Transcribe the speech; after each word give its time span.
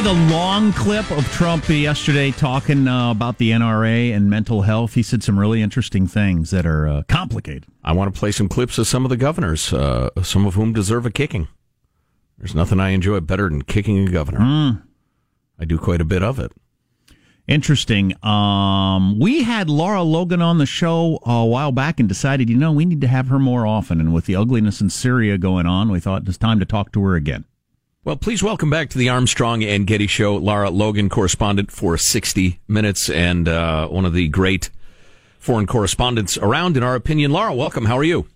Play 0.00 0.12
the 0.12 0.32
long 0.32 0.72
clip 0.72 1.10
of 1.10 1.24
Trump 1.32 1.68
yesterday 1.68 2.30
talking 2.30 2.86
uh, 2.86 3.10
about 3.10 3.38
the 3.38 3.50
NRA 3.50 4.14
and 4.14 4.30
mental 4.30 4.62
health. 4.62 4.94
He 4.94 5.02
said 5.02 5.24
some 5.24 5.36
really 5.36 5.60
interesting 5.60 6.06
things 6.06 6.50
that 6.50 6.66
are 6.66 6.86
uh, 6.86 7.02
complicated. 7.08 7.66
I 7.82 7.92
want 7.94 8.12
to 8.12 8.18
play 8.18 8.30
some 8.30 8.48
clips 8.48 8.78
of 8.78 8.86
some 8.86 9.04
of 9.04 9.08
the 9.08 9.16
governors, 9.16 9.72
uh, 9.72 10.10
some 10.22 10.46
of 10.46 10.54
whom 10.54 10.72
deserve 10.72 11.04
a 11.04 11.10
kicking. 11.10 11.48
There's 12.38 12.54
nothing 12.54 12.78
I 12.78 12.90
enjoy 12.90 13.18
better 13.20 13.48
than 13.48 13.62
kicking 13.62 14.06
a 14.06 14.10
governor. 14.10 14.38
Mm. 14.38 14.82
I 15.58 15.64
do 15.64 15.78
quite 15.78 16.00
a 16.00 16.04
bit 16.04 16.22
of 16.22 16.38
it. 16.38 16.52
Interesting. 17.48 18.14
Um, 18.24 19.18
we 19.18 19.42
had 19.42 19.68
Laura 19.68 20.02
Logan 20.02 20.42
on 20.42 20.58
the 20.58 20.66
show 20.66 21.18
a 21.24 21.44
while 21.44 21.72
back 21.72 21.98
and 21.98 22.08
decided, 22.08 22.48
you 22.48 22.56
know, 22.56 22.70
we 22.70 22.84
need 22.84 23.00
to 23.00 23.08
have 23.08 23.28
her 23.28 23.38
more 23.40 23.66
often. 23.66 23.98
And 23.98 24.14
with 24.14 24.26
the 24.26 24.36
ugliness 24.36 24.80
in 24.80 24.90
Syria 24.90 25.38
going 25.38 25.66
on, 25.66 25.90
we 25.90 25.98
thought 25.98 26.28
it's 26.28 26.38
time 26.38 26.60
to 26.60 26.66
talk 26.66 26.92
to 26.92 27.02
her 27.02 27.16
again. 27.16 27.46
Well, 28.08 28.16
please 28.16 28.42
welcome 28.42 28.70
back 28.70 28.88
to 28.88 28.96
the 28.96 29.10
Armstrong 29.10 29.62
and 29.62 29.86
Getty 29.86 30.06
Show, 30.06 30.36
Laura 30.36 30.70
Logan, 30.70 31.10
correspondent 31.10 31.70
for 31.70 31.98
60 31.98 32.58
Minutes 32.66 33.10
and 33.10 33.46
uh, 33.46 33.86
one 33.88 34.06
of 34.06 34.14
the 34.14 34.28
great 34.28 34.70
foreign 35.38 35.66
correspondents 35.66 36.38
around, 36.38 36.78
in 36.78 36.82
our 36.82 36.94
opinion. 36.94 37.32
Laura, 37.32 37.54
welcome. 37.54 37.84
How 37.84 37.98
are 37.98 38.04
you? 38.04 38.26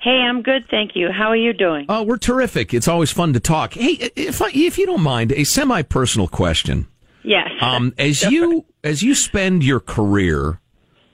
Hey, 0.00 0.18
I'm 0.28 0.42
good, 0.42 0.64
thank 0.68 0.96
you. 0.96 1.12
How 1.12 1.28
are 1.28 1.36
you 1.36 1.52
doing? 1.52 1.88
Uh, 1.88 2.02
we're 2.04 2.16
terrific. 2.16 2.74
It's 2.74 2.88
always 2.88 3.12
fun 3.12 3.32
to 3.34 3.38
talk. 3.38 3.74
Hey, 3.74 4.10
if 4.16 4.42
I, 4.42 4.50
if 4.52 4.78
you 4.78 4.86
don't 4.86 5.00
mind, 5.00 5.30
a 5.30 5.44
semi-personal 5.44 6.26
question. 6.26 6.88
Yes. 7.22 7.50
Um, 7.60 7.94
as 7.96 8.20
you 8.24 8.64
as 8.82 9.04
you 9.04 9.14
spend 9.14 9.62
your 9.62 9.78
career 9.78 10.60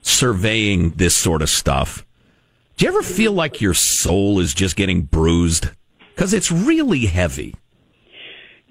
surveying 0.01 0.89
this 0.93 1.15
sort 1.15 1.43
of 1.43 1.51
stuff, 1.51 2.03
do 2.77 2.85
you 2.85 2.89
ever 2.89 3.03
feel 3.03 3.33
like 3.33 3.61
your 3.61 3.75
soul 3.75 4.39
is 4.39 4.55
just 4.55 4.75
getting 4.75 5.03
bruised? 5.03 5.69
Because 6.15 6.33
it's 6.33 6.51
really 6.51 7.05
heavy. 7.05 7.53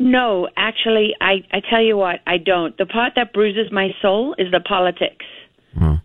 No, 0.01 0.49
actually, 0.57 1.15
I, 1.21 1.45
I 1.53 1.61
tell 1.61 1.83
you 1.83 1.97
what, 1.97 2.21
I 2.27 2.39
don't. 2.39 2.77
The 2.79 2.87
part 2.87 3.13
that 3.17 3.35
bruises 3.35 3.71
my 3.71 3.91
soul 4.01 4.35
is 4.39 4.51
the 4.51 4.59
politics. 4.61 5.27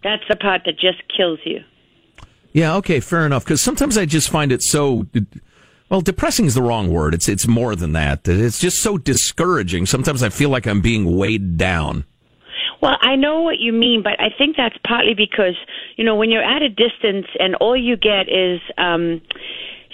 That's 0.03 0.23
the 0.29 0.35
part 0.35 0.61
that 0.65 0.77
just 0.77 1.01
kills 1.15 1.39
you. 1.45 1.61
Yeah, 2.51 2.75
okay, 2.75 2.99
fair 2.99 3.25
enough. 3.25 3.43
Because 3.43 3.61
sometimes 3.61 3.97
I 3.97 4.05
just 4.05 4.29
find 4.29 4.51
it 4.51 4.61
so. 4.61 5.07
Well, 5.89 6.01
depressing 6.01 6.45
is 6.45 6.53
the 6.55 6.61
wrong 6.61 6.91
word. 6.91 7.13
It's 7.13 7.27
it's 7.27 7.47
more 7.47 7.75
than 7.75 7.93
that. 7.93 8.27
It's 8.27 8.59
just 8.59 8.79
so 8.79 8.97
discouraging. 8.97 9.85
Sometimes 9.87 10.21
I 10.21 10.29
feel 10.29 10.49
like 10.49 10.67
I'm 10.67 10.81
being 10.81 11.17
weighed 11.17 11.57
down. 11.57 12.05
Well, 12.81 12.97
I 13.01 13.15
know 13.15 13.41
what 13.41 13.59
you 13.59 13.71
mean, 13.73 14.03
but 14.03 14.19
I 14.19 14.29
think 14.37 14.57
that's 14.57 14.77
partly 14.85 15.15
because, 15.15 15.55
you 15.95 16.03
know, 16.03 16.15
when 16.15 16.29
you're 16.29 16.43
at 16.43 16.61
a 16.61 16.69
distance 16.69 17.25
and 17.39 17.55
all 17.55 17.75
you 17.75 17.97
get 17.97 18.29
is, 18.29 18.59
um, 18.77 19.21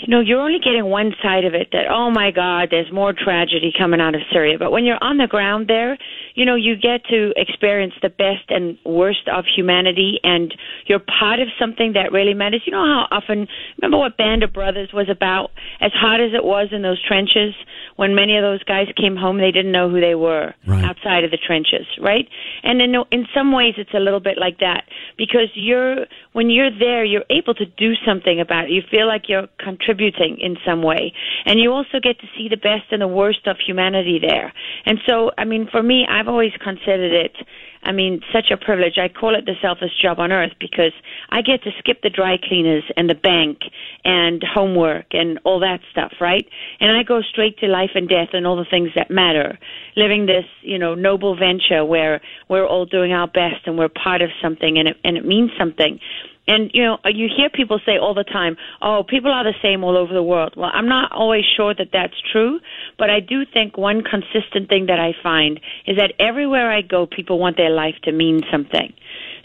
you 0.02 0.08
know, 0.08 0.20
you're 0.20 0.42
only 0.42 0.58
getting 0.58 0.86
one 0.86 1.14
side 1.22 1.46
of 1.46 1.54
it 1.54 1.70
that, 1.72 1.86
oh 1.90 2.10
my 2.10 2.32
God, 2.32 2.70
there's 2.72 2.92
more 2.92 3.14
tragedy 3.14 3.72
coming 3.78 4.02
out 4.02 4.16
of 4.16 4.22
Syria. 4.34 4.58
But 4.58 4.72
when 4.72 4.84
you're 4.84 4.98
on 5.02 5.18
the 5.18 5.28
ground 5.28 5.68
there, 5.68 5.98
you 6.34 6.44
know, 6.44 6.56
you 6.56 6.76
get 6.76 7.06
to 7.10 7.32
experience 7.38 7.94
the 8.02 8.10
best 8.10 8.50
and 8.50 8.80
worst 8.84 9.30
of 9.32 9.46
humanity 9.46 10.20
and 10.24 10.54
you're 10.88 11.00
part 11.00 11.40
of 11.40 11.50
something 11.60 11.94
that 11.94 12.12
really 12.12 12.34
matters. 12.34 12.64
You 12.66 12.74
know 12.74 12.84
how 12.84 13.16
often, 13.16 13.48
remember 13.80 14.00
what 14.00 14.18
Band 14.18 14.42
of 14.42 14.52
Brothers 14.52 14.90
was 14.92 15.08
about? 15.08 15.52
As 15.82 15.92
hot 15.94 16.20
as 16.20 16.34
it 16.34 16.44
was 16.44 16.70
in 16.72 16.82
those 16.82 17.02
trenches, 17.06 17.54
when 17.98 18.16
many 18.16 18.36
of 18.38 18.42
those 18.42 18.64
guys 18.64 18.88
came 18.98 19.16
home, 19.16 19.38
they 19.38 19.52
didn't 19.52 19.72
know 19.72 19.90
who 19.90 20.02
they 20.02 20.16
were 20.16 20.56
Right. 20.66 20.84
outside 20.84 21.24
of 21.24 21.30
the 21.30 21.38
trenches, 21.38 21.86
right? 22.00 22.28
And 22.64 22.82
in, 22.82 22.96
in 23.12 23.28
some 23.36 23.52
ways, 23.52 23.76
it's 23.78 23.94
a 23.94 24.00
little 24.00 24.20
bit 24.20 24.38
like 24.40 24.58
that 24.60 24.86
because 25.16 25.50
you're, 25.54 26.08
when 26.34 26.50
you're 26.50 26.72
there, 26.72 27.06
you're 27.06 27.26
able 27.30 27.54
to 27.54 27.66
do 27.66 27.94
something 28.04 28.40
about 28.40 28.66
it. 28.66 28.72
You 28.72 28.82
feel 28.90 29.06
like 29.06 29.30
you're 29.30 29.48
contributing 29.60 29.91
in 30.00 30.58
some 30.66 30.82
way. 30.84 31.14
And 31.46 31.60
you 31.60 31.72
also 31.72 32.00
get 32.02 32.20
to 32.20 32.28
see 32.38 32.48
the 32.50 32.58
best 32.58 32.92
and 32.92 33.02
the 33.02 33.08
worst 33.08 33.48
of 33.48 33.58
humanity 33.66 34.20
there. 34.22 34.54
And 34.86 35.00
so, 35.08 35.32
I 35.38 35.46
mean, 35.46 35.68
for 35.72 35.82
me, 35.82 36.06
I've 36.10 36.28
always 36.28 36.54
considered 36.64 37.14
it 37.14 37.36
I 37.84 37.92
mean, 37.92 38.22
such 38.32 38.52
a 38.52 38.58
privilege. 38.58 38.98
I 38.98 39.08
call 39.08 39.36
it 39.36 39.46
the 39.46 39.56
selfish 39.62 39.92
job 40.02 40.20
on 40.20 40.32
earth 40.32 40.54
because 40.60 40.94
I 41.30 41.42
get 41.42 41.64
to 41.64 41.72
skip 41.80 42.02
the 42.04 42.10
dry 42.10 42.38
cleaners 42.38 42.84
and 42.96 43.10
the 43.10 43.16
bank 43.16 43.60
and 44.06 44.44
homework 44.44 45.08
and 45.12 45.40
all 45.44 45.60
that 45.62 45.80
stuff, 45.92 46.14
right? 46.22 46.48
And 46.80 46.96
I 46.96 47.04
go 47.04 47.22
straight 47.22 47.58
to 47.60 47.68
life 47.68 47.92
and 47.96 48.08
death 48.08 48.30
and 48.34 48.46
all 48.46 48.56
the 48.56 48.70
things 48.70 48.90
that 48.96 49.10
matter. 49.10 49.58
Living 49.96 50.28
this, 50.28 50.46
you 50.62 50.78
know, 50.78 50.94
noble 50.94 51.36
venture 51.36 51.84
where 51.84 52.22
we're 52.50 52.68
all 52.68 52.86
doing 52.86 53.14
our 53.14 53.28
best 53.28 53.66
and 53.66 53.78
we're 53.78 53.90
part 53.90 54.22
of 54.22 54.30
something 54.42 54.78
and 54.78 54.90
it 54.90 54.98
and 55.04 55.18
it 55.18 55.26
means 55.26 55.50
something. 55.58 56.00
And 56.48 56.72
you 56.74 56.84
know, 56.84 56.98
you 57.06 57.30
hear 57.36 57.50
people 57.50 57.80
say 57.86 57.98
all 57.98 58.14
the 58.14 58.24
time, 58.24 58.58
"Oh, 58.82 59.04
people 59.08 59.32
are 59.32 59.44
the 59.44 59.54
same 59.62 59.84
all 59.84 59.96
over 59.96 60.14
the 60.14 60.24
world." 60.24 60.54
Well, 60.56 60.72
I'm 60.74 60.88
not 60.88 61.12
always 61.12 61.46
sure 61.56 61.74
that 61.74 61.90
that's 61.94 62.20
true, 62.32 62.60
but 62.98 63.10
I 63.10 63.20
do 63.20 63.46
think 63.46 63.78
one 63.78 64.02
consistent 64.02 64.68
thing 64.68 64.88
that 64.88 65.00
I 65.00 65.14
find 65.22 65.60
is 65.86 65.98
that 65.98 66.14
everywhere 66.20 66.72
I 66.72 66.82
go, 66.82 67.06
people 67.06 67.40
want 67.40 67.58
their 67.58 67.70
life 67.70 67.96
to 68.04 68.12
mean 68.12 68.42
something. 68.52 68.94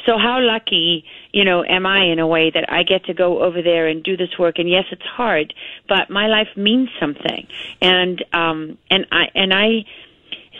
So 0.07 0.19
how 0.19 0.41
lucky, 0.41 1.05
you 1.33 1.45
know, 1.45 1.65
am 1.65 1.85
I 1.85 2.05
in 2.05 2.21
a 2.21 2.27
way 2.27 2.51
that 2.51 2.71
I 2.71 2.85
get 2.85 3.05
to 3.07 3.15
go 3.15 3.43
over 3.43 3.61
there 3.61 3.89
and 3.89 4.03
do 4.03 4.17
this 4.17 4.39
work? 4.39 4.59
And 4.59 4.71
yes, 4.71 4.85
it's 4.93 5.03
hard, 5.03 5.53
but 5.89 6.09
my 6.11 6.29
life 6.29 6.49
means 6.57 6.89
something. 7.01 7.47
And 7.83 8.25
um, 8.33 8.79
and 8.89 9.07
I 9.11 9.25
and 9.35 9.53
I 9.53 9.85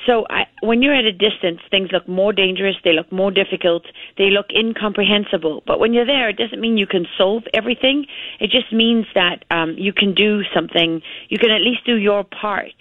so 0.07 0.25
I, 0.31 0.45
when 0.63 0.83
you're 0.83 0.95
at 0.95 1.05
a 1.05 1.13
distance, 1.13 1.61
things 1.71 1.91
look 1.93 2.09
more 2.09 2.33
dangerous, 2.33 2.77
they 2.85 2.93
look 2.93 3.11
more 3.13 3.31
difficult, 3.31 3.85
they 4.17 4.31
look 4.31 4.47
incomprehensible. 4.55 5.63
But 5.67 5.81
when 5.81 5.93
you're 5.93 6.07
there, 6.07 6.29
it 6.29 6.37
doesn't 6.37 6.61
mean 6.61 6.79
you 6.79 6.87
can 6.87 7.07
solve 7.19 7.43
everything. 7.53 8.07
It 8.41 8.51
just 8.51 8.73
means 8.73 9.07
that 9.15 9.45
um, 9.51 9.75
you 9.77 9.93
can 9.93 10.15
do 10.15 10.43
something. 10.55 11.03
You 11.29 11.39
can 11.39 11.51
at 11.51 11.61
least 11.61 11.85
do 11.85 11.97
your 11.97 12.25
part. 12.25 12.75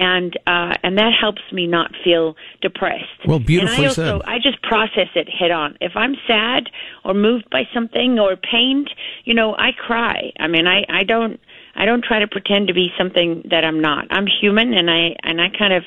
And 0.00 0.38
uh, 0.46 0.74
and 0.84 0.96
that 0.96 1.10
helps 1.20 1.42
me 1.52 1.66
not 1.66 1.90
feel 2.04 2.36
depressed. 2.62 3.26
Well, 3.26 3.40
beautifully 3.40 3.78
and 3.78 3.84
I 3.84 3.88
also, 3.88 4.20
said. 4.20 4.28
I 4.28 4.36
just 4.36 4.62
process 4.62 5.08
it 5.16 5.28
head 5.28 5.50
on. 5.50 5.76
If 5.80 5.96
I'm 5.96 6.14
sad 6.24 6.70
or 7.04 7.14
moved 7.14 7.50
by 7.50 7.64
something 7.74 8.16
or 8.16 8.36
pained, 8.36 8.90
you 9.24 9.34
know, 9.34 9.56
I 9.56 9.72
cry. 9.72 10.30
I 10.38 10.46
mean, 10.46 10.68
I 10.68 10.84
I 10.88 11.02
don't 11.02 11.40
I 11.74 11.84
don't 11.84 12.04
try 12.04 12.20
to 12.20 12.28
pretend 12.28 12.68
to 12.68 12.74
be 12.74 12.90
something 12.96 13.42
that 13.50 13.64
I'm 13.64 13.80
not. 13.80 14.06
I'm 14.12 14.26
human, 14.28 14.72
and 14.72 14.88
I 14.88 15.16
and 15.24 15.40
I 15.40 15.48
kind 15.48 15.72
of 15.72 15.82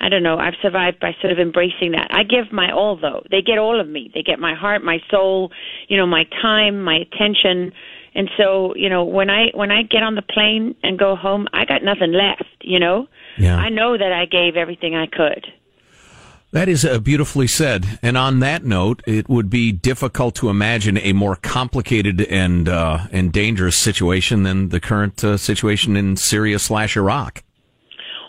I 0.00 0.08
don't 0.08 0.22
know. 0.22 0.38
I've 0.38 0.54
survived 0.60 1.00
by 1.00 1.12
sort 1.20 1.32
of 1.32 1.38
embracing 1.38 1.92
that. 1.92 2.08
I 2.10 2.22
give 2.22 2.52
my 2.52 2.70
all 2.70 2.96
though. 2.96 3.22
They 3.30 3.40
get 3.40 3.58
all 3.58 3.80
of 3.80 3.88
me. 3.88 4.10
They 4.14 4.22
get 4.22 4.38
my 4.38 4.54
heart, 4.54 4.84
my 4.84 4.98
soul, 5.10 5.50
you 5.88 5.96
know, 5.96 6.06
my 6.06 6.24
time, 6.42 6.82
my 6.82 6.96
attention. 6.96 7.72
And 8.14 8.30
so, 8.36 8.74
you 8.76 8.88
know, 8.88 9.04
when 9.04 9.30
I 9.30 9.48
when 9.54 9.70
I 9.70 9.82
get 9.82 10.02
on 10.02 10.14
the 10.14 10.22
plane 10.22 10.74
and 10.82 10.98
go 10.98 11.16
home, 11.16 11.48
I 11.52 11.64
got 11.64 11.82
nothing 11.82 12.12
left, 12.12 12.44
you 12.62 12.78
know? 12.78 13.08
Yeah. 13.38 13.56
I 13.56 13.68
know 13.68 13.96
that 13.96 14.12
I 14.12 14.26
gave 14.26 14.56
everything 14.56 14.94
I 14.94 15.06
could. 15.06 15.46
That 16.52 16.68
is 16.68 16.84
uh, 16.84 16.98
beautifully 17.00 17.46
said. 17.48 17.98
And 18.02 18.16
on 18.16 18.40
that 18.40 18.64
note, 18.64 19.02
it 19.06 19.28
would 19.28 19.50
be 19.50 19.72
difficult 19.72 20.34
to 20.36 20.48
imagine 20.48 20.96
a 20.96 21.12
more 21.12 21.36
complicated 21.36 22.22
and 22.22 22.68
uh, 22.68 23.08
and 23.12 23.32
dangerous 23.32 23.76
situation 23.76 24.44
than 24.44 24.70
the 24.70 24.80
current 24.80 25.22
uh, 25.24 25.36
situation 25.36 25.96
in 25.96 26.16
Syria 26.16 26.58
slash 26.58 26.96
Iraq. 26.96 27.42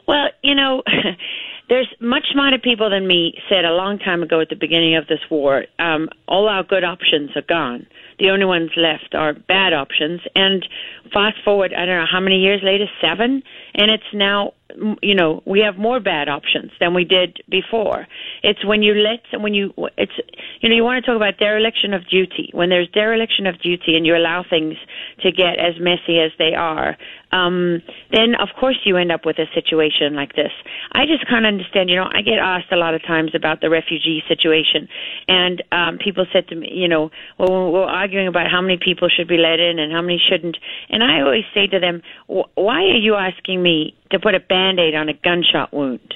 Well, 0.07 0.27
you 0.43 0.55
know, 0.55 0.83
there's 1.69 1.87
much 1.99 2.27
smarter 2.31 2.57
people 2.57 2.89
than 2.89 3.07
me 3.07 3.33
said 3.49 3.65
a 3.65 3.71
long 3.73 3.99
time 3.99 4.23
ago 4.23 4.39
at 4.39 4.49
the 4.49 4.55
beginning 4.55 4.95
of 4.95 5.07
this 5.07 5.19
war. 5.29 5.65
Um, 5.79 6.09
all 6.27 6.47
our 6.47 6.63
good 6.63 6.83
options 6.83 7.31
are 7.35 7.41
gone. 7.41 7.87
The 8.19 8.29
only 8.29 8.45
ones 8.45 8.71
left 8.77 9.13
are 9.13 9.33
bad 9.33 9.73
options. 9.73 10.21
And 10.33 10.65
fast 11.13 11.37
forward, 11.43 11.73
I 11.73 11.85
don't 11.85 11.97
know 11.97 12.05
how 12.09 12.19
many 12.19 12.37
years 12.39 12.61
later, 12.63 12.85
seven, 13.01 13.43
and 13.75 13.91
it's 13.91 14.11
now 14.13 14.53
you 15.01 15.15
know 15.15 15.41
we 15.45 15.61
have 15.61 15.77
more 15.77 15.99
bad 15.99 16.27
options 16.27 16.71
than 16.79 16.93
we 16.93 17.03
did 17.03 17.39
before 17.49 18.05
it's 18.43 18.65
when 18.65 18.83
you 18.83 18.93
let 18.93 19.41
when 19.41 19.53
you 19.53 19.73
it's 19.97 20.11
you 20.59 20.69
know 20.69 20.75
you 20.75 20.83
want 20.83 21.03
to 21.03 21.09
talk 21.09 21.15
about 21.15 21.37
dereliction 21.37 21.93
of 21.93 22.07
duty 22.09 22.49
when 22.53 22.69
there's 22.69 22.89
dereliction 22.89 23.47
of 23.47 23.59
duty 23.61 23.95
and 23.95 24.05
you 24.05 24.15
allow 24.15 24.43
things 24.47 24.75
to 25.21 25.31
get 25.31 25.57
as 25.57 25.79
messy 25.79 26.19
as 26.19 26.31
they 26.37 26.53
are 26.53 26.97
um 27.31 27.81
then 28.11 28.35
of 28.39 28.49
course 28.59 28.77
you 28.85 28.97
end 28.97 29.11
up 29.11 29.25
with 29.25 29.37
a 29.39 29.45
situation 29.53 30.15
like 30.15 30.35
this. 30.35 30.51
I 30.93 31.05
just 31.05 31.27
can't 31.27 31.45
understand 31.45 31.89
you 31.89 31.95
know 31.95 32.07
i 32.13 32.21
get 32.21 32.39
asked 32.39 32.71
a 32.71 32.77
lot 32.77 32.93
of 32.93 33.01
times 33.03 33.31
about 33.35 33.61
the 33.61 33.69
refugee 33.69 34.23
situation. 34.27 34.87
And 35.27 35.63
um 35.71 35.97
people 35.97 36.25
said 36.31 36.47
to 36.49 36.55
me 36.55 36.69
you 36.71 36.87
know 36.87 37.11
well 37.37 37.71
we're 37.71 37.83
arguing 37.83 38.27
about 38.27 38.49
how 38.51 38.61
many 38.61 38.77
people 38.77 39.09
should 39.09 39.27
be 39.27 39.37
let 39.37 39.59
in 39.59 39.79
and 39.79 39.91
how 39.91 40.01
many 40.01 40.19
shouldn't. 40.29 40.57
And 40.89 41.03
i 41.03 41.21
always 41.21 41.45
say 41.53 41.67
to 41.67 41.79
them 41.79 42.01
why 42.27 42.81
are 42.83 42.97
you 42.97 43.15
asking 43.15 43.61
me 43.61 43.95
to 44.11 44.19
put 44.19 44.35
a 44.35 44.39
band-aid 44.39 44.95
on 44.95 45.09
a 45.09 45.13
gunshot 45.13 45.73
wound. 45.73 46.13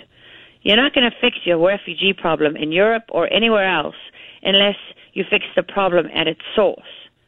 You're 0.61 0.77
not 0.77 0.93
going 0.93 1.09
to 1.09 1.15
fix 1.19 1.37
your 1.43 1.57
refugee 1.57 2.13
problem 2.13 2.55
in 2.55 2.71
Europe 2.71 3.03
or 3.09 3.31
anywhere 3.33 3.67
else 3.67 3.95
unless 4.43 4.75
you 5.13 5.23
fix 5.29 5.45
the 5.55 5.63
problem 5.63 6.07
at 6.15 6.27
its 6.27 6.41
source, 6.55 6.79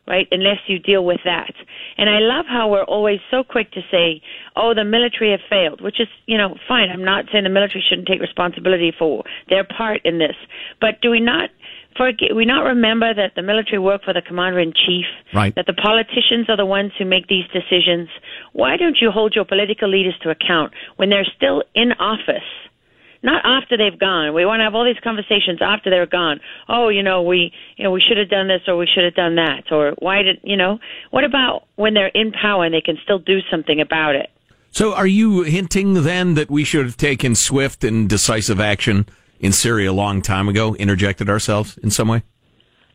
right? 0.07 0.27
Unless 0.31 0.59
you 0.67 0.79
deal 0.79 1.05
with 1.05 1.21
that. 1.25 1.53
And 1.97 2.09
I 2.09 2.19
love 2.19 2.45
how 2.47 2.69
we're 2.69 2.83
always 2.83 3.19
so 3.31 3.43
quick 3.43 3.71
to 3.71 3.81
say, 3.89 4.21
oh, 4.55 4.73
the 4.73 4.83
military 4.83 5.31
have 5.31 5.39
failed, 5.49 5.81
which 5.81 5.99
is, 5.99 6.07
you 6.25 6.37
know, 6.37 6.55
fine. 6.67 6.89
I'm 6.89 7.05
not 7.05 7.25
saying 7.31 7.45
the 7.45 7.49
military 7.49 7.83
shouldn't 7.87 8.07
take 8.07 8.19
responsibility 8.19 8.91
for 8.97 9.23
their 9.49 9.63
part 9.63 10.01
in 10.03 10.19
this. 10.19 10.35
But 10.81 11.01
do 11.01 11.09
we 11.09 11.19
not 11.19 11.49
forget, 11.95 12.35
we 12.35 12.45
not 12.45 12.63
remember 12.63 13.13
that 13.13 13.33
the 13.35 13.41
military 13.41 13.79
work 13.79 14.03
for 14.03 14.13
the 14.13 14.21
commander 14.21 14.59
in 14.59 14.73
chief, 14.73 15.05
right. 15.33 15.55
that 15.55 15.67
the 15.67 15.73
politicians 15.73 16.49
are 16.49 16.57
the 16.57 16.65
ones 16.65 16.91
who 16.97 17.05
make 17.05 17.27
these 17.27 17.45
decisions. 17.53 18.09
Why 18.51 18.77
don't 18.77 18.97
you 18.99 19.11
hold 19.11 19.35
your 19.35 19.45
political 19.45 19.89
leaders 19.89 20.15
to 20.23 20.29
account 20.29 20.73
when 20.97 21.09
they're 21.09 21.27
still 21.35 21.63
in 21.75 21.93
office? 21.93 22.43
Not 23.23 23.41
after 23.45 23.77
they've 23.77 23.97
gone. 23.97 24.33
We 24.33 24.45
want 24.45 24.59
to 24.59 24.65
have 24.65 24.75
all 24.75 24.83
these 24.83 25.01
conversations 25.01 25.59
after 25.61 25.89
they're 25.89 26.05
gone. 26.05 26.41
Oh, 26.67 26.89
you 26.89 27.01
know, 27.01 27.23
we, 27.23 27.53
you 27.77 27.83
know, 27.83 27.91
we 27.91 28.01
should 28.01 28.17
have 28.17 28.29
done 28.29 28.49
this 28.49 28.61
or 28.67 28.75
we 28.77 28.85
should 28.85 29.05
have 29.05 29.15
done 29.15 29.35
that 29.35 29.71
or 29.71 29.93
why 29.99 30.21
did, 30.23 30.39
you 30.43 30.57
know, 30.57 30.79
what 31.11 31.23
about 31.23 31.63
when 31.75 31.93
they're 31.93 32.07
in 32.07 32.33
power 32.33 32.65
and 32.65 32.73
they 32.73 32.81
can 32.81 32.97
still 33.03 33.19
do 33.19 33.39
something 33.49 33.79
about 33.79 34.15
it? 34.15 34.29
So 34.71 34.93
are 34.93 35.07
you 35.07 35.43
hinting 35.43 36.03
then 36.03 36.33
that 36.33 36.49
we 36.49 36.63
should 36.63 36.85
have 36.85 36.97
taken 36.97 37.35
swift 37.35 37.83
and 37.83 38.09
decisive 38.09 38.59
action 38.59 39.05
in 39.39 39.51
Syria 39.51 39.91
a 39.91 39.93
long 39.93 40.21
time 40.21 40.49
ago 40.49 40.75
interjected 40.75 41.29
ourselves 41.29 41.77
in 41.77 41.91
some 41.91 42.09
way? 42.09 42.23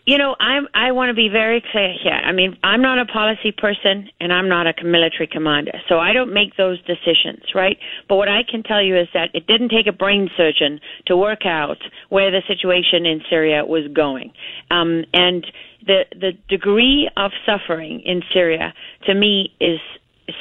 You 0.09 0.17
know, 0.17 0.35
I'm, 0.41 0.67
I 0.73 0.93
want 0.93 1.11
to 1.11 1.15
be 1.15 1.29
very 1.29 1.63
clear 1.71 1.93
here. 2.03 2.15
I 2.15 2.33
mean, 2.33 2.57
I'm 2.65 2.81
not 2.81 2.99
a 2.99 3.05
policy 3.05 3.53
person 3.53 4.09
and 4.19 4.33
I'm 4.33 4.49
not 4.49 4.67
a 4.67 4.73
military 4.83 5.29
commander, 5.31 5.73
so 5.87 5.99
I 5.99 6.15
don't 6.15 6.33
make 6.33 6.57
those 6.57 6.79
decisions, 6.87 7.43
right? 7.55 7.77
But 8.09 8.17
what 8.17 8.27
I 8.27 8.41
can 8.43 8.63
tell 8.63 8.83
you 8.83 8.99
is 8.99 9.09
that 9.13 9.29
it 9.35 9.47
didn't 9.47 9.69
take 9.69 9.87
a 9.87 9.93
brain 9.93 10.31
surgeon 10.35 10.81
to 11.09 11.17
work 11.19 11.45
out 11.45 11.77
where 12.09 12.31
the 12.31 12.41
situation 12.49 13.05
in 13.05 13.21
Syria 13.29 13.67
was 13.67 13.87
going. 13.95 14.33
Um, 14.71 15.05
and 15.13 15.47
the, 15.87 16.05
the 16.19 16.33
degree 16.49 17.11
of 17.19 17.33
suffering 17.45 18.01
in 18.01 18.23
Syria, 18.33 18.73
to 19.05 19.13
me, 19.15 19.53
is 19.61 19.79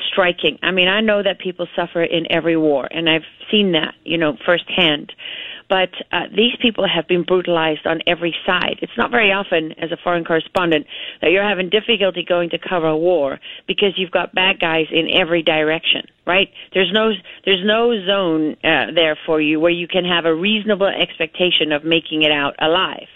striking. 0.09 0.59
I 0.63 0.71
mean, 0.71 0.87
I 0.87 1.01
know 1.01 1.21
that 1.23 1.39
people 1.39 1.67
suffer 1.75 2.03
in 2.03 2.31
every 2.31 2.55
war, 2.55 2.87
and 2.89 3.09
I've 3.09 3.27
seen 3.51 3.73
that, 3.73 3.95
you 4.05 4.17
know, 4.17 4.37
firsthand. 4.45 5.11
But 5.69 5.89
uh, 6.11 6.27
these 6.33 6.53
people 6.61 6.87
have 6.87 7.07
been 7.07 7.23
brutalized 7.23 7.85
on 7.85 7.99
every 8.07 8.33
side. 8.45 8.79
It's 8.81 8.97
not 8.97 9.11
very 9.11 9.31
often, 9.31 9.73
as 9.73 9.91
a 9.91 9.97
foreign 10.01 10.23
correspondent, 10.23 10.87
that 11.21 11.31
you're 11.31 11.47
having 11.47 11.69
difficulty 11.69 12.23
going 12.23 12.51
to 12.51 12.57
cover 12.57 12.87
a 12.87 12.97
war 12.97 13.39
because 13.67 13.93
you've 13.97 14.11
got 14.11 14.33
bad 14.33 14.59
guys 14.59 14.85
in 14.91 15.07
every 15.13 15.43
direction. 15.43 16.03
Right? 16.25 16.49
There's 16.73 16.91
no 16.93 17.11
there's 17.45 17.65
no 17.65 17.93
zone 18.05 18.55
uh, 18.63 18.91
there 18.93 19.17
for 19.25 19.41
you 19.41 19.59
where 19.59 19.71
you 19.71 19.87
can 19.87 20.05
have 20.05 20.25
a 20.25 20.33
reasonable 20.33 20.87
expectation 20.87 21.71
of 21.71 21.83
making 21.83 22.23
it 22.23 22.31
out 22.31 22.55
alive. 22.59 23.07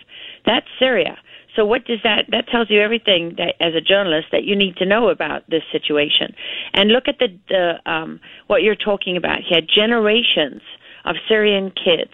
That's 0.46 0.68
Syria. 0.80 1.18
So 1.56 1.66
what 1.66 1.86
does 1.86 2.00
that 2.04 2.26
that 2.32 2.48
tells 2.48 2.70
you 2.70 2.82
everything 2.82 3.36
that 3.38 3.56
as 3.60 3.76
a 3.76 3.82
journalist 3.82 4.28
that 4.32 4.44
you 4.44 4.56
need 4.56 4.78
to 4.78 4.86
know 4.86 5.10
about 5.10 5.44
this 5.50 5.64
situation. 5.72 6.34
And 6.74 6.92
look 6.92 7.08
at 7.08 7.20
the 7.20 7.28
the 7.50 7.92
um 7.92 8.20
what 8.48 8.62
you're 8.62 8.76
talking 8.76 9.16
about 9.16 9.40
here 9.48 9.62
generations 9.62 10.62
of 11.06 11.16
Syrian 11.28 11.72
kids 11.72 12.14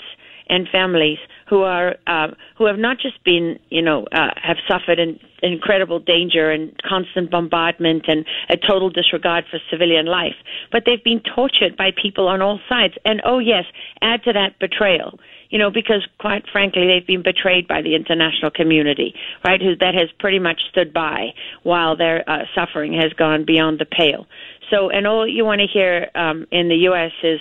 and 0.50 0.68
families 0.70 1.18
who 1.50 1.62
are 1.62 1.96
uh, 2.08 2.28
who 2.58 2.66
have 2.66 2.78
not 2.78 2.98
just 3.00 3.24
been 3.24 3.60
you 3.70 3.82
know 3.82 4.06
uh, 4.12 4.30
have 4.42 4.58
suffered 4.68 5.00
in 5.00 5.20
incredible 5.44 6.00
danger 6.00 6.50
and 6.50 6.76
constant 6.84 7.30
bombardment 7.30 8.06
and 8.08 8.26
a 8.50 8.58
total 8.58 8.90
disregard 8.90 9.46
for 9.50 9.60
civilian 9.70 10.06
life, 10.06 10.36
but 10.72 10.84
they've 10.86 11.04
been 11.04 11.22
tortured 11.36 11.78
by 11.78 11.92
people 12.02 12.28
on 12.28 12.42
all 12.42 12.60
sides. 12.68 12.96
And 13.06 13.22
oh 13.26 13.40
yes, 13.40 13.66
add 14.02 14.24
to 14.24 14.34
that 14.34 14.60
betrayal. 14.60 15.20
You 15.50 15.58
know, 15.58 15.72
because 15.72 16.06
quite 16.20 16.44
frankly, 16.52 16.88
they've 16.88 17.08
been 17.08 17.24
betrayed 17.24 17.70
by 17.70 17.82
the 17.82 17.96
international 17.96 18.52
community, 18.52 19.14
right? 19.46 19.62
Who 19.62 19.78
that 19.78 19.94
has 19.94 20.10
pretty 20.20 20.40
much 20.40 20.60
stood 20.70 20.92
by 20.94 21.34
while 21.64 21.96
their 21.96 22.30
uh, 22.30 22.44
suffering 22.54 22.94
has 22.94 23.14
gone 23.14 23.46
beyond 23.46 23.80
the 23.80 23.86
pale. 23.86 24.28
So, 24.70 24.90
and 24.90 25.08
all 25.08 25.26
you 25.26 25.46
want 25.46 25.62
to 25.62 25.68
hear 25.68 26.10
um, 26.16 26.46
in 26.52 26.68
the 26.68 26.76
U.S. 26.92 27.12
is 27.24 27.40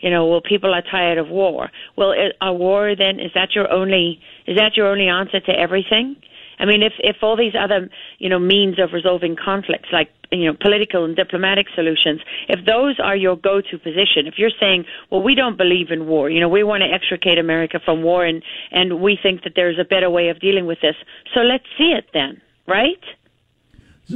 you 0.00 0.10
know, 0.10 0.26
well, 0.26 0.40
people 0.40 0.74
are 0.74 0.82
tired 0.82 1.18
of 1.18 1.28
war. 1.28 1.70
Well, 1.96 2.14
a 2.40 2.52
war 2.52 2.94
then 2.96 3.18
is 3.18 3.32
that 3.34 3.54
your 3.54 3.70
only 3.70 4.20
is 4.46 4.56
that 4.56 4.76
your 4.76 4.86
only 4.86 5.08
answer 5.08 5.40
to 5.40 5.52
everything? 5.52 6.16
I 6.60 6.64
mean, 6.64 6.82
if 6.82 6.92
if 6.98 7.16
all 7.22 7.36
these 7.36 7.54
other 7.58 7.88
you 8.18 8.28
know 8.28 8.38
means 8.38 8.78
of 8.78 8.92
resolving 8.92 9.36
conflicts 9.36 9.88
like 9.92 10.10
you 10.30 10.46
know 10.46 10.56
political 10.60 11.04
and 11.04 11.16
diplomatic 11.16 11.66
solutions, 11.74 12.20
if 12.48 12.64
those 12.64 12.98
are 13.02 13.16
your 13.16 13.36
go-to 13.36 13.78
position, 13.78 14.26
if 14.26 14.34
you're 14.38 14.54
saying, 14.60 14.84
well, 15.10 15.22
we 15.22 15.34
don't 15.34 15.56
believe 15.56 15.90
in 15.90 16.06
war, 16.06 16.30
you 16.30 16.40
know, 16.40 16.48
we 16.48 16.62
want 16.62 16.82
to 16.82 16.92
extricate 16.92 17.38
America 17.38 17.80
from 17.84 18.02
war, 18.02 18.24
and 18.24 18.42
and 18.70 19.00
we 19.00 19.18
think 19.20 19.42
that 19.44 19.52
there's 19.54 19.78
a 19.78 19.84
better 19.84 20.10
way 20.10 20.28
of 20.28 20.40
dealing 20.40 20.66
with 20.66 20.78
this, 20.80 20.96
so 21.34 21.40
let's 21.40 21.66
see 21.76 21.94
it 21.96 22.06
then, 22.12 22.40
right? 22.66 23.02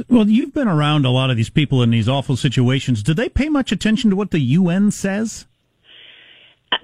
Well, 0.09 0.27
you've 0.27 0.53
been 0.53 0.67
around 0.67 1.05
a 1.05 1.11
lot 1.11 1.29
of 1.29 1.37
these 1.37 1.51
people 1.51 1.83
in 1.83 1.91
these 1.91 2.09
awful 2.09 2.35
situations. 2.35 3.03
Do 3.03 3.13
they 3.13 3.29
pay 3.29 3.47
much 3.47 3.71
attention 3.71 4.09
to 4.09 4.15
what 4.15 4.31
the 4.31 4.39
UN 4.39 4.89
says? 4.89 5.45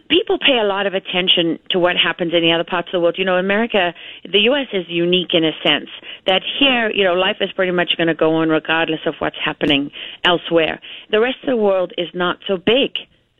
People 0.09 0.37
pay 0.39 0.57
a 0.59 0.63
lot 0.63 0.87
of 0.87 0.93
attention 0.93 1.59
to 1.71 1.79
what 1.79 1.95
happens 1.95 2.33
in 2.33 2.41
the 2.41 2.51
other 2.51 2.63
parts 2.63 2.89
of 2.89 2.91
the 2.93 2.99
world. 2.99 3.15
You 3.17 3.25
know, 3.25 3.35
America, 3.35 3.93
the 4.23 4.39
U.S. 4.51 4.67
is 4.73 4.85
unique 4.87 5.33
in 5.33 5.43
a 5.43 5.51
sense 5.63 5.89
that 6.25 6.41
here, 6.59 6.91
you 6.91 7.03
know, 7.03 7.13
life 7.13 7.37
is 7.41 7.51
pretty 7.53 7.71
much 7.71 7.95
going 7.97 8.07
to 8.07 8.15
go 8.15 8.35
on 8.35 8.49
regardless 8.49 9.01
of 9.05 9.15
what's 9.19 9.37
happening 9.43 9.91
elsewhere. 10.23 10.79
The 11.11 11.19
rest 11.19 11.37
of 11.43 11.49
the 11.49 11.57
world 11.57 11.93
is 11.97 12.07
not 12.13 12.37
so 12.47 12.57
big. 12.57 12.91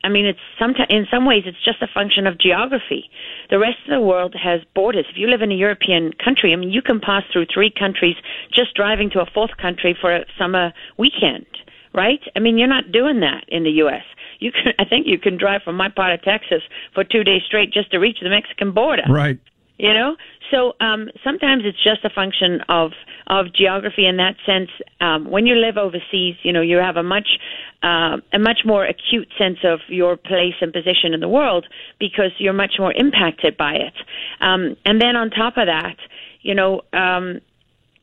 I 0.04 0.10
mean, 0.10 0.26
it's 0.26 0.40
some 0.58 0.74
in 0.90 1.08
some 1.12 1.26
ways 1.26 1.44
it's 1.46 1.64
just 1.64 1.82
a 1.82 1.88
function 1.94 2.26
of 2.26 2.40
geography. 2.40 3.10
The 3.50 3.60
rest 3.60 3.78
of 3.86 3.92
the 3.92 4.02
world 4.02 4.34
has 4.42 4.62
borders. 4.74 5.06
If 5.10 5.18
you 5.18 5.28
live 5.28 5.42
in 5.42 5.52
a 5.52 5.56
European 5.56 6.14
country, 6.14 6.54
I 6.54 6.56
mean, 6.56 6.72
you 6.72 6.82
can 6.82 7.02
pass 7.02 7.24
through 7.32 7.48
three 7.54 7.72
countries 7.72 8.16
just 8.54 8.76
driving 8.76 9.10
to 9.12 9.20
a 9.20 9.26
fourth 9.34 9.58
country 9.58 9.98
for 10.00 10.16
a 10.16 10.26
summer 10.38 10.72
weekend, 10.98 11.48
right? 11.94 12.22
I 12.36 12.40
mean, 12.40 12.58
you're 12.58 12.68
not 12.68 12.92
doing 12.92 13.20
that 13.22 13.46
in 13.48 13.64
the 13.64 13.72
U.S 13.72 14.04
you 14.40 14.52
can 14.52 14.74
I 14.80 14.86
think 14.86 15.08
you 15.08 15.20
can 15.20 15.38
drive 15.38 15.62
from 15.64 15.76
my 15.76 15.90
part 15.90 16.14
of 16.14 16.22
Texas 16.24 16.64
for 16.94 17.04
two 17.04 17.24
days 17.24 17.42
straight 17.46 17.72
just 17.72 17.92
to 17.92 18.00
reach 18.00 18.18
the 18.22 18.30
Mexican 18.30 18.72
border. 18.72 19.04
Right. 19.10 19.40
You 19.78 19.94
know, 19.94 20.18
so 20.52 20.74
um, 20.82 21.10
sometimes 21.24 21.64
it's 21.66 21.82
just 21.82 22.04
a 22.04 22.10
function 22.10 22.60
of 22.68 22.92
of 23.28 23.54
geography 23.54 24.06
in 24.06 24.18
that 24.18 24.36
sense. 24.46 24.70
Um, 25.00 25.30
when 25.30 25.46
you 25.46 25.56
live 25.56 25.78
overseas, 25.78 26.36
you 26.44 26.52
know 26.52 26.62
you 26.62 26.78
have 26.78 26.98
a 26.98 27.04
much 27.04 27.40
uh, 27.82 28.18
a 28.34 28.40
much 28.40 28.62
more 28.66 28.84
acute 28.86 29.30
sense 29.38 29.60
of 29.64 29.80
your 29.88 30.18
place 30.18 30.56
and 30.60 30.74
position 30.74 31.14
in 31.14 31.22
the 31.22 31.30
world 31.30 31.66
because 31.98 32.32
you're 32.40 32.54
much 32.54 32.74
more 32.78 32.92
impacted 32.94 33.56
by 33.56 33.74
it. 33.76 33.94
Um, 34.42 34.76
and 34.86 35.02
then 35.02 35.16
on 35.16 35.30
top 35.30 35.56
of 35.56 35.68
that, 35.68 35.96
you 36.42 36.56
know, 36.56 36.82
um, 36.92 37.40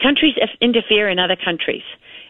countries 0.00 0.34
interfere 0.62 1.10
in 1.10 1.18
other 1.18 1.36
countries. 1.36 1.84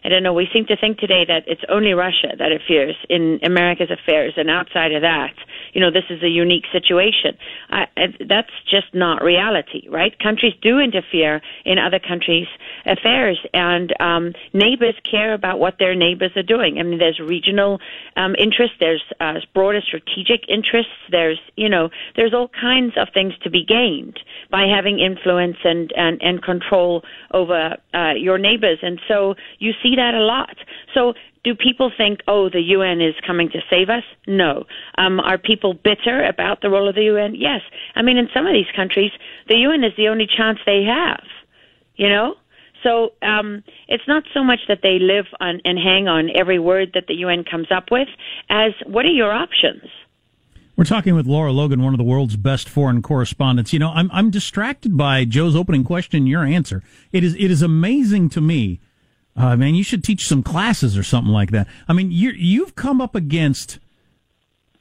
I 0.05 0.09
don't 0.09 0.23
know. 0.23 0.33
We 0.33 0.49
seem 0.53 0.67
to 0.67 0.77
think 0.77 0.99
today 0.99 1.25
that 1.27 1.45
it's 1.47 1.63
only 1.69 1.93
Russia 1.93 2.35
that 2.39 2.53
interferes 2.53 2.97
in 3.09 3.41
America's 3.43 3.91
affairs, 3.91 4.35
and 4.37 4.51
outside 4.51 4.93
of 4.93 5.03
that, 5.03 5.35
you 5.73 5.81
know, 5.81 5.91
this 5.91 6.05
is 6.11 6.23
a 6.23 6.29
unique 6.29 6.65
situation. 6.73 7.37
I, 7.71 7.87
that's 8.27 8.51
just 8.71 8.95
not 8.95 9.23
reality, 9.23 9.89
right? 9.89 10.17
Countries 10.19 10.55
do 10.63 10.79
interfere 10.79 11.43
in 11.65 11.79
other 11.79 11.99
countries' 11.99 12.47
affairs, 12.85 13.39
and 13.53 13.93
um, 14.01 14.33
neighbors 14.53 14.95
care 15.11 15.35
about 15.35 15.59
what 15.59 15.79
their 15.79 15.95
neighbors 15.95 16.33
are 16.37 16.43
doing. 16.43 16.79
I 16.79 16.83
mean, 16.83 16.99
there's 16.99 17.21
regional 17.21 17.81
um, 18.17 18.35
interests, 18.39 18.77
there's 18.81 19.03
uh, 19.21 19.35
broader 19.55 19.81
strategic 19.81 20.49
interests, 20.49 20.93
there's, 21.11 21.41
you 21.57 21.69
know, 21.69 21.91
there's 22.17 22.33
all 22.33 22.49
kinds 22.49 22.95
of 22.97 23.09
things 23.13 23.35
to 23.43 23.51
be 23.51 23.65
gained 23.65 24.19
by 24.51 24.67
having 24.67 24.99
influence 24.99 25.57
and 25.65 25.93
and, 25.97 26.21
and 26.23 26.43
control 26.43 27.03
over 27.33 27.77
uh, 27.95 28.13
your 28.17 28.39
neighbors, 28.39 28.79
and 28.83 29.01
so 29.09 29.35
you 29.59 29.73
see 29.83 29.86
that 29.95 30.15
a 30.15 30.21
lot. 30.21 30.57
So 30.95 31.15
do 31.45 31.55
people 31.55 31.93
think, 31.97 32.21
oh, 32.27 32.51
the 32.51 32.61
UN 32.61 33.01
is 33.01 33.15
coming 33.25 33.49
to 33.51 33.61
save 33.71 33.89
us? 33.89 34.03
No. 34.27 34.65
Um, 34.99 35.21
are 35.21 35.39
people 35.39 35.75
bitter 35.75 36.25
about 36.25 36.61
the 36.61 36.71
role 36.71 36.89
of 36.89 36.97
the 36.97 37.05
UN? 37.05 37.37
Yes. 37.37 37.61
I 37.95 38.03
mean, 38.03 38.17
in 38.17 38.29
some 38.35 38.47
of 38.47 38.53
these 38.53 38.71
countries, 38.75 39.13
the 39.49 39.57
UN 39.59 39.85
is 39.85 39.93
the 39.97 40.09
only 40.09 40.27
chance 40.27 40.59
they 40.67 40.83
have. 40.83 41.23
You 41.95 42.09
know. 42.09 42.35
So 42.83 43.13
um, 43.23 43.63
it's 43.89 44.07
not 44.07 44.25
so 44.35 44.45
much 44.45 44.61
that 44.69 44.81
they 44.83 44.99
live 44.99 45.27
on 45.41 45.61
and 45.65 45.79
hang 45.79 46.09
on 46.09 46.31
every 46.37 46.59
word 46.59 46.91
that 46.95 47.07
the 47.07 47.15
UN 47.15 47.45
comes 47.45 47.69
up 47.71 47.87
with, 47.91 48.09
as 48.51 48.73
what 48.87 49.05
are 49.05 49.09
your 49.11 49.33
options? 49.33 49.85
We're 50.77 50.85
talking 50.85 51.15
with 51.15 51.27
Laura 51.27 51.53
Logan, 51.53 51.83
one 51.83 51.95
of 51.95 51.99
the 51.99 52.05
world's 52.05 52.37
best 52.37 52.69
foreign 52.69 53.01
correspondents. 53.01 53.73
You 53.73 53.79
know, 53.79 53.91
I'm 53.91 54.11
I'm 54.13 54.31
distracted 54.31 54.97
by 54.97 55.25
Joe's 55.25 55.57
opening 55.57 55.85
question, 55.85 56.27
your 56.27 56.45
answer. 56.45 56.83
It 57.13 57.25
is 57.25 57.35
it 57.37 57.51
is 57.51 57.63
amazing 57.63 58.29
to 58.31 58.41
me 58.41 58.81
uh, 59.37 59.57
man, 59.57 59.75
you 59.75 59.85
should 59.85 60.03
teach 60.03 60.27
some 60.27 60.43
classes 60.43 60.97
or 60.97 61.03
something 61.03 61.33
like 61.33 61.51
that. 61.51 61.69
I 61.89 61.93
mean, 61.93 62.11
you 62.11 62.31
you've 62.31 62.75
come 62.75 63.01
up 63.01 63.15
against 63.15 63.79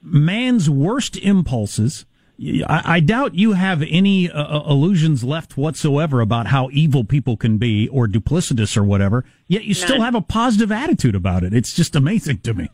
man's 0.02 0.70
worst 0.70 1.18
impulses. 1.18 2.06
I, 2.40 2.82
I 2.86 3.00
doubt 3.00 3.36
you 3.36 3.54
have 3.54 3.82
any 3.90 4.30
uh, 4.30 4.44
uh, 4.44 4.70
illusions 4.70 5.24
left 5.24 5.58
whatsoever 5.58 6.22
about 6.22 6.48
how 6.48 6.70
evil 6.72 7.04
people 7.04 7.38
can 7.38 7.58
be 7.58 7.88
or 7.90 8.08
duplicitous 8.08 8.76
or 8.76 8.84
whatever. 8.84 9.26
Yet 9.48 9.64
you 9.64 9.74
None. 9.74 9.88
still 9.88 10.02
have 10.02 10.16
a 10.16 10.22
positive 10.22 10.72
attitude 10.72 11.16
about 11.16 11.44
it. 11.44 11.54
It's 11.54 11.74
just 11.74 11.96
amazing 11.96 12.40
to 12.40 12.54
me. 12.54 12.70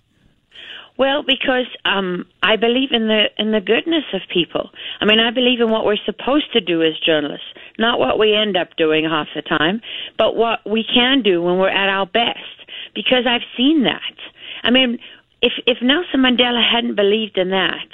Well, 0.98 1.24
because 1.26 1.68
um, 1.86 2.26
I 2.44 2.58
believe 2.58 2.90
in 2.92 3.08
the 3.08 3.26
in 3.38 3.52
the 3.52 3.62
goodness 3.62 4.04
of 4.14 4.22
people. 4.32 4.70
I 5.00 5.06
mean, 5.06 5.20
I 5.20 5.32
believe 5.32 5.60
in 5.60 5.70
what 5.70 5.86
we're 5.86 5.98
supposed 6.06 6.52
to 6.54 6.62
do 6.62 6.84
as 6.84 6.94
journalists, 7.06 7.48
not 7.80 8.00
what 8.00 8.20
we 8.20 8.36
end 8.36 8.58
up 8.58 8.70
doing 8.78 9.06
half 9.06 9.28
the 9.34 9.42
time, 9.42 9.82
but 10.18 10.36
what 10.36 10.60
we 10.70 10.84
can 10.84 11.22
do 11.24 11.42
when 11.42 11.58
we're 11.58 11.70
at 11.70 11.90
our 11.90 12.06
best. 12.06 12.40
Because 12.94 13.26
I've 13.28 13.48
seen 13.56 13.84
that. 13.84 14.16
I 14.64 14.70
mean, 14.70 15.00
if 15.42 15.54
if 15.66 15.78
Nelson 15.82 16.22
Mandela 16.22 16.62
hadn't 16.62 16.96
believed 16.96 17.38
in 17.38 17.50
that, 17.50 17.88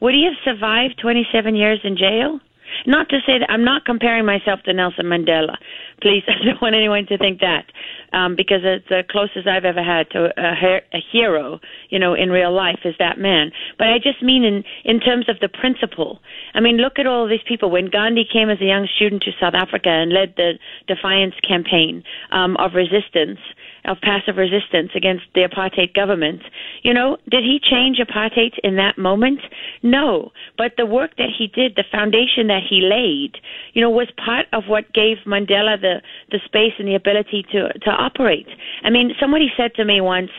would 0.00 0.14
he 0.14 0.24
have 0.24 0.38
survived 0.44 0.98
27 1.00 1.54
years 1.54 1.80
in 1.84 1.96
jail? 1.96 2.40
Not 2.86 3.08
to 3.10 3.18
say 3.26 3.38
that 3.38 3.50
I'm 3.50 3.64
not 3.64 3.84
comparing 3.84 4.24
myself 4.24 4.60
to 4.64 4.72
Nelson 4.72 5.06
Mandela. 5.06 5.56
Please, 6.00 6.22
I 6.28 6.44
don't 6.44 6.62
want 6.62 6.74
anyone 6.74 7.06
to 7.06 7.18
think 7.18 7.40
that, 7.40 7.66
um, 8.12 8.36
because 8.36 8.60
it's 8.62 8.88
the 8.88 9.02
closest 9.10 9.46
I've 9.46 9.64
ever 9.64 9.82
had 9.82 10.10
to 10.10 10.30
a, 10.36 10.80
a 10.96 11.00
hero, 11.12 11.60
you 11.90 11.98
know, 11.98 12.14
in 12.14 12.30
real 12.30 12.52
life 12.52 12.80
is 12.84 12.94
that 12.98 13.18
man. 13.18 13.50
But 13.78 13.88
I 13.88 13.98
just 13.98 14.22
mean 14.22 14.44
in 14.44 14.64
in 14.84 15.00
terms 15.00 15.28
of 15.28 15.36
the 15.40 15.48
principle. 15.48 16.20
I 16.54 16.60
mean, 16.60 16.76
look 16.76 16.98
at 16.98 17.06
all 17.06 17.28
these 17.28 17.44
people. 17.46 17.70
When 17.70 17.90
Gandhi 17.90 18.24
came 18.30 18.50
as 18.50 18.60
a 18.60 18.64
young 18.64 18.88
student 18.96 19.22
to 19.22 19.32
South 19.40 19.54
Africa 19.54 19.88
and 19.88 20.12
led 20.12 20.34
the 20.36 20.58
defiance 20.86 21.34
campaign 21.46 22.02
um, 22.32 22.56
of 22.56 22.74
resistance, 22.74 23.38
of 23.88 23.96
passive 24.02 24.36
resistance 24.36 24.90
against 24.94 25.24
the 25.34 25.42
apartheid 25.42 25.94
government. 25.94 26.42
You 26.82 26.92
know, 26.92 27.16
did 27.28 27.42
he 27.42 27.58
change 27.58 27.98
apartheid 27.98 28.52
in 28.62 28.76
that 28.76 28.98
moment? 28.98 29.40
No. 29.82 30.30
But 30.56 30.72
the 30.76 30.86
work 30.86 31.16
that 31.16 31.30
he 31.36 31.46
did, 31.46 31.74
the 31.74 31.84
foundation 31.90 32.46
that 32.48 32.62
he 32.68 32.80
laid, 32.82 33.40
you 33.72 33.82
know, 33.82 33.90
was 33.90 34.08
part 34.22 34.46
of 34.52 34.64
what 34.68 34.92
gave 34.92 35.18
Mandela 35.26 35.80
the, 35.80 36.02
the 36.30 36.40
space 36.44 36.74
and 36.78 36.86
the 36.86 36.94
ability 36.94 37.44
to, 37.52 37.72
to 37.72 37.90
operate. 37.90 38.46
I 38.84 38.90
mean, 38.90 39.12
somebody 39.18 39.48
said 39.56 39.74
to 39.76 39.84
me 39.84 40.00
once, 40.00 40.30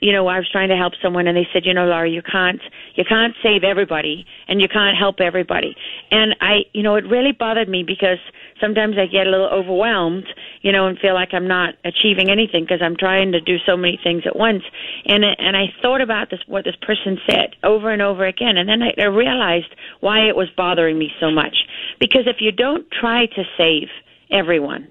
you 0.00 0.12
know, 0.12 0.26
I 0.28 0.38
was 0.38 0.48
trying 0.50 0.70
to 0.70 0.76
help 0.76 0.94
someone 1.02 1.26
and 1.26 1.36
they 1.36 1.46
said, 1.52 1.64
you 1.66 1.74
know, 1.74 1.84
Laura, 1.84 2.08
you 2.08 2.22
can't, 2.22 2.60
you 2.94 3.04
can't 3.06 3.34
save 3.42 3.64
everybody 3.64 4.24
and 4.48 4.60
you 4.60 4.68
can't 4.68 4.96
help 4.96 5.20
everybody. 5.20 5.76
And 6.10 6.34
I, 6.40 6.64
you 6.72 6.82
know, 6.82 6.96
it 6.96 7.04
really 7.04 7.32
bothered 7.32 7.68
me 7.68 7.84
because 7.86 8.18
sometimes 8.60 8.96
I 8.98 9.06
get 9.06 9.26
a 9.26 9.30
little 9.30 9.48
overwhelmed, 9.48 10.26
you 10.62 10.72
know, 10.72 10.86
and 10.86 10.98
feel 10.98 11.14
like 11.14 11.30
I'm 11.32 11.46
not 11.46 11.74
achieving 11.84 12.30
anything 12.30 12.64
because 12.64 12.80
I'm 12.82 12.96
trying 12.96 13.32
to 13.32 13.40
do 13.40 13.56
so 13.66 13.76
many 13.76 13.98
things 14.02 14.22
at 14.26 14.36
once. 14.36 14.62
And, 15.04 15.24
and 15.24 15.56
I 15.56 15.66
thought 15.82 16.00
about 16.00 16.30
this, 16.30 16.40
what 16.46 16.64
this 16.64 16.76
person 16.80 17.18
said 17.28 17.56
over 17.62 17.90
and 17.90 18.00
over 18.00 18.26
again. 18.26 18.56
And 18.56 18.68
then 18.68 18.82
I, 18.82 18.94
I 18.98 19.06
realized 19.06 19.74
why 20.00 20.28
it 20.28 20.36
was 20.36 20.48
bothering 20.56 20.98
me 20.98 21.10
so 21.20 21.30
much. 21.30 21.56
Because 21.98 22.22
if 22.26 22.36
you 22.40 22.52
don't 22.52 22.86
try 22.90 23.26
to 23.26 23.42
save 23.58 23.88
everyone, 24.30 24.88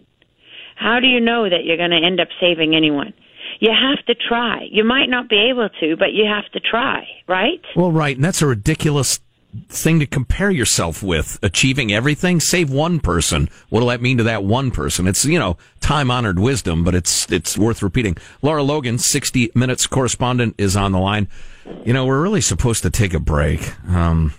how 0.76 1.00
do 1.00 1.08
you 1.08 1.20
know 1.20 1.50
that 1.50 1.66
you're 1.66 1.78
going 1.78 1.90
to 1.92 2.06
end 2.06 2.20
up 2.20 2.30
saving 2.40 2.76
anyone? 2.76 3.14
You 3.60 3.72
have 3.72 4.04
to 4.06 4.16
try. 4.16 4.68
You 4.72 4.84
might 4.84 5.10
not 5.10 5.30
be 5.30 5.50
able 5.52 5.70
to, 5.82 5.96
but 5.98 6.14
you 6.14 6.26
have 6.26 6.50
to 6.54 6.60
try, 6.60 7.08
right? 7.28 7.62
Well, 7.76 7.92
right. 7.92 8.16
And 8.16 8.24
that's 8.24 8.42
a 8.42 8.48
ridiculous 8.48 9.20
thing 9.68 10.00
to 10.00 10.06
compare 10.06 10.52
yourself 10.52 11.04
with. 11.04 11.40
Achieving 11.42 11.92
everything, 11.92 12.40
save 12.40 12.72
one 12.72 13.00
person. 13.00 13.50
What'll 13.70 13.90
that 13.90 14.02
mean 14.02 14.18
to 14.18 14.24
that 14.24 14.44
one 14.44 14.72
person? 14.72 15.08
It's, 15.08 15.26
you 15.26 15.40
know, 15.40 15.58
time 15.82 16.10
honored 16.10 16.40
wisdom, 16.40 16.84
but 16.84 16.96
it's, 16.96 17.30
it's 17.32 17.58
worth 17.58 17.82
repeating. 17.82 18.16
laura 18.42 18.64
Logan, 18.64 18.98
60 18.98 19.52
Minutes 19.56 19.88
correspondent, 19.88 20.56
is 20.58 20.76
on 20.76 20.92
the 20.92 21.00
line. 21.00 21.28
You 21.84 21.94
know, 21.94 22.06
we're 22.06 22.22
really 22.22 22.42
supposed 22.42 22.84
to 22.84 22.90
take 22.90 23.14
a 23.14 23.20
break. 23.20 23.74
Um, 23.90 24.34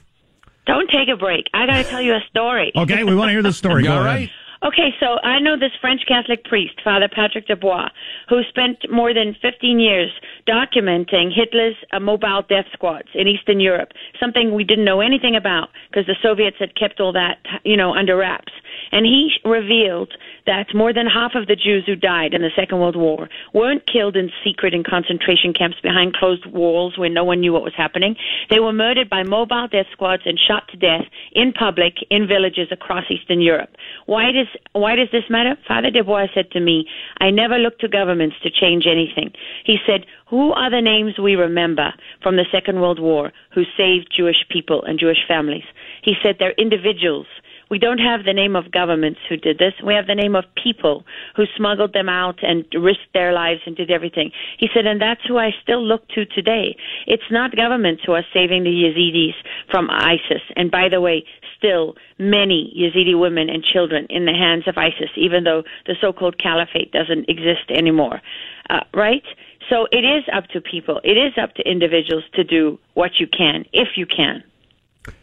don't 0.66 0.88
take 0.90 1.08
a 1.08 1.16
break. 1.16 1.46
I 1.52 1.66
got 1.66 1.76
to 1.78 1.84
tell 1.84 2.00
you 2.00 2.14
a 2.14 2.20
story. 2.30 2.72
okay, 2.76 3.04
we 3.04 3.14
want 3.14 3.28
to 3.28 3.32
hear 3.32 3.42
the 3.42 3.52
story. 3.52 3.86
All 3.88 4.02
right. 4.02 4.30
Okay, 4.62 4.90
so 5.00 5.16
I 5.24 5.40
know 5.40 5.56
this 5.58 5.72
French 5.80 6.02
Catholic 6.06 6.44
priest, 6.44 6.74
Father 6.84 7.08
Patrick 7.08 7.48
Desbois, 7.48 7.88
who 8.28 8.42
spent 8.50 8.76
more 8.92 9.14
than 9.14 9.34
15 9.40 9.80
years 9.80 10.10
documenting 10.46 11.32
Hitler's 11.34 11.76
uh, 11.94 12.00
mobile 12.00 12.42
death 12.46 12.66
squads 12.74 13.08
in 13.14 13.26
Eastern 13.26 13.58
Europe, 13.58 13.88
something 14.20 14.52
we 14.52 14.64
didn't 14.64 14.84
know 14.84 15.00
anything 15.00 15.34
about 15.34 15.68
because 15.90 16.06
the 16.06 16.16
Soviets 16.22 16.58
had 16.60 16.76
kept 16.76 17.00
all 17.00 17.12
that, 17.12 17.38
you 17.64 17.74
know, 17.74 17.94
under 17.94 18.18
wraps. 18.18 18.52
and 18.92 19.06
he 19.06 19.30
revealed 19.46 20.12
that 20.46 20.74
more 20.74 20.92
than 20.92 21.06
half 21.06 21.32
of 21.34 21.46
the 21.46 21.56
Jews 21.56 21.84
who 21.86 21.96
died 21.96 22.34
in 22.34 22.42
the 22.42 22.50
Second 22.56 22.78
World 22.78 22.96
War 22.96 23.28
weren't 23.52 23.82
killed 23.90 24.16
in 24.16 24.30
secret 24.44 24.74
in 24.74 24.84
concentration 24.84 25.52
camps 25.52 25.78
behind 25.82 26.14
closed 26.14 26.46
walls 26.46 26.96
where 26.96 27.10
no 27.10 27.24
one 27.24 27.40
knew 27.40 27.52
what 27.52 27.62
was 27.62 27.74
happening. 27.76 28.16
They 28.48 28.60
were 28.60 28.72
murdered 28.72 29.08
by 29.08 29.22
mobile 29.22 29.68
death 29.68 29.86
squads 29.92 30.22
and 30.24 30.38
shot 30.38 30.68
to 30.68 30.76
death 30.76 31.06
in 31.32 31.52
public 31.52 31.94
in 32.10 32.26
villages 32.26 32.68
across 32.70 33.04
Eastern 33.10 33.40
Europe. 33.40 33.70
Why 34.06 34.32
does 34.32 34.48
why 34.72 34.96
does 34.96 35.08
this 35.12 35.28
matter? 35.28 35.56
Father 35.66 35.90
Desbois 35.90 36.32
said 36.34 36.50
to 36.52 36.60
me, 36.60 36.86
"I 37.20 37.30
never 37.30 37.58
look 37.58 37.78
to 37.80 37.88
governments 37.88 38.36
to 38.42 38.50
change 38.50 38.86
anything." 38.86 39.32
He 39.64 39.78
said, 39.86 40.06
"Who 40.26 40.52
are 40.52 40.70
the 40.70 40.80
names 40.80 41.18
we 41.18 41.36
remember 41.36 41.92
from 42.22 42.36
the 42.36 42.46
Second 42.52 42.80
World 42.80 42.98
War 42.98 43.32
who 43.50 43.64
saved 43.76 44.14
Jewish 44.16 44.44
people 44.48 44.82
and 44.84 44.98
Jewish 44.98 45.24
families?" 45.26 45.64
He 46.02 46.16
said, 46.22 46.38
"They're 46.38 46.52
individuals." 46.52 47.26
We 47.70 47.78
don't 47.78 47.98
have 47.98 48.24
the 48.24 48.32
name 48.32 48.56
of 48.56 48.72
governments 48.72 49.20
who 49.28 49.36
did 49.36 49.58
this. 49.58 49.74
We 49.84 49.94
have 49.94 50.08
the 50.08 50.14
name 50.14 50.34
of 50.34 50.44
people 50.60 51.04
who 51.36 51.44
smuggled 51.56 51.92
them 51.92 52.08
out 52.08 52.40
and 52.42 52.64
risked 52.74 53.14
their 53.14 53.32
lives 53.32 53.60
and 53.64 53.76
did 53.76 53.90
everything. 53.90 54.32
He 54.58 54.68
said, 54.74 54.86
and 54.86 55.00
that's 55.00 55.20
who 55.26 55.38
I 55.38 55.50
still 55.62 55.82
look 55.82 56.08
to 56.08 56.26
today. 56.26 56.76
It's 57.06 57.30
not 57.30 57.54
governments 57.54 58.02
who 58.04 58.12
are 58.12 58.24
saving 58.34 58.64
the 58.64 58.70
Yazidis 58.70 59.34
from 59.70 59.88
ISIS. 59.88 60.42
And 60.56 60.70
by 60.70 60.88
the 60.88 61.00
way, 61.00 61.24
still 61.56 61.94
many 62.18 62.74
Yazidi 62.76 63.18
women 63.18 63.48
and 63.48 63.62
children 63.62 64.06
in 64.10 64.24
the 64.24 64.32
hands 64.32 64.64
of 64.66 64.76
ISIS, 64.76 65.10
even 65.16 65.44
though 65.44 65.62
the 65.86 65.94
so-called 66.00 66.38
caliphate 66.42 66.90
doesn't 66.90 67.28
exist 67.28 67.70
anymore. 67.70 68.20
Uh, 68.68 68.80
right? 68.94 69.22
So 69.68 69.86
it 69.92 70.04
is 70.04 70.24
up 70.32 70.48
to 70.48 70.60
people. 70.60 71.00
It 71.04 71.16
is 71.16 71.34
up 71.40 71.54
to 71.54 71.62
individuals 71.62 72.24
to 72.34 72.42
do 72.42 72.78
what 72.94 73.12
you 73.20 73.28
can, 73.28 73.64
if 73.72 73.96
you 73.96 74.06
can. 74.06 74.42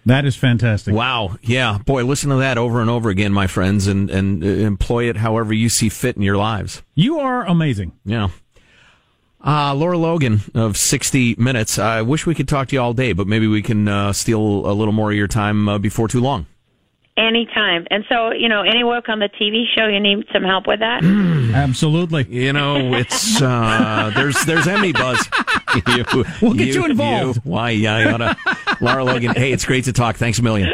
That 0.05 0.25
is 0.25 0.35
fantastic. 0.35 0.93
Wow. 0.93 1.37
Yeah. 1.41 1.77
Boy, 1.85 2.03
listen 2.03 2.29
to 2.29 2.37
that 2.37 2.57
over 2.57 2.81
and 2.81 2.89
over 2.89 3.09
again, 3.09 3.33
my 3.33 3.47
friends, 3.47 3.87
and, 3.87 4.09
and 4.09 4.43
uh, 4.43 4.47
employ 4.47 5.09
it 5.09 5.17
however 5.17 5.53
you 5.53 5.69
see 5.69 5.89
fit 5.89 6.15
in 6.15 6.21
your 6.21 6.37
lives. 6.37 6.81
You 6.95 7.19
are 7.19 7.45
amazing. 7.45 7.91
Yeah. 8.05 8.29
Uh, 9.45 9.73
Lara 9.75 9.97
Logan 9.97 10.41
of 10.55 10.77
60 10.77 11.35
Minutes. 11.37 11.77
I 11.77 12.01
wish 12.01 12.25
we 12.25 12.33
could 12.33 12.47
talk 12.47 12.69
to 12.69 12.75
you 12.75 12.81
all 12.81 12.93
day, 12.93 13.13
but 13.13 13.27
maybe 13.27 13.47
we 13.47 13.61
can 13.61 13.87
uh, 13.87 14.13
steal 14.13 14.41
a 14.41 14.73
little 14.73 14.93
more 14.93 15.11
of 15.11 15.17
your 15.17 15.27
time 15.27 15.69
uh, 15.69 15.77
before 15.77 16.07
too 16.07 16.21
long. 16.21 16.47
Anytime. 17.17 17.87
And 17.89 18.03
so, 18.09 18.31
you 18.31 18.47
know, 18.47 18.61
any 18.61 18.83
work 18.83 19.09
on 19.09 19.19
the 19.19 19.29
TV 19.29 19.63
show, 19.75 19.87
you 19.87 19.99
need 19.99 20.25
some 20.31 20.43
help 20.43 20.67
with 20.67 20.79
that? 20.79 21.03
Absolutely. 21.55 22.25
You 22.29 22.53
know, 22.53 22.93
it's 22.93 23.41
uh, 23.41 24.11
there's 24.15 24.39
there's 24.45 24.67
Emmy 24.67 24.93
buzz. 24.93 25.27
You, 25.85 26.05
we'll 26.41 26.53
get 26.53 26.73
you, 26.73 26.85
involved. 26.85 27.35
You, 27.45 27.51
why? 27.51 27.69
Yeah, 27.69 27.95
I 27.95 28.11
oughta. 28.11 28.37
Lara 28.81 29.03
Logan. 29.03 29.35
Hey, 29.35 29.51
it's 29.51 29.65
great 29.65 29.85
to 29.85 29.93
talk. 29.93 30.17
Thanks 30.17 30.39
a 30.39 30.43
million. 30.43 30.69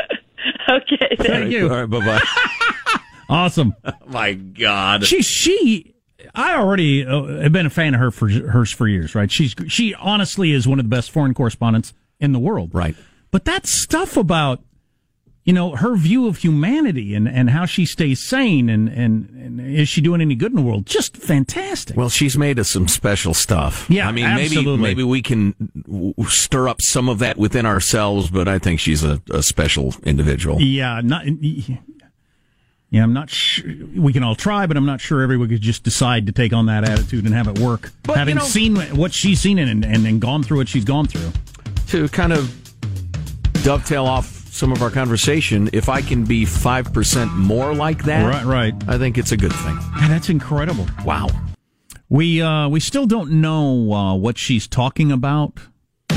okay. 0.70 1.16
Thank 1.18 1.52
you. 1.52 1.70
All 1.70 1.86
right. 1.86 1.90
Bye 1.90 2.00
bye. 2.00 2.22
Awesome. 3.30 3.74
Oh 3.84 3.92
my 4.08 4.34
God. 4.34 5.06
She 5.06 5.24
she 5.24 5.96
I 6.36 6.56
already 6.56 7.06
uh, 7.06 7.42
have 7.42 7.52
been 7.52 7.66
a 7.66 7.70
fan 7.70 7.94
of 7.96 8.00
her 8.00 8.12
for 8.12 8.30
hers 8.30 8.72
for 8.72 8.88
years, 8.88 9.16
right? 9.16 9.32
She's 9.32 9.56
she 9.68 9.96
honestly 9.96 10.52
is 10.52 10.68
one 10.68 10.80
of 10.80 10.86
the 10.86 10.90
best 10.90 11.10
foreign 11.10 11.34
correspondents 11.34 11.94
in 12.20 12.32
the 12.32 12.38
world. 12.40 12.76
Right. 12.76 12.96
But 13.32 13.46
that 13.46 13.66
stuff 13.66 14.18
about 14.18 14.62
you 15.46 15.52
know 15.54 15.76
her 15.76 15.96
view 15.98 16.28
of 16.28 16.38
humanity 16.38 17.14
and, 17.14 17.28
and 17.28 17.50
how 17.50 17.66
she 17.66 17.86
stays 17.86 18.20
sane 18.22 18.70
and, 18.70 18.88
and, 18.88 19.30
and 19.32 19.76
is 19.76 19.90
she 19.90 20.00
doing 20.00 20.22
any 20.22 20.36
good 20.36 20.52
in 20.52 20.56
the 20.56 20.62
world 20.62 20.86
just 20.86 21.18
fantastic 21.18 21.98
Well, 21.98 22.10
she's 22.10 22.38
made 22.38 22.60
us 22.60 22.70
some 22.70 22.88
special 22.88 23.34
stuff. 23.34 23.86
Yeah, 23.90 24.08
I 24.08 24.12
mean, 24.14 24.26
absolutely. 24.26 24.78
maybe 24.78 24.96
maybe 24.96 25.04
we 25.04 25.22
can 25.22 25.54
w- 25.86 26.14
stir 26.30 26.68
up 26.70 26.82
some 26.82 27.10
of 27.10 27.20
that 27.20 27.38
within 27.38 27.66
ourselves, 27.66 28.30
but 28.30 28.48
I 28.48 28.58
think 28.60 28.80
she's 28.80 29.04
a, 29.04 29.22
a 29.32 29.44
special 29.44 29.94
individual. 30.04 30.62
yeah 30.62 31.02
not 31.04 31.26
yeah 32.90 33.02
i'm 33.04 33.12
not 33.14 33.30
sure 33.30 33.66
we 33.96 34.14
can 34.14 34.24
all 34.24 34.36
try 34.36 34.66
but 34.68 34.78
i'm 34.78 34.86
not 34.86 35.02
sure 35.02 35.22
everyone 35.24 35.50
could 35.50 35.62
just 35.62 35.84
decide 35.84 36.28
to 36.28 36.32
take 36.32 36.54
on 36.54 36.68
that 36.68 36.88
attitude 36.88 37.26
and 37.26 37.34
have 37.34 37.48
it 37.48 37.58
work 37.60 37.92
But, 38.04 38.14
you 38.14 38.20
having 38.20 38.36
know- 38.36 38.44
seen 38.44 38.76
what 38.96 39.12
she's 39.14 39.40
seen 39.42 39.58
and, 39.60 39.84
and, 39.84 40.06
and 40.06 40.22
gone 40.22 40.44
through 40.44 40.58
what 40.58 40.68
she's 40.70 40.86
gone 40.86 41.08
through 41.08 41.32
To 41.88 42.08
kind 42.10 42.32
of 42.34 42.54
dovetail 43.64 44.06
off 44.06 44.43
some 44.54 44.72
of 44.72 44.82
our 44.84 44.92
conversation, 44.92 45.70
if 45.74 45.90
I 45.90 46.02
can 46.02 46.24
be 46.26 46.46
five 46.46 46.94
percent 46.94 47.34
more 47.34 47.74
like 47.74 48.04
that, 48.06 48.24
right 48.26 48.46
right 48.46 48.74
I 48.88 48.98
think 48.98 49.18
it's 49.18 49.32
a 49.32 49.38
good 49.38 49.54
thing. 49.54 49.78
That's 50.08 50.30
incredible 50.30 50.86
Wow. 51.06 51.28
We 52.10 52.42
uh, 52.42 52.70
we 52.70 52.80
still 52.80 53.08
don't 53.08 53.32
know 53.42 53.92
uh, 53.94 54.16
what 54.16 54.38
she's 54.38 54.68
talking 54.68 55.12
about 55.12 55.60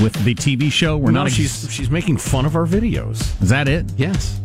with 0.02 0.12
the 0.24 0.34
TV 0.34 0.70
show. 0.70 0.98
We're 0.98 1.10
No, 1.12 1.22
not. 1.22 1.32
she's 1.32 1.72
she's 1.72 1.88
making 1.90 2.18
fun 2.18 2.44
of 2.44 2.54
our 2.54 2.66
videos. 2.66 3.20
Is 3.42 3.48
that 3.48 3.66
it? 3.68 3.86
Yes. 3.96 4.38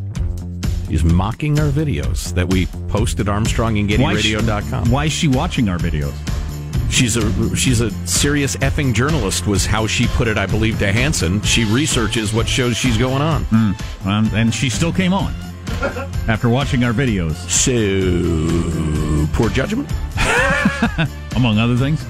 She's 0.87 1.03
mocking 1.03 1.59
our 1.59 1.69
videos 1.69 2.33
that 2.33 2.49
we 2.49 2.67
post 2.87 3.19
at 3.19 3.27
Why 3.27 3.43
she- 3.43 3.55
ArmstrongandGettyRadio.com. 3.55 4.91
Why 4.91 5.05
is 5.05 5.11
she 5.11 5.27
watching 5.27 5.67
our 5.69 5.77
videos? 5.77 6.13
She's 6.91 7.17
a 7.17 7.55
she's 7.55 7.81
a 7.81 7.89
serious 8.05 8.55
effing 8.57 8.93
journalist 8.93 9.47
was 9.47 9.65
how 9.65 9.87
she 9.87 10.07
put 10.07 10.27
it, 10.27 10.37
I 10.37 10.45
believe, 10.45 10.77
to 10.79 10.91
Hanson. 10.91 11.41
She 11.41 11.63
researches 11.65 12.33
what 12.33 12.47
shows 12.47 12.77
she's 12.77 12.97
going 12.97 13.21
on. 13.21 13.45
Um, 14.05 14.29
and 14.33 14.53
she 14.53 14.69
still 14.69 14.91
came 14.93 15.13
on 15.13 15.33
after 16.27 16.49
watching 16.49 16.83
our 16.83 16.93
videos, 16.93 17.35
So 17.49 19.27
poor 19.33 19.49
judgment. 19.49 19.89
among 21.35 21.57
other 21.57 21.75
things. 21.77 22.05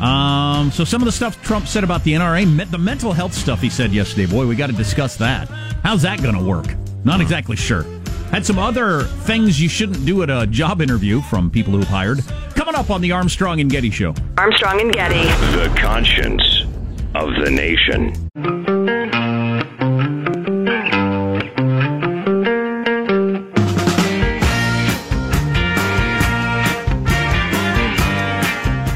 Um, 0.00 0.70
so 0.70 0.84
some 0.84 1.00
of 1.00 1.06
the 1.06 1.12
stuff 1.12 1.40
Trump 1.42 1.66
said 1.66 1.84
about 1.84 2.04
the 2.04 2.12
NRA, 2.12 2.70
the 2.70 2.78
mental 2.78 3.12
health 3.12 3.32
stuff 3.32 3.60
he 3.62 3.70
said 3.70 3.92
yesterday. 3.92 4.26
Boy, 4.26 4.46
we 4.46 4.54
got 4.56 4.66
to 4.66 4.74
discuss 4.74 5.16
that. 5.16 5.48
How's 5.82 6.02
that 6.02 6.22
going 6.22 6.34
to 6.34 6.44
work? 6.44 6.66
Not 7.04 7.20
exactly 7.20 7.56
sure. 7.56 7.84
Had 8.30 8.44
some 8.44 8.58
other 8.58 9.04
things 9.04 9.60
you 9.60 9.68
shouldn't 9.68 10.04
do 10.04 10.22
at 10.22 10.30
a 10.30 10.46
job 10.48 10.82
interview 10.82 11.22
from 11.22 11.50
people 11.50 11.72
who've 11.72 11.88
hired. 11.88 12.22
Coming 12.66 12.80
up 12.80 12.90
on 12.90 13.00
the 13.00 13.12
Armstrong 13.12 13.60
and 13.60 13.70
Getty 13.70 13.90
Show. 13.90 14.12
Armstrong 14.36 14.80
and 14.80 14.92
Getty. 14.92 15.22
The 15.56 15.72
conscience 15.78 16.64
of 17.14 17.28
the 17.36 17.48
nation. 17.48 18.12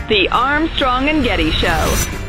The 0.09 0.29
Armstrong 0.33 1.09
and 1.09 1.23
Getty 1.23 1.53
Show. 1.53 2.20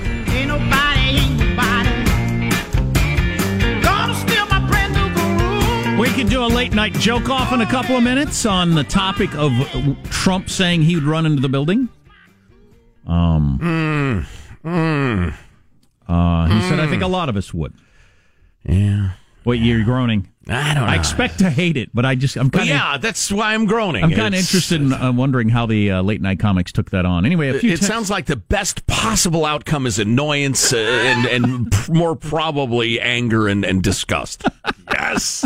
Could 6.21 6.29
do 6.29 6.43
a 6.43 6.45
late 6.45 6.71
night 6.73 6.93
joke 6.93 7.29
off 7.29 7.51
in 7.51 7.61
a 7.61 7.65
couple 7.65 7.97
of 7.97 8.03
minutes 8.03 8.45
on 8.45 8.75
the 8.75 8.83
topic 8.83 9.33
of 9.33 9.51
Trump 10.11 10.51
saying 10.51 10.83
he 10.83 10.93
would 10.93 11.03
run 11.03 11.25
into 11.25 11.41
the 11.41 11.49
building. 11.49 11.89
Um, 13.07 14.27
Uh, 16.07 16.45
he 16.47 16.61
said, 16.69 16.79
I 16.79 16.87
think 16.87 17.01
a 17.01 17.07
lot 17.07 17.27
of 17.29 17.37
us 17.37 17.51
would. 17.55 17.73
Yeah. 18.63 19.13
Wait, 19.45 19.61
you're 19.61 19.83
groaning. 19.83 20.27
I 20.47 20.73
don't 20.75 20.83
know. 20.83 20.89
I 20.89 20.95
expect 20.95 21.39
to 21.39 21.49
hate 21.49 21.75
it, 21.77 21.89
but 21.93 22.05
I 22.05 22.13
just, 22.13 22.35
I'm 22.37 22.51
kind 22.51 22.63
of. 22.69 22.75
yeah, 22.75 22.97
that's 22.97 23.31
why 23.31 23.53
I'm 23.55 23.65
groaning. 23.65 24.03
I'm 24.03 24.11
kind 24.11 24.35
of 24.35 24.39
interested 24.39 24.79
in 24.81 24.93
uh, 24.93 25.11
wondering 25.11 25.49
how 25.49 25.65
the 25.65 25.89
uh, 25.91 26.01
late 26.03 26.21
night 26.21 26.39
comics 26.39 26.71
took 26.71 26.91
that 26.91 27.05
on. 27.05 27.25
Anyway, 27.25 27.49
a 27.49 27.59
few 27.59 27.71
It 27.71 27.77
text- 27.77 27.87
sounds 27.87 28.09
like 28.11 28.25
the 28.27 28.35
best 28.35 28.85
possible 28.85 29.45
outcome 29.45 29.87
is 29.87 29.97
annoyance 29.97 30.71
uh, 30.73 30.77
and, 30.77 31.25
and 31.25 31.89
more 31.89 32.15
probably 32.15 32.99
anger 32.99 33.47
and, 33.47 33.65
and 33.65 33.81
disgust. 33.81 34.43
yes. 34.93 35.45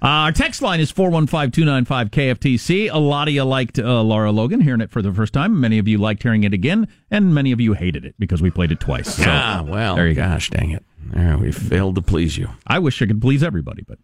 Uh, 0.00 0.06
our 0.30 0.32
text 0.32 0.62
line 0.62 0.78
is 0.78 0.92
415-295-KFTC. 0.92 2.88
A 2.92 2.98
lot 2.98 3.26
of 3.26 3.34
you 3.34 3.42
liked 3.42 3.80
uh, 3.80 4.00
Laura 4.02 4.30
Logan, 4.30 4.60
hearing 4.60 4.80
it 4.80 4.90
for 4.92 5.02
the 5.02 5.12
first 5.12 5.32
time. 5.32 5.60
Many 5.60 5.78
of 5.78 5.88
you 5.88 5.98
liked 5.98 6.22
hearing 6.22 6.44
it 6.44 6.54
again, 6.54 6.86
and 7.10 7.34
many 7.34 7.50
of 7.50 7.60
you 7.60 7.72
hated 7.72 8.04
it 8.04 8.14
because 8.18 8.40
we 8.40 8.50
played 8.50 8.70
it 8.70 8.78
twice. 8.78 9.16
So, 9.16 9.24
ah, 9.26 9.64
well, 9.66 9.96
there 9.96 10.06
you 10.06 10.14
go. 10.14 10.22
gosh 10.22 10.50
dang 10.50 10.70
it. 10.70 10.84
There, 11.12 11.36
we 11.36 11.50
failed 11.50 11.96
to 11.96 12.02
please 12.02 12.36
you. 12.38 12.48
I 12.66 12.78
wish 12.78 13.02
I 13.02 13.06
could 13.06 13.20
please 13.20 13.42
everybody, 13.42 13.82
but 13.82 13.98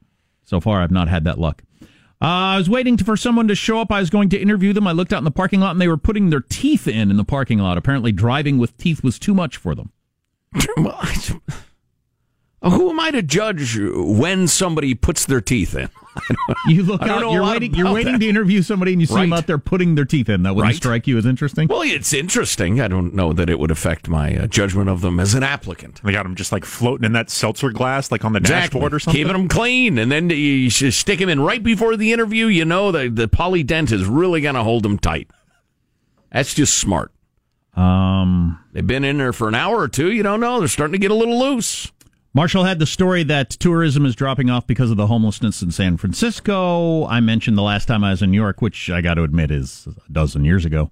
so 0.45 0.61
far 0.61 0.83
I've 0.83 0.91
not 0.91 1.07
had 1.09 1.23
that 1.25 1.39
luck. 1.39 1.63
Uh, 2.21 2.27
I 2.27 2.57
was 2.57 2.69
waiting 2.71 2.97
for 2.97 3.17
someone 3.17 3.47
to 3.49 3.55
show 3.55 3.79
up. 3.81 3.93
I 3.93 4.01
was 4.01 4.11
going 4.11 4.31
to 4.31 4.39
interview 4.39 4.73
them. 4.73 4.87
I 4.89 4.93
looked 4.93 5.13
out 5.13 5.19
in 5.19 5.25
the 5.25 5.31
parking 5.31 5.61
lot, 5.61 5.73
and 5.73 5.81
they 5.81 5.89
were 5.89 5.97
putting 5.97 6.31
their 6.31 6.41
teeth 6.41 6.89
in 6.89 7.11
in 7.11 7.17
the 7.19 7.25
parking 7.25 7.59
lot. 7.59 7.79
Apparently, 7.79 8.11
driving 8.11 8.59
with 8.59 8.77
teeth 8.79 9.05
was 9.05 9.19
too 9.19 9.35
much 9.35 9.57
for 9.59 9.75
them. 9.75 9.93
Well, 12.65 12.73
I- 12.73 12.77
who 12.77 12.91
am 12.91 12.99
I 12.99 13.11
to 13.13 13.23
judge 13.23 13.79
when 13.79 14.49
somebody 14.49 14.95
puts 14.95 15.25
their 15.27 15.41
teeth 15.41 15.77
in? 15.77 15.89
You 16.69 16.85
look 16.85 17.03
out. 17.03 17.21
You're 17.33 17.43
waiting. 17.43 17.75
You're 17.75 17.93
waiting 17.93 18.13
that. 18.13 18.21
to 18.21 18.29
interview 18.29 18.63
somebody, 18.63 18.93
and 18.93 19.01
you 19.01 19.07
see 19.09 19.17
them 19.17 19.33
out 19.33 19.49
there 19.49 19.59
putting 19.59 19.97
their 19.97 20.05
teeth 20.05 20.29
in. 20.29 20.45
That 20.45 20.55
wouldn't 20.55 20.71
Right. 20.71 20.77
strike 20.77 21.09
you 21.09 21.19
as 21.19 21.27
interesting. 21.27 21.67
Well, 21.67 21.83
it's 21.83 22.13
interesting. 22.13 22.81
I 22.81 22.87
don't 22.87 23.15
know 23.15 23.33
that 23.33 23.51
it 23.51 23.59
would 23.59 23.73
affect 23.73 24.09
my 24.09 24.37
uh, 24.37 24.47
judgment 24.47 24.89
of 24.89 25.01
them 25.01 25.19
as 25.19 25.35
an 25.35 25.43
applicant. 25.43 26.01
They 26.05 26.13
got 26.13 26.23
them 26.23 26.37
just 26.37 26.53
like 26.53 26.65
floating 26.65 27.05
in 27.05 27.13
that 27.15 27.31
seltzer 27.31 27.71
glass, 27.73 28.13
like 28.13 28.25
on 28.25 28.33
the 28.33 28.39
dashboard 28.39 28.95
or 28.95 29.01
something. 29.01 29.21
Keeping 29.21 29.33
them 29.37 29.49
clean, 29.49 29.99
and 29.99 30.11
then 30.13 30.31
you 30.31 30.71
should 30.71 30.95
stick 30.95 31.19
them 31.19 31.29
in 31.29 31.41
right 31.41 31.63
before 31.63 31.97
the 31.97 32.13
interview. 32.13 32.47
You 32.47 32.65
know 32.65 32.93
the 32.93 33.09
the 33.11 33.27
Polident 33.29 33.91
is 33.91 34.07
really 34.07 34.41
going 34.41 34.55
to 34.55 34.63
hold 34.63 34.85
them 34.85 34.97
tight. 34.99 35.29
That's 36.33 36.55
just 36.55 36.79
smart. 36.79 37.11
Um, 37.77 38.61
They've 38.73 38.87
been 38.87 39.05
in 39.05 39.19
there 39.19 39.33
for 39.33 39.49
an 39.49 39.55
hour 39.57 39.79
or 39.81 39.89
two. 39.89 40.13
You 40.13 40.23
don't 40.23 40.41
know. 40.41 40.61
They're 40.61 40.69
starting 40.69 40.93
to 40.93 40.99
get 40.99 41.11
a 41.11 41.15
little 41.15 41.39
loose. 41.39 41.91
Marshall 42.37 42.65
had 42.65 42.81
the 42.81 42.87
story 42.87 43.23
that 43.23 43.49
tourism 43.51 44.05
is 44.05 44.17
dropping 44.17 44.51
off 44.51 44.67
because 44.67 44.91
of 44.91 44.97
the 44.97 45.07
homelessness 45.07 45.63
in 45.63 45.71
San 45.71 45.97
Francisco. 45.97 47.07
I 47.07 47.21
mentioned 47.21 47.57
the 47.57 47.63
last 47.63 47.87
time 47.87 48.03
I 48.03 48.11
was 48.11 48.23
in 48.23 48.33
New 48.33 48.41
York, 48.41 48.61
which 48.61 48.91
I 48.91 49.01
got 49.01 49.15
to 49.15 49.23
admit 49.23 49.53
is 49.53 49.87
a 49.87 50.13
dozen 50.13 50.45
years 50.45 50.65
ago. 50.65 50.91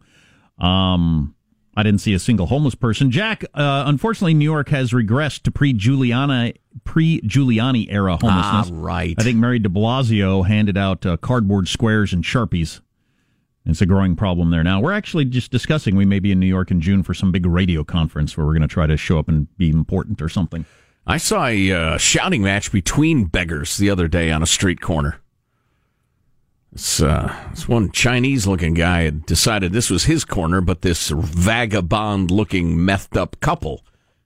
Um, 0.59 1.35
I 1.77 1.83
didn't 1.83 2.01
see 2.01 2.15
a 2.15 2.21
single 2.21 2.47
homeless 2.47 2.77
person. 2.77 3.11
Jack, 3.11 3.43
uh, 3.55 3.83
unfortunately, 3.87 4.35
New 4.35 4.45
York 4.45 4.69
has 4.69 4.93
regressed 4.93 5.43
to 5.43 5.51
pre 5.51 5.75
Giuliani 5.75 6.59
pre 6.85 7.21
Giuliani 7.23 7.89
era 7.91 8.19
homelessness. 8.21 8.71
Ah, 8.73 8.81
right. 8.81 9.17
I 9.19 9.25
think 9.25 9.39
Mary 9.39 9.59
De 9.59 9.69
Blasio 9.69 10.47
handed 10.47 10.77
out 10.77 11.05
uh, 11.05 11.17
cardboard 11.17 11.67
squares 11.67 12.13
and 12.13 12.23
sharpies. 12.23 12.81
It's 13.67 13.81
a 13.81 13.87
growing 13.87 14.15
problem 14.15 14.51
there 14.51 14.63
now. 14.63 14.81
We're 14.81 14.93
actually 14.93 15.25
just 15.25 15.51
discussing 15.51 15.97
we 15.97 16.05
may 16.05 16.21
be 16.21 16.31
in 16.31 16.39
New 16.39 16.47
York 16.47 16.71
in 16.71 16.81
June 16.81 17.03
for 17.03 17.15
some 17.15 17.33
big 17.33 17.47
radio 17.47 17.83
conference 17.83 18.37
where 18.37 18.47
we're 18.47 18.55
going 18.55 18.63
to 18.63 18.69
try 18.69 18.87
to 18.87 18.97
show 18.97 19.19
up 19.19 19.29
and 19.29 19.57
be 19.57 19.71
important 19.71 20.23
or 20.23 20.29
something. 20.29 20.65
I 21.07 21.17
saw 21.17 21.47
a 21.47 21.73
uh, 21.73 21.99
shouting 21.99 22.43
match 22.43 22.71
between 22.71 23.25
beggars 23.25 23.77
the 23.77 23.91
other 23.91 24.09
day 24.09 24.31
on 24.31 24.43
a 24.43 24.47
street 24.47 24.81
corner. 24.81 25.19
This, 26.73 27.03
uh, 27.03 27.35
this 27.51 27.69
one 27.69 27.91
Chinese 27.91 28.47
looking 28.47 28.75
guy 28.75 29.03
had 29.03 29.27
decided 29.27 29.73
this 29.73 29.91
was 29.91 30.05
his 30.05 30.25
corner, 30.25 30.61
but 30.61 30.83
this 30.83 31.11
vagabond 31.11 32.31
looking 32.31 32.79
methed 32.79 33.17
up 33.17 33.39
couple 33.41 33.85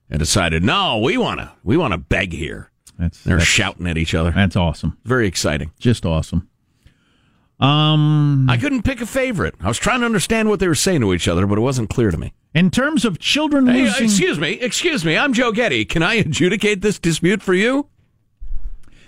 had 0.09 0.19
decided, 0.19 0.63
no, 0.63 0.99
we 0.99 1.17
want 1.17 1.39
to 1.41 1.51
we 1.63 1.75
want 1.75 1.91
to 1.93 1.97
beg 1.97 2.31
here. 2.31 2.71
That's 2.97 3.21
They're 3.23 3.37
that's, 3.37 3.49
shouting 3.49 3.87
at 3.87 3.97
each 3.97 4.15
other. 4.15 4.31
That's 4.31 4.55
awesome. 4.55 4.97
Very 5.03 5.27
exciting. 5.27 5.71
Just 5.77 6.05
awesome. 6.05 6.47
Um, 7.59 8.47
I 8.49 8.57
couldn't 8.57 8.83
pick 8.83 9.01
a 9.01 9.05
favorite. 9.05 9.55
I 9.61 9.67
was 9.67 9.77
trying 9.79 10.01
to 10.01 10.05
understand 10.05 10.47
what 10.49 10.59
they 10.59 10.67
were 10.67 10.75
saying 10.75 11.01
to 11.01 11.13
each 11.13 11.27
other, 11.27 11.47
but 11.47 11.57
it 11.57 11.61
wasn't 11.61 11.89
clear 11.89 12.11
to 12.11 12.17
me. 12.17 12.33
in 12.53 12.69
terms 12.69 13.03
of 13.03 13.17
children 13.19 13.65
Hey, 13.67 13.83
losing, 13.83 14.05
excuse 14.05 14.39
me, 14.39 14.51
excuse 14.53 15.03
me. 15.03 15.17
I'm 15.17 15.33
Joe 15.33 15.51
Getty. 15.51 15.85
Can 15.85 16.03
I 16.03 16.13
adjudicate 16.25 16.81
this 16.81 16.99
dispute 16.99 17.41
for 17.41 17.53
you? 17.53 17.87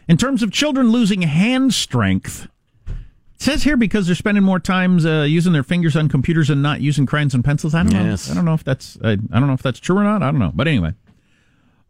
in 0.07 0.17
terms 0.17 0.41
of 0.41 0.51
children 0.51 0.89
losing 0.91 1.21
hand 1.21 1.71
strength, 1.71 2.47
it 2.87 2.95
says 3.37 3.61
here 3.61 3.77
because 3.77 4.07
they're 4.07 4.15
spending 4.15 4.43
more 4.43 4.59
times 4.59 5.05
uh, 5.05 5.21
using 5.29 5.53
their 5.53 5.61
fingers 5.61 5.95
on 5.95 6.09
computers 6.09 6.49
and 6.49 6.63
not 6.63 6.81
using 6.81 7.05
crayons 7.05 7.35
and 7.35 7.45
pencils. 7.45 7.75
I 7.75 7.83
don't 7.83 7.91
Yes. 7.91 8.27
know. 8.27 8.31
I 8.31 8.35
don't 8.35 8.45
know 8.45 8.55
if 8.55 8.63
that's 8.63 8.97
I, 9.03 9.11
I 9.11 9.15
don't 9.15 9.45
know 9.45 9.53
if 9.53 9.61
that's 9.61 9.79
true 9.79 9.97
or 9.97 10.03
not. 10.03 10.23
I 10.23 10.31
don't 10.31 10.39
know. 10.39 10.51
But 10.55 10.67
anyway. 10.67 10.93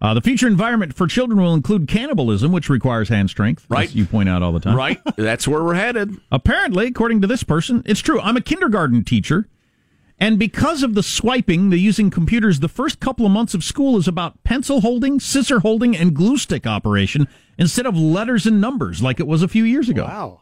Uh, 0.02 0.14
the 0.14 0.22
future 0.22 0.48
environment 0.48 0.94
for 0.96 1.08
children 1.08 1.42
will 1.42 1.54
include 1.54 1.88
cannibalism, 1.88 2.52
which 2.54 2.70
requires 2.70 3.10
hand 3.10 3.30
strength, 3.30 3.64
as 3.66 3.70
Right. 3.70 3.94
you 3.96 4.06
point 4.06 4.30
out 4.30 4.42
all 4.42 4.54
the 4.54 4.60
time. 4.62 4.76
Right? 4.76 5.00
That's 5.18 5.46
where 5.48 5.62
we're 5.64 5.74
headed. 5.76 6.16
Apparently, 6.32 6.88
according 6.88 7.20
to 7.22 7.28
this 7.28 7.44
person, 7.44 7.84
it's 7.86 8.00
true. 8.00 8.20
I'm 8.22 8.38
a 8.38 8.42
kindergarten 8.42 9.04
teacher, 9.04 9.50
and 10.18 10.40
because 10.40 10.84
of 10.84 10.96
the 10.96 11.04
swiping, 11.04 11.70
the 11.70 11.78
using 11.80 12.10
computers, 12.10 12.62
the 12.62 12.70
first 12.70 13.02
couple 13.02 13.26
of 13.26 13.32
months 13.34 13.54
of 13.54 13.64
school 13.64 13.98
is 13.98 14.08
about 14.08 14.42
pencil 14.46 14.80
holding, 14.82 15.20
scissor 15.20 15.60
holding, 15.60 15.98
and 15.98 16.14
glue 16.16 16.38
stick 16.38 16.66
operation 16.66 17.28
instead 17.58 17.86
of 17.86 17.98
letters 17.98 18.46
and 18.46 18.62
numbers 18.62 19.02
like 19.04 19.20
it 19.20 19.28
was 19.28 19.44
a 19.44 19.48
few 19.50 19.66
years 19.66 19.90
ago. 19.90 20.04
Wow. 20.06 20.42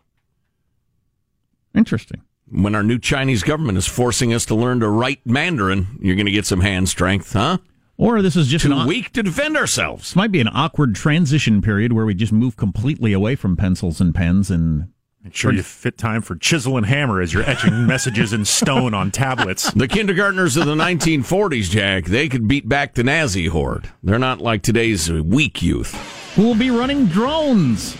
Interesting. 1.75 2.21
When 2.49 2.75
our 2.75 2.83
new 2.83 2.97
Chinese 2.97 3.43
government 3.43 3.77
is 3.77 3.87
forcing 3.87 4.33
us 4.33 4.45
to 4.45 4.55
learn 4.55 4.79
to 4.79 4.87
write 4.87 5.19
Mandarin, 5.25 5.97
you're 6.01 6.15
going 6.15 6.25
to 6.27 6.31
get 6.31 6.45
some 6.45 6.61
hand 6.61 6.87
strength, 6.89 7.33
huh? 7.33 7.57
Or 7.97 8.21
this 8.21 8.35
is 8.35 8.47
just 8.47 8.65
Too 8.65 8.71
an 8.71 8.87
weak 8.87 9.11
to 9.13 9.23
defend 9.23 9.57
ourselves. 9.57 10.03
This 10.09 10.15
might 10.15 10.31
be 10.31 10.39
an 10.39 10.49
awkward 10.53 10.93
transition 10.95 11.61
period 11.61 11.93
where 11.93 12.05
we 12.05 12.13
just 12.13 12.31
move 12.31 12.55
completely 12.55 13.11
away 13.11 13.35
from 13.35 13.57
pencils 13.57 13.99
and 13.99 14.13
pens 14.13 14.51
and 14.51 14.89
Make 15.23 15.35
sure 15.35 15.51
you 15.51 15.61
fit 15.61 15.97
time 15.97 16.21
for 16.21 16.37
chisel 16.37 16.77
and 16.77 16.85
hammer 16.85 17.19
as 17.19 17.33
you're 17.33 17.43
etching 17.43 17.85
messages 17.87 18.31
in 18.31 18.45
stone 18.45 18.93
on 18.93 19.11
tablets. 19.11 19.69
The 19.71 19.87
kindergartners 19.87 20.55
of 20.55 20.65
the 20.65 20.75
1940s, 20.75 21.69
Jack, 21.69 22.05
they 22.05 22.29
could 22.29 22.47
beat 22.47 22.69
back 22.69 22.93
the 22.93 23.03
Nazi 23.03 23.47
horde. 23.47 23.89
They're 24.03 24.19
not 24.19 24.39
like 24.39 24.61
today's 24.61 25.11
weak 25.11 25.61
youth. 25.61 25.93
who 26.35 26.43
will 26.43 26.55
be 26.55 26.71
running 26.71 27.07
drones 27.07 27.93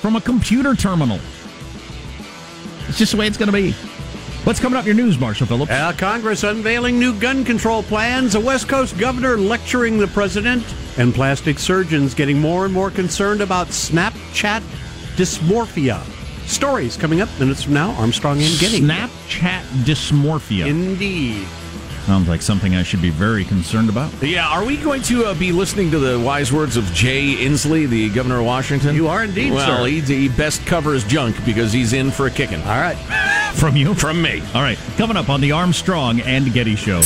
from 0.00 0.14
a 0.14 0.20
computer 0.20 0.76
terminal. 0.76 1.18
It's 2.86 2.98
just 2.98 3.10
the 3.12 3.18
way 3.18 3.26
it's 3.26 3.36
going 3.36 3.50
to 3.50 3.52
be. 3.52 3.74
What's 4.48 4.60
coming 4.60 4.78
up 4.78 4.86
in 4.86 4.96
your 4.96 5.06
news, 5.06 5.18
Marshall 5.18 5.46
Phillips? 5.46 5.70
Uh, 5.70 5.92
Congress 5.92 6.42
unveiling 6.42 6.98
new 6.98 7.12
gun 7.20 7.44
control 7.44 7.82
plans, 7.82 8.34
a 8.34 8.40
West 8.40 8.66
Coast 8.66 8.96
governor 8.96 9.36
lecturing 9.36 9.98
the 9.98 10.06
president, 10.06 10.64
and 10.96 11.14
plastic 11.14 11.58
surgeons 11.58 12.14
getting 12.14 12.40
more 12.40 12.64
and 12.64 12.72
more 12.72 12.90
concerned 12.90 13.42
about 13.42 13.66
Snapchat 13.66 14.62
dysmorphia. 15.16 16.00
Stories 16.48 16.96
coming 16.96 17.20
up 17.20 17.28
minutes 17.38 17.62
from 17.64 17.74
now. 17.74 17.90
Armstrong 17.96 18.40
and 18.40 18.58
Getty. 18.58 18.80
Snapchat 18.80 19.64
dysmorphia. 19.84 20.66
Indeed. 20.66 21.46
Sounds 22.08 22.26
like 22.26 22.40
something 22.40 22.74
I 22.74 22.82
should 22.84 23.02
be 23.02 23.10
very 23.10 23.44
concerned 23.44 23.90
about. 23.90 24.10
Yeah, 24.22 24.48
are 24.48 24.64
we 24.64 24.78
going 24.78 25.02
to 25.02 25.26
uh, 25.26 25.34
be 25.34 25.52
listening 25.52 25.90
to 25.90 25.98
the 25.98 26.18
wise 26.18 26.50
words 26.50 26.78
of 26.78 26.86
Jay 26.86 27.34
Inslee, 27.34 27.86
the 27.86 28.08
governor 28.08 28.38
of 28.38 28.46
Washington? 28.46 28.94
You 28.94 29.08
are 29.08 29.24
indeed, 29.24 29.52
Well, 29.52 29.84
sir. 29.84 29.84
he, 29.84 30.00
he 30.00 30.28
best 30.30 30.64
cover 30.64 30.94
his 30.94 31.04
junk 31.04 31.36
because 31.44 31.70
he's 31.70 31.92
in 31.92 32.10
for 32.10 32.26
a 32.26 32.30
kicking. 32.30 32.62
All 32.62 32.80
right. 32.80 32.96
From 33.56 33.76
you? 33.76 33.92
From 33.92 34.22
me. 34.22 34.40
All 34.54 34.62
right. 34.62 34.78
Coming 34.96 35.18
up 35.18 35.28
on 35.28 35.42
the 35.42 35.52
Armstrong 35.52 36.20
and 36.22 36.50
Getty 36.50 36.76
Show. 36.76 37.02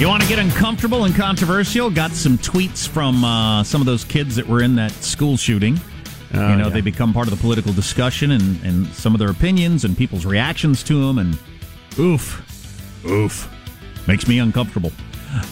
You 0.00 0.08
want 0.08 0.22
to 0.22 0.28
get 0.30 0.38
uncomfortable 0.38 1.04
and 1.04 1.14
controversial? 1.14 1.90
Got 1.90 2.12
some 2.12 2.38
tweets 2.38 2.88
from 2.88 3.22
uh, 3.22 3.62
some 3.62 3.82
of 3.82 3.86
those 3.86 4.02
kids 4.02 4.34
that 4.36 4.48
were 4.48 4.62
in 4.62 4.76
that 4.76 4.92
school 4.92 5.36
shooting. 5.36 5.78
you 6.32 6.40
know, 6.40 6.70
they 6.70 6.80
become 6.80 7.12
part 7.12 7.28
of 7.28 7.34
the 7.36 7.40
political 7.40 7.74
discussion 7.74 8.30
and, 8.30 8.64
and 8.64 8.86
some 8.94 9.14
of 9.14 9.18
their 9.18 9.28
opinions 9.28 9.84
and 9.84 9.94
people's 9.98 10.24
reactions 10.24 10.82
to 10.84 11.06
them. 11.06 11.18
And 11.18 11.38
oof, 11.98 13.04
oof, 13.04 13.46
makes 14.08 14.26
me 14.26 14.38
uncomfortable. 14.38 14.90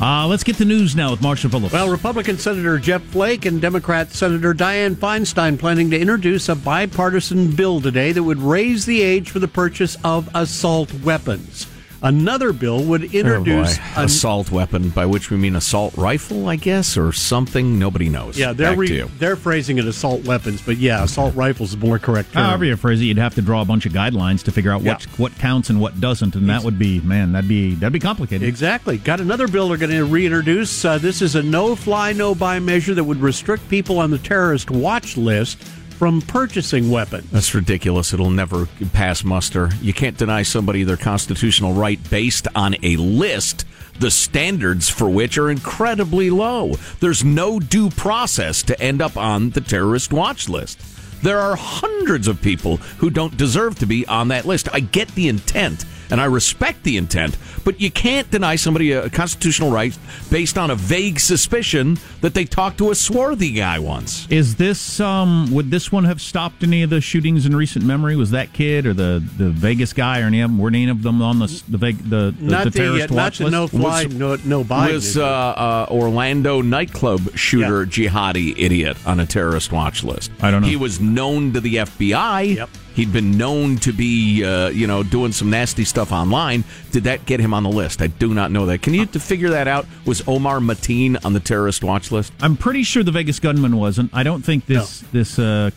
Uh, 0.00 0.26
let's 0.26 0.44
get 0.44 0.56
the 0.56 0.64
news 0.64 0.96
now 0.96 1.10
with 1.10 1.20
Marshall 1.20 1.50
Phillips. 1.50 1.74
Well, 1.74 1.90
Republican 1.90 2.38
Senator 2.38 2.78
Jeff 2.78 3.02
Flake 3.02 3.44
and 3.44 3.60
Democrat 3.60 4.12
Senator 4.12 4.54
Dianne 4.54 4.94
Feinstein 4.94 5.58
planning 5.58 5.90
to 5.90 6.00
introduce 6.00 6.48
a 6.48 6.56
bipartisan 6.56 7.54
bill 7.54 7.82
today 7.82 8.12
that 8.12 8.22
would 8.22 8.38
raise 8.38 8.86
the 8.86 9.02
age 9.02 9.28
for 9.28 9.40
the 9.40 9.46
purchase 9.46 9.98
of 10.02 10.30
assault 10.34 10.94
weapons. 10.94 11.66
Another 12.00 12.52
bill 12.52 12.84
would 12.84 13.12
introduce 13.12 13.76
oh 13.76 13.82
boy. 13.96 14.02
assault 14.02 14.52
weapon, 14.52 14.90
by 14.90 15.04
which 15.04 15.30
we 15.30 15.36
mean 15.36 15.56
assault 15.56 15.96
rifle, 15.96 16.48
I 16.48 16.54
guess, 16.54 16.96
or 16.96 17.12
something. 17.12 17.76
Nobody 17.76 18.08
knows. 18.08 18.38
Yeah, 18.38 18.52
they're 18.52 18.76
re- 18.76 19.02
they're 19.18 19.34
phrasing 19.34 19.78
it 19.78 19.84
assault 19.84 20.24
weapons, 20.24 20.62
but 20.62 20.76
yeah, 20.76 21.02
assault 21.02 21.34
rifles 21.34 21.70
is 21.70 21.76
more 21.76 21.98
correct. 21.98 22.32
Term. 22.32 22.44
However 22.44 22.64
you 22.66 22.76
phrase 22.76 23.00
it, 23.00 23.04
you'd 23.06 23.18
have 23.18 23.34
to 23.34 23.42
draw 23.42 23.62
a 23.62 23.64
bunch 23.64 23.84
of 23.84 23.92
guidelines 23.92 24.44
to 24.44 24.52
figure 24.52 24.70
out 24.70 24.82
what 24.82 25.04
Yeah. 25.06 25.12
what 25.16 25.36
counts 25.38 25.70
and 25.70 25.80
what 25.80 26.00
doesn't, 26.00 26.36
and 26.36 26.48
that 26.48 26.62
would 26.62 26.78
be 26.78 27.00
man, 27.00 27.32
that'd 27.32 27.48
be 27.48 27.74
that'd 27.74 27.92
be 27.92 27.98
complicated. 27.98 28.46
Exactly. 28.48 28.98
Got 28.98 29.20
another 29.20 29.48
bill 29.48 29.68
they're 29.68 29.76
going 29.76 29.90
to 29.90 30.04
reintroduce. 30.04 30.84
Uh, 30.84 30.98
this 30.98 31.20
is 31.20 31.34
a 31.34 31.42
no 31.42 31.74
fly, 31.74 32.12
no 32.12 32.32
buy 32.32 32.60
measure 32.60 32.94
that 32.94 33.02
would 33.04 33.20
restrict 33.20 33.68
people 33.68 33.98
on 33.98 34.12
the 34.12 34.18
terrorist 34.18 34.70
watch 34.70 35.16
list 35.16 35.58
from 35.98 36.22
purchasing 36.22 36.90
weapons. 36.90 37.28
That's 37.32 37.54
ridiculous. 37.56 38.14
It'll 38.14 38.30
never 38.30 38.66
pass 38.92 39.24
muster. 39.24 39.70
You 39.82 39.92
can't 39.92 40.16
deny 40.16 40.44
somebody 40.44 40.84
their 40.84 40.96
constitutional 40.96 41.72
right 41.72 41.98
based 42.08 42.46
on 42.54 42.76
a 42.84 42.96
list, 42.96 43.66
the 43.98 44.12
standards 44.12 44.88
for 44.88 45.10
which 45.10 45.36
are 45.38 45.50
incredibly 45.50 46.30
low. 46.30 46.74
There's 47.00 47.24
no 47.24 47.58
due 47.58 47.90
process 47.90 48.62
to 48.64 48.80
end 48.80 49.02
up 49.02 49.16
on 49.16 49.50
the 49.50 49.60
terrorist 49.60 50.12
watch 50.12 50.48
list. 50.48 50.80
There 51.24 51.40
are 51.40 51.56
hundreds 51.56 52.28
of 52.28 52.40
people 52.40 52.76
who 52.98 53.10
don't 53.10 53.36
deserve 53.36 53.80
to 53.80 53.86
be 53.86 54.06
on 54.06 54.28
that 54.28 54.44
list. 54.46 54.68
I 54.72 54.78
get 54.78 55.08
the 55.16 55.26
intent 55.26 55.84
and 56.10 56.20
I 56.20 56.24
respect 56.24 56.82
the 56.84 56.96
intent, 56.96 57.36
but 57.64 57.80
you 57.80 57.90
can't 57.90 58.30
deny 58.30 58.56
somebody 58.56 58.92
a 58.92 59.08
constitutional 59.10 59.70
right 59.70 59.96
based 60.30 60.56
on 60.58 60.70
a 60.70 60.74
vague 60.74 61.20
suspicion 61.20 61.98
that 62.20 62.34
they 62.34 62.44
talked 62.44 62.78
to 62.78 62.90
a 62.90 62.94
swarthy 62.94 63.52
guy 63.52 63.78
once. 63.78 64.26
Is 64.30 64.56
this 64.56 65.00
um 65.00 65.50
would 65.52 65.70
this 65.70 65.90
one 65.92 66.04
have 66.04 66.20
stopped 66.20 66.62
any 66.62 66.82
of 66.82 66.90
the 66.90 67.00
shootings 67.00 67.46
in 67.46 67.54
recent 67.54 67.84
memory? 67.84 68.16
Was 68.16 68.30
that 68.32 68.52
kid 68.52 68.86
or 68.86 68.94
the, 68.94 69.22
the 69.36 69.50
Vegas 69.50 69.92
guy 69.92 70.20
or 70.20 70.24
any 70.24 70.40
of 70.40 70.50
them? 70.50 70.58
Were 70.58 70.68
any 70.68 70.88
of 70.88 71.02
them 71.02 71.20
on 71.22 71.38
the 71.38 71.62
the 71.68 71.78
Veg, 71.78 71.98
the, 72.08 72.34
the, 72.38 72.44
Not 72.44 72.64
the 72.64 72.70
the, 72.70 72.78
terrorist 72.78 73.10
uh, 73.10 73.14
not 73.14 73.22
watch 73.22 73.38
the 73.38 73.44
list? 73.44 73.52
no 73.52 73.66
fly, 73.68 74.04
Was- 74.04 74.14
no 74.14 74.36
no 74.44 74.64
buy. 74.64 74.92
was 74.92 75.16
uh, 75.16 75.24
uh, 75.24 75.86
Orlando 75.90 76.62
nightclub 76.62 77.36
shooter 77.36 77.84
jihadi 77.86 78.54
idiot 78.58 78.96
on 79.06 79.20
a 79.20 79.26
terrorist 79.26 79.72
watch 79.72 80.02
list. 80.04 80.30
I 80.40 80.50
don't 80.50 80.62
know. 80.62 80.68
He 80.68 80.76
was 80.76 81.00
known 81.00 81.52
to 81.52 81.60
the 81.60 81.76
FBI. 81.76 82.56
Yep. 82.56 82.70
He'd 82.98 83.12
been 83.12 83.38
known 83.38 83.76
to 83.76 83.92
be, 83.92 84.42
uh, 84.44 84.70
you 84.70 84.88
know, 84.88 85.04
doing 85.04 85.30
some 85.30 85.50
nasty 85.50 85.84
stuff 85.84 86.10
online. 86.10 86.64
Did 86.90 87.04
that 87.04 87.26
get 87.26 87.38
him 87.38 87.54
on 87.54 87.62
the 87.62 87.70
list? 87.70 88.02
I 88.02 88.08
do 88.08 88.34
not 88.34 88.50
know 88.50 88.66
that. 88.66 88.82
Can 88.82 88.92
you 88.92 89.06
to 89.06 89.20
figure 89.20 89.50
that 89.50 89.68
out? 89.68 89.86
Was 90.04 90.26
Omar 90.26 90.58
Mateen 90.58 91.16
on 91.24 91.32
the 91.32 91.38
terrorist 91.38 91.84
watch 91.84 92.10
list? 92.10 92.32
I'm 92.40 92.56
pretty 92.56 92.82
sure 92.82 93.04
the 93.04 93.12
Vegas 93.12 93.38
gunman 93.38 93.76
wasn't. 93.76 94.10
I 94.12 94.24
don't 94.24 94.44
think 94.44 94.66
this 94.66 95.04
this 95.12 95.38
uh 95.38 95.70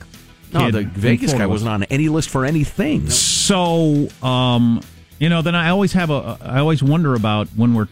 No, 0.52 0.72
the 0.72 0.82
Vegas 0.82 1.34
guy 1.34 1.46
was. 1.46 1.62
wasn't 1.62 1.70
on 1.70 1.84
any 1.92 2.10
list 2.10 2.32
for 2.32 2.44
anything. 2.44 3.08
So, 3.12 4.08
um, 4.24 4.82
you 5.20 5.30
know, 5.30 5.44
then 5.44 5.54
I 5.54 5.70
always 5.70 5.94
have 5.94 6.10
a, 6.10 6.40
I 6.42 6.58
always 6.58 6.82
wonder 6.82 7.14
about 7.14 7.50
when 7.50 7.76
we're 7.76 7.88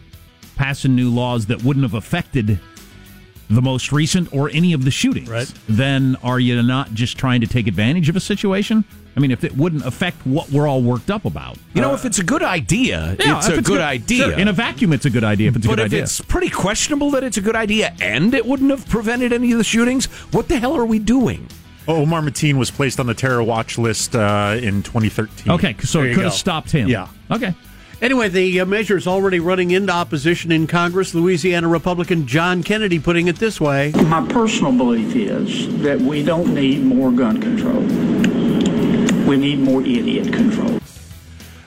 passing 0.56 0.96
new 0.96 1.08
laws 1.08 1.46
that 1.46 1.62
wouldn't 1.62 1.84
have 1.84 1.94
affected 1.94 2.58
the 3.48 3.62
most 3.62 3.92
recent 3.92 4.32
or 4.32 4.50
any 4.50 4.72
of 4.72 4.84
the 4.84 4.90
shootings. 4.90 5.28
Right. 5.28 5.52
Then 5.68 6.16
are 6.24 6.40
you 6.40 6.60
not 6.64 6.94
just 6.94 7.16
trying 7.16 7.40
to 7.42 7.46
take 7.46 7.68
advantage 7.68 8.08
of 8.08 8.16
a 8.16 8.20
situation? 8.20 8.84
I 9.20 9.22
I 9.22 9.28
mean, 9.28 9.32
if 9.32 9.44
it 9.44 9.54
wouldn't 9.54 9.84
affect 9.84 10.26
what 10.26 10.50
we're 10.50 10.66
all 10.66 10.80
worked 10.80 11.10
up 11.10 11.26
about. 11.26 11.58
You 11.74 11.82
know, 11.82 11.92
if 11.92 12.06
it's 12.06 12.18
a 12.18 12.24
good 12.24 12.42
idea, 12.42 13.16
Yeah, 13.20 13.36
it's 13.36 13.48
if 13.48 13.58
a 13.58 13.62
good 13.62 13.82
idea. 13.82 14.24
sure, 14.24 14.32
in 14.32 14.48
a 14.48 14.52
vacuum, 14.54 14.94
it's 14.94 15.04
a 15.04 15.10
good 15.10 15.24
idea. 15.24 15.48
If 15.50 15.56
it's 15.56 15.66
a 15.66 15.68
good 15.68 15.78
idea. 15.78 15.84
but 15.84 15.90
good 15.90 15.92
if 15.92 15.92
idea, 15.92 16.02
it's 16.04 16.20
pretty 16.22 16.48
questionable 16.48 17.10
that 17.10 17.22
it's 17.22 17.36
a 17.36 17.42
good 17.42 17.54
idea 17.54 17.94
and 18.00 18.32
it 18.32 18.46
wouldn't 18.46 18.70
have 18.70 18.88
prevented 18.88 19.30
any 19.34 19.52
of 19.52 19.58
the 19.58 19.64
shootings, 19.64 20.06
what 20.32 20.48
the 20.48 20.58
hell 20.58 20.74
are 20.74 20.86
we 20.86 20.98
doing? 20.98 21.46
Omar 21.86 22.22
Mateen 22.22 22.56
was 22.56 22.70
placed 22.70 22.98
on 22.98 23.06
the 23.06 23.14
terror 23.14 23.42
watch 23.42 23.76
list 23.76 24.16
uh, 24.16 24.56
in 24.58 24.82
2013. 24.82 25.52
okay, 25.52 25.76
so 25.80 26.00
There 26.00 26.12
it 26.12 26.14
could 26.14 26.24
have 26.24 26.32
stopped 26.32 26.70
him. 26.70 26.88
Yeah. 26.88 27.08
Okay. 27.30 27.54
Anyway, 28.00 28.30
the 28.30 28.60
uh, 28.60 28.64
measure 28.64 28.96
is 28.96 29.06
already 29.06 29.40
running 29.40 29.72
into 29.72 29.92
opposition 29.92 30.50
in 30.50 30.66
Congress. 30.66 31.14
Louisiana 31.14 31.68
Republican 31.68 32.26
John 32.26 32.62
Kennedy 32.62 32.98
putting 32.98 33.28
it 33.28 33.36
this 33.36 33.60
way. 33.60 33.92
My 33.92 34.26
personal 34.26 34.72
belief 34.72 35.14
is 35.14 35.82
that 35.82 36.00
we 36.00 36.22
don't 36.22 36.54
need 36.54 36.82
more 36.82 37.12
gun 37.12 37.42
control. 37.42 38.29
We 39.30 39.36
need 39.36 39.60
more 39.60 39.80
idiot 39.80 40.32
control. 40.32 40.80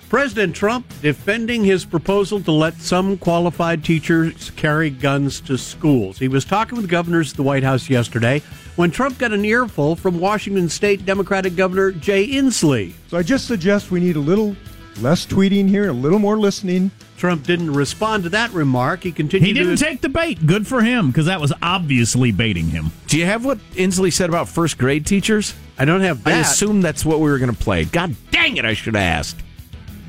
President 0.10 0.54
Trump 0.54 0.86
defending 1.02 1.64
his 1.64 1.86
proposal 1.86 2.42
to 2.42 2.52
let 2.52 2.74
some 2.82 3.18
qualified 3.18 3.86
teachers 3.86 4.52
carry 4.58 4.90
guns 4.90 5.40
to 5.40 5.58
schools. 5.58 6.20
He 6.20 6.28
was 6.28 6.44
talking 6.44 6.76
with 6.76 6.90
governors 6.90 7.32
at 7.32 7.38
the 7.38 7.44
White 7.44 7.64
House 7.64 7.90
yesterday 7.90 8.42
when 8.76 8.92
Trump 8.92 9.18
got 9.18 9.32
an 9.32 9.46
earful 9.46 9.96
from 9.96 10.20
Washington 10.20 10.68
State 10.68 11.06
Democratic 11.06 11.56
Governor 11.56 11.94
Jay 11.94 12.28
Inslee. 12.28 12.92
So 13.08 13.18
I 13.18 13.24
just 13.24 13.48
suggest 13.48 13.92
we 13.92 14.02
need 14.02 14.18
a 14.18 14.20
little 14.20 14.58
less 15.02 15.26
tweeting 15.26 15.68
here, 15.70 15.90
a 15.90 15.94
little 15.94 16.20
more 16.20 16.38
listening. 16.38 16.92
Trump 17.18 17.46
didn't 17.46 17.74
respond 17.74 18.24
to 18.24 18.30
that 18.30 18.52
remark. 18.52 19.04
He 19.04 19.12
continued 19.12 19.48
He 19.48 19.54
didn't 19.54 19.78
to 19.78 19.84
take 19.84 20.02
the 20.02 20.10
bait. 20.10 20.46
Good 20.46 20.68
for 20.68 20.82
him, 20.82 21.08
because 21.08 21.28
that 21.28 21.40
was 21.40 21.54
obviously 21.62 22.32
baiting 22.32 22.68
him. 22.68 22.92
Do 23.08 23.18
you 23.18 23.26
have 23.26 23.46
what 23.46 23.60
Inslee 23.74 24.12
said 24.12 24.30
about 24.30 24.50
first 24.50 24.78
grade 24.78 25.06
teachers? 25.06 25.54
I 25.78 25.86
don't 25.86 26.02
have 26.02 26.26
I 26.28 26.34
assume 26.40 26.82
that's 26.82 27.06
what 27.06 27.20
we 27.20 27.30
were 27.30 27.38
going 27.40 27.54
to 27.54 27.58
play. 27.58 27.86
God 27.86 28.16
dang 28.32 28.58
it, 28.58 28.66
I 28.66 28.74
should 28.74 28.96
have 28.96 29.04
asked. 29.04 29.38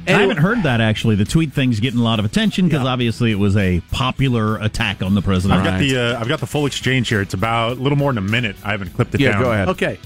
I 0.06 0.10
haven't 0.12 0.36
heard 0.36 0.64
that 0.64 0.82
actually. 0.82 1.14
The 1.14 1.24
tweet 1.24 1.54
thing's 1.54 1.80
getting 1.80 1.98
a 1.98 2.02
lot 2.02 2.18
of 2.18 2.26
attention 2.26 2.66
because 2.68 2.86
obviously 2.86 3.30
it 3.30 3.38
was 3.38 3.56
a 3.56 3.80
popular 3.90 4.58
attack 4.58 5.00
on 5.02 5.14
the 5.14 5.22
president. 5.22 5.60
I've 5.60 5.64
got 5.64 5.78
the 5.78 5.96
uh, 5.96 6.20
I've 6.20 6.28
got 6.28 6.40
the 6.40 6.46
full 6.46 6.66
exchange 6.66 7.08
here. 7.08 7.22
It's 7.22 7.32
about 7.32 7.78
a 7.78 7.80
little 7.80 7.96
more 7.96 8.12
than 8.12 8.18
a 8.22 8.28
minute. 8.30 8.56
I 8.62 8.72
haven't 8.72 8.90
clipped 8.92 9.14
it 9.14 9.20
Yeah, 9.22 9.32
down. 9.32 9.42
go 9.42 9.52
ahead. 9.52 9.68
Okay. 9.70 9.98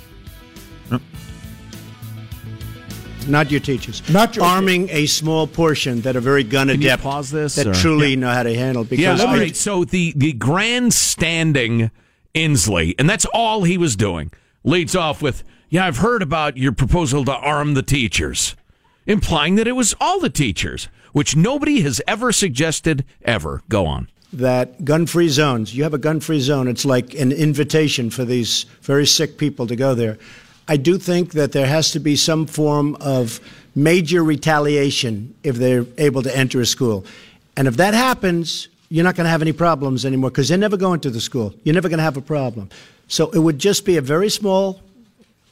Not 3.28 3.50
your 3.50 3.60
teachers. 3.60 4.02
Not 4.10 4.36
your- 4.36 4.44
arming 4.44 4.88
a 4.90 5.06
small 5.06 5.46
portion 5.46 6.00
that 6.02 6.16
are 6.16 6.20
very 6.20 6.42
gun 6.44 6.68
Can 6.68 6.80
you 6.80 6.88
adept. 6.88 7.02
pause 7.02 7.30
this, 7.30 7.54
That 7.56 7.66
or- 7.68 7.74
truly 7.74 8.16
know 8.16 8.30
how 8.32 8.42
to 8.42 8.54
handle. 8.54 8.82
it. 8.84 8.98
Yeah, 8.98 9.12
Because 9.12 9.20
all 9.26 9.36
right. 9.36 9.56
So 9.56 9.84
the 9.84 10.12
the 10.16 10.32
grandstanding 10.32 11.90
Inslee, 12.34 12.94
and 12.98 13.08
that's 13.08 13.24
all 13.32 13.64
he 13.64 13.78
was 13.78 13.96
doing, 13.96 14.30
leads 14.64 14.94
off 14.94 15.22
with, 15.22 15.42
"Yeah, 15.70 15.86
I've 15.86 15.98
heard 15.98 16.22
about 16.22 16.56
your 16.56 16.72
proposal 16.72 17.24
to 17.24 17.32
arm 17.34 17.74
the 17.74 17.82
teachers," 17.82 18.54
implying 19.06 19.54
that 19.56 19.66
it 19.66 19.72
was 19.76 19.94
all 20.00 20.20
the 20.20 20.30
teachers, 20.30 20.88
which 21.12 21.34
nobody 21.36 21.80
has 21.82 22.00
ever 22.06 22.30
suggested 22.32 23.04
ever. 23.24 23.62
Go 23.68 23.86
on. 23.86 24.08
that 24.30 24.84
gun-free 24.84 25.30
zones. 25.30 25.74
You 25.74 25.84
have 25.84 25.94
a 25.94 25.98
gun-free 25.98 26.40
zone. 26.40 26.68
It's 26.68 26.84
like 26.84 27.14
an 27.14 27.32
invitation 27.32 28.10
for 28.10 28.26
these 28.26 28.66
very 28.82 29.06
sick 29.06 29.38
people 29.38 29.66
to 29.66 29.74
go 29.74 29.94
there. 29.94 30.18
I 30.68 30.76
do 30.76 30.98
think 30.98 31.32
that 31.32 31.52
there 31.52 31.66
has 31.66 31.90
to 31.92 31.98
be 32.00 32.14
some 32.14 32.46
form 32.46 32.94
of 33.00 33.40
major 33.74 34.22
retaliation 34.22 35.34
if 35.42 35.56
they're 35.56 35.86
able 35.96 36.22
to 36.22 36.36
enter 36.36 36.60
a 36.60 36.66
school, 36.66 37.04
and 37.56 37.66
if 37.66 37.76
that 37.78 37.94
happens, 37.94 38.68
you're 38.90 39.04
not 39.04 39.16
going 39.16 39.24
to 39.24 39.30
have 39.30 39.42
any 39.42 39.52
problems 39.52 40.04
anymore 40.04 40.30
because 40.30 40.48
they're 40.48 40.58
never 40.58 40.76
going 40.76 41.00
to 41.00 41.10
the 41.10 41.20
school. 41.20 41.54
You're 41.64 41.74
never 41.74 41.88
going 41.88 41.98
to 41.98 42.04
have 42.04 42.16
a 42.16 42.22
problem. 42.22 42.70
So 43.08 43.30
it 43.30 43.38
would 43.38 43.58
just 43.58 43.84
be 43.84 43.96
a 43.96 44.00
very 44.02 44.28
small 44.30 44.80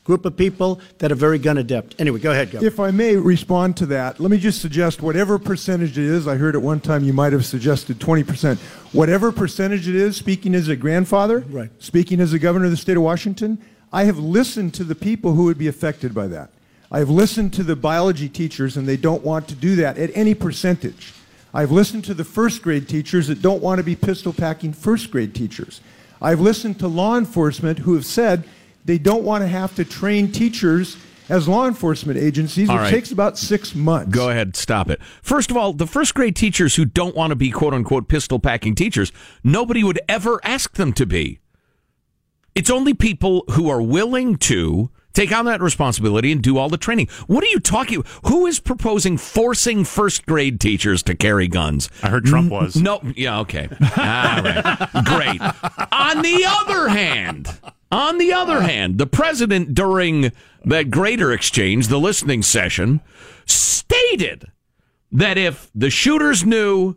group 0.04 0.24
of 0.24 0.36
people 0.36 0.80
that 0.98 1.10
are 1.10 1.16
very 1.16 1.38
gun 1.38 1.58
adept. 1.58 1.96
Anyway, 1.98 2.20
go 2.20 2.30
ahead, 2.30 2.52
Governor. 2.52 2.68
If 2.68 2.78
I 2.78 2.92
may 2.92 3.16
respond 3.16 3.76
to 3.78 3.86
that, 3.86 4.20
let 4.20 4.30
me 4.30 4.38
just 4.38 4.62
suggest 4.62 5.02
whatever 5.02 5.38
percentage 5.38 5.98
it 5.98 6.04
is. 6.04 6.28
I 6.28 6.36
heard 6.36 6.54
at 6.54 6.62
one 6.62 6.78
time 6.80 7.02
you 7.04 7.12
might 7.12 7.32
have 7.32 7.44
suggested 7.44 7.98
20%. 7.98 8.56
Whatever 8.92 9.32
percentage 9.32 9.88
it 9.88 9.96
is, 9.96 10.16
speaking 10.16 10.54
as 10.54 10.68
a 10.68 10.76
grandfather, 10.76 11.40
Right. 11.50 11.70
speaking 11.80 12.20
as 12.20 12.32
a 12.32 12.38
governor 12.38 12.66
of 12.66 12.70
the 12.70 12.76
state 12.76 12.96
of 12.96 13.02
Washington, 13.02 13.58
I 13.92 14.04
have 14.04 14.18
listened 14.18 14.74
to 14.74 14.84
the 14.84 14.94
people 14.94 15.34
who 15.34 15.44
would 15.44 15.58
be 15.58 15.68
affected 15.68 16.14
by 16.14 16.26
that. 16.28 16.50
I 16.90 16.98
have 16.98 17.10
listened 17.10 17.52
to 17.54 17.62
the 17.62 17.76
biology 17.76 18.28
teachers, 18.28 18.76
and 18.76 18.86
they 18.86 18.96
don't 18.96 19.24
want 19.24 19.48
to 19.48 19.54
do 19.54 19.76
that 19.76 19.98
at 19.98 20.10
any 20.14 20.34
percentage. 20.34 21.12
I've 21.52 21.72
listened 21.72 22.04
to 22.04 22.14
the 22.14 22.24
first 22.24 22.62
grade 22.62 22.88
teachers 22.88 23.28
that 23.28 23.42
don't 23.42 23.62
want 23.62 23.78
to 23.78 23.82
be 23.84 23.96
pistol 23.96 24.32
packing 24.32 24.72
first 24.72 25.10
grade 25.10 25.34
teachers. 25.34 25.80
I've 26.20 26.40
listened 26.40 26.78
to 26.80 26.88
law 26.88 27.16
enforcement 27.16 27.80
who 27.80 27.94
have 27.94 28.06
said 28.06 28.44
they 28.84 28.98
don't 28.98 29.24
want 29.24 29.42
to 29.42 29.48
have 29.48 29.74
to 29.76 29.84
train 29.84 30.30
teachers 30.30 30.96
as 31.28 31.48
law 31.48 31.66
enforcement 31.66 32.18
agencies, 32.18 32.68
All 32.68 32.76
which 32.76 32.82
right. 32.84 32.90
takes 32.90 33.10
about 33.10 33.36
six 33.36 33.74
months. 33.74 34.10
Go 34.14 34.30
ahead, 34.30 34.54
stop 34.54 34.88
it. 34.90 35.02
First 35.22 35.50
of 35.50 35.56
all, 35.56 35.72
the 35.72 35.86
first 35.86 36.14
grade 36.14 36.36
teachers 36.36 36.76
who 36.76 36.84
don't 36.84 37.16
want 37.16 37.30
to 37.30 37.36
be 37.36 37.50
quote 37.50 37.74
unquote 37.74 38.08
pistol 38.08 38.38
packing 38.38 38.74
teachers, 38.74 39.10
nobody 39.42 39.82
would 39.82 40.00
ever 40.08 40.40
ask 40.44 40.74
them 40.74 40.92
to 40.92 41.06
be. 41.06 41.40
It's 42.56 42.70
only 42.70 42.94
people 42.94 43.44
who 43.50 43.68
are 43.68 43.82
willing 43.82 44.36
to 44.38 44.90
take 45.12 45.30
on 45.30 45.44
that 45.44 45.60
responsibility 45.60 46.32
and 46.32 46.42
do 46.42 46.56
all 46.56 46.70
the 46.70 46.78
training. 46.78 47.08
What 47.26 47.44
are 47.44 47.48
you 47.48 47.60
talking? 47.60 48.02
Who 48.24 48.46
is 48.46 48.60
proposing 48.60 49.18
forcing 49.18 49.84
first 49.84 50.24
grade 50.24 50.58
teachers 50.58 51.02
to 51.02 51.14
carry 51.14 51.48
guns? 51.48 51.90
I 52.02 52.08
heard 52.08 52.24
Trump 52.24 52.50
was. 52.50 52.74
No, 52.74 53.02
yeah, 53.14 53.40
okay. 53.40 53.68
All 53.70 53.86
right. 54.42 54.88
Great. 55.04 55.40
On 55.92 56.22
the 56.22 56.46
other 56.48 56.88
hand, 56.88 57.60
on 57.92 58.16
the 58.16 58.32
other 58.32 58.62
hand, 58.62 58.96
the 58.96 59.06
president 59.06 59.74
during 59.74 60.32
that 60.64 60.90
greater 60.90 61.32
exchange, 61.32 61.88
the 61.88 62.00
listening 62.00 62.42
session, 62.42 63.02
stated 63.44 64.46
that 65.12 65.36
if 65.36 65.70
the 65.74 65.90
shooters 65.90 66.46
knew 66.46 66.96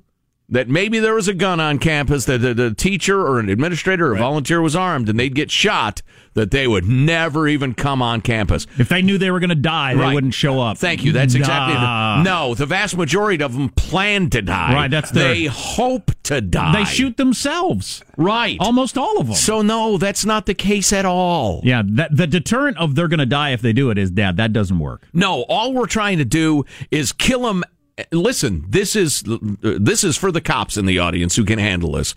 that 0.51 0.67
maybe 0.67 0.99
there 0.99 1.13
was 1.15 1.27
a 1.27 1.33
gun 1.33 1.59
on 1.59 1.77
campus, 1.79 2.25
that 2.25 2.39
the, 2.39 2.53
the 2.53 2.73
teacher 2.73 3.21
or 3.21 3.39
an 3.39 3.49
administrator 3.49 4.12
or 4.12 4.15
volunteer 4.15 4.62
was 4.62 4.75
armed 4.75 5.07
and 5.09 5.19
they'd 5.19 5.35
get 5.35 5.51
shot, 5.51 6.01
that 6.33 6.51
they 6.51 6.67
would 6.67 6.85
never 6.85 7.47
even 7.47 7.73
come 7.73 8.01
on 8.01 8.21
campus. 8.21 8.65
If 8.77 8.89
they 8.89 9.01
knew 9.01 9.17
they 9.17 9.31
were 9.31 9.39
going 9.39 9.49
to 9.49 9.55
die, 9.55 9.93
Right. 9.93 10.09
they 10.09 10.13
wouldn't 10.15 10.33
show 10.33 10.59
up. 10.62 10.77
Thank 10.77 11.03
you. 11.03 11.12
That's 11.12 11.35
exactly 11.35 11.73
Nah. 11.75 12.17
the, 12.17 12.23
no. 12.23 12.55
The 12.55 12.65
vast 12.65 12.95
majority 12.97 13.43
of 13.43 13.53
them 13.53 13.69
plan 13.69 14.29
to 14.31 14.41
die. 14.41 14.73
Right, 14.73 14.91
that's 14.91 15.12
their- 15.12 15.33
they 15.33 15.45
hope 15.45 16.12
to 16.23 16.41
die. 16.41 16.73
They 16.73 16.85
shoot 16.85 17.17
themselves. 17.17 18.03
right. 18.17 18.57
Almost 18.59 18.97
all 18.97 19.19
of 19.19 19.27
them. 19.27 19.35
So 19.35 19.62
no, 19.62 19.97
that's 19.97 20.25
not 20.25 20.45
the 20.45 20.53
case 20.53 20.91
at 20.93 21.05
all. 21.05 21.62
yeah, 21.63 21.81
that, 21.85 22.15
the 22.15 22.27
deterrent 22.27 22.77
of 22.77 22.95
they're 22.95 23.07
going 23.07 23.19
to 23.19 23.25
die 23.25 23.51
if 23.51 23.62
they 23.62 23.73
do 23.73 23.89
it 23.91 23.97
is, 23.97 24.12
Dad, 24.12 24.38
that 24.38 24.53
doesn't 24.53 24.79
work. 24.79 25.07
No, 25.13 25.43
all 25.43 25.73
we're 25.73 25.85
trying 25.88 26.17
to 26.19 26.25
do 26.25 26.65
is 26.91 27.12
kill 27.12 27.43
them. 27.43 27.63
Listen, 28.12 28.65
this 28.67 28.95
is 28.95 29.23
this 29.25 30.03
is 30.03 30.17
for 30.17 30.31
the 30.31 30.41
cops 30.41 30.77
in 30.77 30.85
the 30.85 30.99
audience 30.99 31.35
who 31.35 31.45
can 31.45 31.59
handle 31.59 31.93
this. 31.93 32.15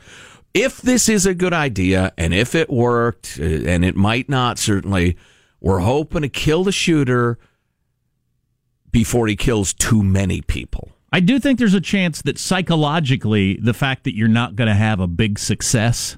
If 0.54 0.82
this 0.82 1.08
is 1.08 1.24
a 1.24 1.34
good 1.34 1.52
idea 1.54 2.12
and 2.18 2.34
if 2.34 2.54
it 2.54 2.68
worked, 2.68 3.38
uh, 3.40 3.44
and 3.44 3.84
it 3.84 3.96
might 3.96 4.28
not, 4.28 4.58
certainly, 4.58 5.16
we're 5.60 5.78
hoping 5.78 6.22
to 6.22 6.28
kill 6.28 6.64
the 6.64 6.72
shooter 6.72 7.38
before 8.90 9.26
he 9.26 9.36
kills 9.36 9.72
too 9.72 10.02
many 10.02 10.42
people. 10.42 10.90
I 11.10 11.20
do 11.20 11.38
think 11.38 11.58
there's 11.58 11.74
a 11.74 11.80
chance 11.80 12.22
that 12.22 12.38
psychologically, 12.38 13.58
the 13.62 13.74
fact 13.74 14.04
that 14.04 14.14
you're 14.14 14.28
not 14.28 14.56
going 14.56 14.68
to 14.68 14.74
have 14.74 15.00
a 15.00 15.06
big 15.06 15.38
success 15.38 16.16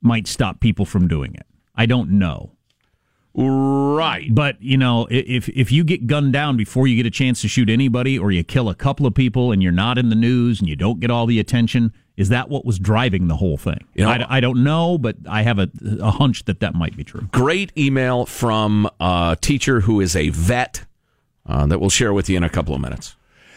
might 0.00 0.26
stop 0.26 0.60
people 0.60 0.84
from 0.84 1.08
doing 1.08 1.34
it. 1.34 1.46
I 1.74 1.86
don't 1.86 2.10
know. 2.12 2.52
Right. 3.40 4.34
But, 4.34 4.60
you 4.60 4.76
know, 4.76 5.06
if 5.10 5.48
if 5.50 5.70
you 5.70 5.84
get 5.84 6.08
gunned 6.08 6.32
down 6.32 6.56
before 6.56 6.88
you 6.88 6.96
get 6.96 7.06
a 7.06 7.10
chance 7.10 7.40
to 7.42 7.48
shoot 7.48 7.70
anybody 7.70 8.18
or 8.18 8.32
you 8.32 8.42
kill 8.42 8.68
a 8.68 8.74
couple 8.74 9.06
of 9.06 9.14
people 9.14 9.52
and 9.52 9.62
you're 9.62 9.70
not 9.70 9.96
in 9.96 10.08
the 10.08 10.16
news 10.16 10.58
and 10.58 10.68
you 10.68 10.74
don't 10.74 10.98
get 10.98 11.08
all 11.10 11.24
the 11.24 11.38
attention, 11.38 11.92
is 12.16 12.30
that 12.30 12.48
what 12.48 12.64
was 12.64 12.80
driving 12.80 13.28
the 13.28 13.36
whole 13.36 13.56
thing? 13.56 13.84
You 13.94 14.04
know- 14.04 14.10
I, 14.10 14.38
I 14.38 14.40
don't 14.40 14.64
know, 14.64 14.98
but 14.98 15.16
I 15.28 15.42
have 15.42 15.60
a, 15.60 15.68
a 16.00 16.10
hunch 16.10 16.46
that 16.46 16.58
that 16.60 16.74
might 16.74 16.96
be 16.96 17.04
true. 17.04 17.28
Great 17.30 17.70
email 17.78 18.26
from 18.26 18.88
a 18.98 19.36
teacher 19.40 19.82
who 19.82 20.00
is 20.00 20.16
a 20.16 20.30
vet 20.30 20.84
uh, 21.46 21.64
that 21.66 21.80
we'll 21.80 21.90
share 21.90 22.12
with 22.12 22.28
you 22.28 22.36
in 22.36 22.42
a 22.42 22.48
couple 22.50 22.74
of 22.74 22.80
minutes. 22.80 23.14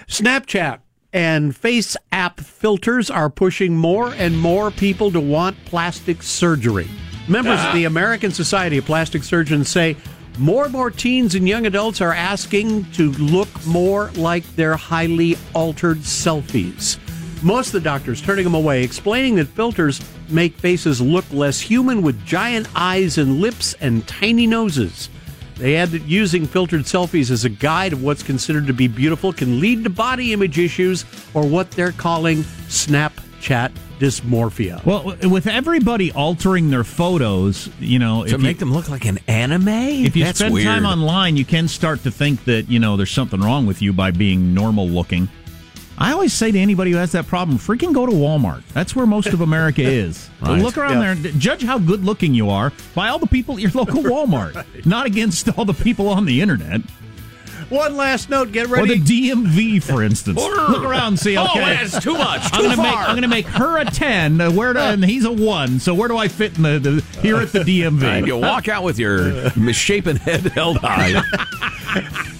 Snapchat 0.08 0.80
and 1.12 1.56
face 1.56 1.98
app 2.12 2.39
filters 2.39 3.10
are 3.10 3.32
pushing 3.32 3.76
more 3.76 4.13
and 4.13 4.38
more 4.38 4.70
people 4.70 5.10
to 5.12 5.20
want 5.20 5.58
plastic 5.65 6.22
surgery. 6.22 6.88
Members 7.32 7.63
of 7.63 7.74
the 7.74 7.86
American 7.86 8.32
Society 8.32 8.78
of 8.78 8.84
Plastic 8.84 9.24
Surgeons 9.24 9.70
say 9.70 9.96
more 10.38 10.65
and 10.65 10.74
more 10.74 10.91
teens 10.91 11.34
and 11.34 11.48
young 11.48 11.65
adults 11.65 12.02
are 12.02 12.13
asking 12.13 12.84
to 12.91 13.13
look 13.13 13.48
more 13.65 14.12
like 14.15 14.44
their 14.58 14.76
highly 14.76 15.38
altered 15.54 16.00
selfies. 16.00 16.98
Most 17.41 17.67
of 17.67 17.72
the 17.72 17.80
doctors 17.80 18.22
turning 18.22 18.44
them 18.44 18.54
away, 18.54 18.84
explaining 18.84 19.36
that 19.36 19.48
filters 19.48 20.02
make 20.28 20.58
faces 20.58 21.00
look 21.00 21.24
less 21.32 21.62
human 21.62 22.02
with 22.02 22.22
giant 22.26 22.67
eyes 22.76 23.17
and 23.17 23.39
lips 23.39 23.76
and 23.80 24.06
tiny 24.10 24.46
noses. 24.46 25.10
They 25.56 25.78
add 25.78 25.91
that 25.91 26.02
using 26.02 26.46
filtered 26.46 26.82
selfies 26.82 27.32
as 27.32 27.46
a 27.46 27.50
guide 27.50 27.94
of 27.94 28.04
what's 28.04 28.24
considered 28.24 28.67
to 28.67 28.74
be 28.74 28.89
beautiful 28.89 29.32
can 29.32 29.62
lead 29.62 29.86
to 29.86 29.89
body 29.89 30.34
image 30.34 30.60
issues 30.60 31.06
or 31.34 31.48
what 31.48 31.72
they're 31.72 31.94
calling 31.94 32.39
Snapchat 32.67 33.72
dysmorphia. 34.01 34.83
Well, 34.83 35.15
with 35.29 35.47
everybody 35.47 36.11
altering 36.11 36.69
their 36.69 36.83
photos, 36.83 37.69
you 37.79 37.99
know, 37.99 38.25
To 38.25 38.35
if 38.35 38.41
make 38.41 38.55
you, 38.57 38.59
them 38.61 38.73
look 38.73 38.89
like 38.89 39.05
an 39.05 39.19
anime? 39.27 39.67
if 39.69 40.15
you 40.15 40.23
That's 40.23 40.39
spend 40.39 40.53
weird. 40.53 40.65
time 40.65 40.85
online, 40.85 41.37
you 41.37 41.45
can 41.45 41.67
start 41.67 42.03
to 42.03 42.11
think 42.11 42.43
that 42.45 42.69
you 42.69 42.79
know 42.79 42.97
there's 42.97 43.11
something 43.11 43.39
wrong 43.39 43.65
with 43.65 43.81
you 43.81 43.93
by 43.93 44.11
being 44.11 44.53
normal 44.53 44.87
looking. 44.87 45.29
I 45.97 46.13
always 46.13 46.33
say 46.33 46.51
to 46.51 46.57
anybody 46.57 46.89
who 46.91 46.97
has 46.97 47.11
that 47.11 47.27
problem, 47.27 47.59
freaking 47.59 47.93
go 47.93 48.07
to 48.07 48.11
Walmart. 48.11 48.63
That's 48.73 48.95
where 48.95 49.05
most 49.05 49.27
of 49.27 49.41
America 49.41 49.81
is. 49.85 50.29
Right. 50.41 50.59
Look 50.59 50.75
around 50.77 50.93
Yeah. 50.93 51.13
there 51.13 51.31
and 51.31 51.39
judge 51.39 51.61
how 51.63 51.77
good 51.77 52.03
looking 52.03 52.33
you 52.33 52.49
are 52.49 52.73
by 52.95 53.09
all 53.09 53.19
the 53.19 53.27
people 53.27 53.55
at 53.55 53.61
your 53.61 53.71
local 53.71 54.01
Walmart, 54.13 54.65
not 54.85 55.05
against 55.05 55.47
all 55.57 55.63
the 55.65 55.75
people 55.75 56.09
on 56.09 56.25
the 56.25 56.41
internet. 56.41 56.81
One 57.71 57.95
last 57.95 58.29
note. 58.29 58.51
Get 58.51 58.67
ready. 58.67 58.93
Or 58.93 58.95
the. 58.97 59.01
DMV, 59.29 59.81
for 59.81 60.03
instance. 60.03 60.38
Look 60.38 60.84
around 60.84 61.07
and 61.07 61.19
see. 61.19 61.38
Oh, 61.38 61.45
Okay, 61.45 61.60
that's 61.60 61.99
too 62.03 62.13
much. 62.13 62.41
I'm 62.53 62.62
Too 62.62 62.69
gonna 62.69 62.81
make 62.81 62.93
far. 62.93 63.03
I'm 63.05 63.15
gonna 63.15 63.27
make 63.27 63.45
her 63.47 63.77
a 63.79 63.86
ten. 63.86 64.39
Uh, 64.41 64.51
where 64.51 64.73
do, 64.73 64.79
and 64.79 65.03
he's 65.05 65.25
a 65.25 65.31
one. 65.31 65.79
So 65.79 65.93
where 65.93 66.07
do 66.10 66.17
I 66.17 66.27
fit 66.27 66.57
in 66.57 66.63
the, 66.63 66.79
the 66.79 67.19
here 67.21 67.38
at 67.38 67.51
the 67.51 67.60
And 67.84 67.99
DMV? 67.99 68.27
you 68.27 68.38
walk 68.38 68.67
out 68.67 68.84
with 68.84 68.99
your 68.99 69.51
misshapen 69.55 70.17
head 70.17 70.41
held 70.41 70.77
high. 70.77 71.21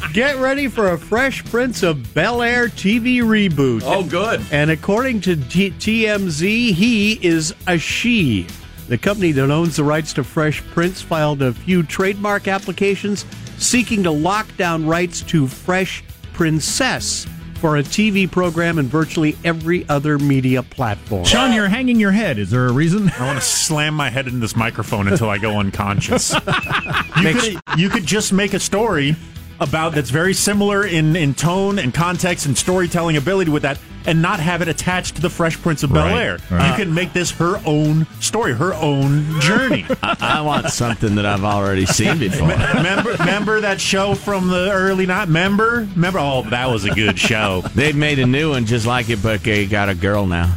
Get 0.14 0.38
ready 0.38 0.68
for 0.68 0.90
a 0.92 0.98
Fresh 0.98 1.46
Prince 1.46 1.84
of 1.84 2.14
Bel 2.14 2.42
Air 2.42 2.68
TV 2.68 3.20
reboot. 3.20 3.82
Oh, 3.86 4.04
good. 4.04 4.42
And 4.52 4.70
according 4.70 5.22
to 5.22 5.38
T- 5.38 5.72
TMZ, 5.72 6.74
he 6.74 7.14
is 7.26 7.56
a 7.68 7.78
she. 7.78 8.46
The 8.90 8.98
company 8.98 9.32
that 9.32 9.50
owns 9.50 9.78
the 9.78 9.86
rights 9.86 10.12
to 10.14 10.24
Fresh 10.26 10.64
Prince 10.66 11.02
filed 11.02 11.42
a 11.42 11.54
few 11.54 11.82
trademark 11.84 12.50
applications 12.50 13.24
seeking 13.62 14.04
to 14.04 14.12
lock 14.12 14.48
down 14.58 14.86
rights 14.86 15.22
to 15.22 15.48
Fresh 15.48 16.04
Princess 16.34 17.28
for 17.60 17.78
a 17.78 17.84
TV 17.84 18.30
program 18.30 18.80
and 18.80 18.90
virtually 18.90 19.38
every 19.46 19.88
other 19.88 20.18
media 20.18 20.64
platform. 20.64 21.24
Sean, 21.26 21.54
you're 21.54 21.70
hanging 21.70 22.00
your 22.00 22.12
head. 22.12 22.40
Is 22.40 22.50
there 22.50 22.66
a 22.66 22.74
reason? 22.74 23.12
I 23.20 23.28
want 23.28 23.40
to 23.40 23.46
slam 23.46 23.94
my 23.94 24.10
head 24.10 24.26
into 24.26 24.40
this 24.40 24.56
microphone 24.56 25.08
until 25.08 25.30
I 25.30 25.38
go 25.38 25.60
unconscious. 25.60 26.34
you, 27.22 27.34
could, 27.36 27.62
you 27.78 27.90
could 27.90 28.06
just 28.06 28.34
make 28.34 28.56
a 28.56 28.60
story 28.60 29.16
about 29.60 29.94
that's 29.94 30.10
very 30.10 30.34
similar 30.34 30.88
in, 30.88 31.16
in 31.16 31.36
tone 31.36 31.78
and 31.78 31.94
context 31.94 32.48
and 32.48 32.58
storytelling 32.58 33.16
ability 33.16 33.52
with 33.52 33.62
that 33.62 33.78
and 34.06 34.22
not 34.22 34.40
have 34.40 34.62
it 34.62 34.68
attached 34.68 35.16
to 35.16 35.22
the 35.22 35.30
Fresh 35.30 35.62
Prince 35.62 35.84
of 35.84 35.94
Bel 35.94 36.08
Air. 36.08 36.40
right. 36.50 36.70
You 36.78 36.84
can 36.86 36.94
make 36.94 37.14
this 37.14 37.32
her 37.32 37.62
own 37.66 38.06
story, 38.20 38.54
her 38.54 38.74
own 38.74 39.40
journey. 39.42 39.86
I 40.04 40.42
want 40.42 40.70
something 40.70 41.16
that 41.16 41.26
I've 41.26 41.44
already 41.44 41.86
seen 41.86 42.18
before. 42.20 42.48
remember, 42.48 43.12
remember 43.12 43.62
that 43.62 43.80
show 43.80 44.16
from 44.16 44.48
the 44.48 44.72
early 44.72 45.06
night? 45.06 45.28
Remember? 45.28 45.88
Remember? 45.96 46.20
Oh, 46.20 46.42
that 46.50 46.68
was 46.70 46.86
a 46.86 46.90
good 46.96 47.20
show. 47.20 47.62
They've 47.76 47.96
made 47.96 48.20
a 48.20 48.26
new 48.26 48.50
one 48.52 48.66
just 48.66 48.86
like 48.88 49.10
it, 49.10 49.22
but 49.22 49.44
they 49.44 49.66
got 49.68 49.90
a 49.90 49.96
girl 49.96 50.26
now. 50.26 50.52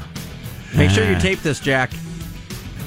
Make 0.75 0.91
sure 0.91 1.05
you 1.09 1.17
Ah. 1.17 1.21
tape 1.21 1.41
this, 1.41 1.61
Jack. 1.61 1.91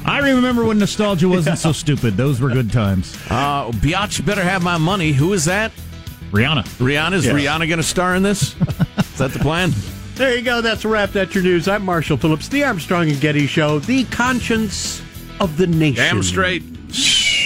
I 0.06 0.20
remember 0.20 0.63
when 0.65 0.78
nostalgia 0.80 1.28
wasn't 1.30 1.60
so 1.60 1.72
stupid. 1.84 2.17
Those 2.17 2.39
were 2.41 2.50
good 2.50 2.72
times. 2.72 3.15
Uh, 3.30 3.70
Biatch 3.72 4.26
better 4.26 4.43
have 4.43 4.63
my 4.63 4.78
money. 4.78 5.12
Who 5.12 5.34
is 5.34 5.46
that? 5.46 5.72
Rihanna. 6.32 6.63
Rihanna's 6.80 7.26
Yeah. 7.26 7.34
Rihanna 7.34 7.67
going 7.67 7.78
to 7.78 7.84
star 7.84 8.15
in 8.15 8.24
this? 8.24 8.56
is 8.98 9.17
that 9.17 9.32
the 9.32 9.39
plan? 9.39 9.72
There 10.17 10.36
you 10.36 10.41
go. 10.41 10.62
That's 10.62 10.84
a 10.84 10.88
wrap. 10.88 11.12
That's 11.12 11.36
your 11.36 11.43
news. 11.43 11.67
I'm 11.67 11.86
Marshall 11.86 12.17
Phillips, 12.17 12.47
the 12.49 12.63
Armstrong 12.63 13.10
and 13.10 13.21
Getty 13.21 13.45
Show, 13.45 13.77
the 13.80 14.03
conscience 14.06 14.99
of 15.39 15.58
the 15.58 15.67
nation. 15.67 15.95
Damn 16.03 16.23
straight. 16.23 16.63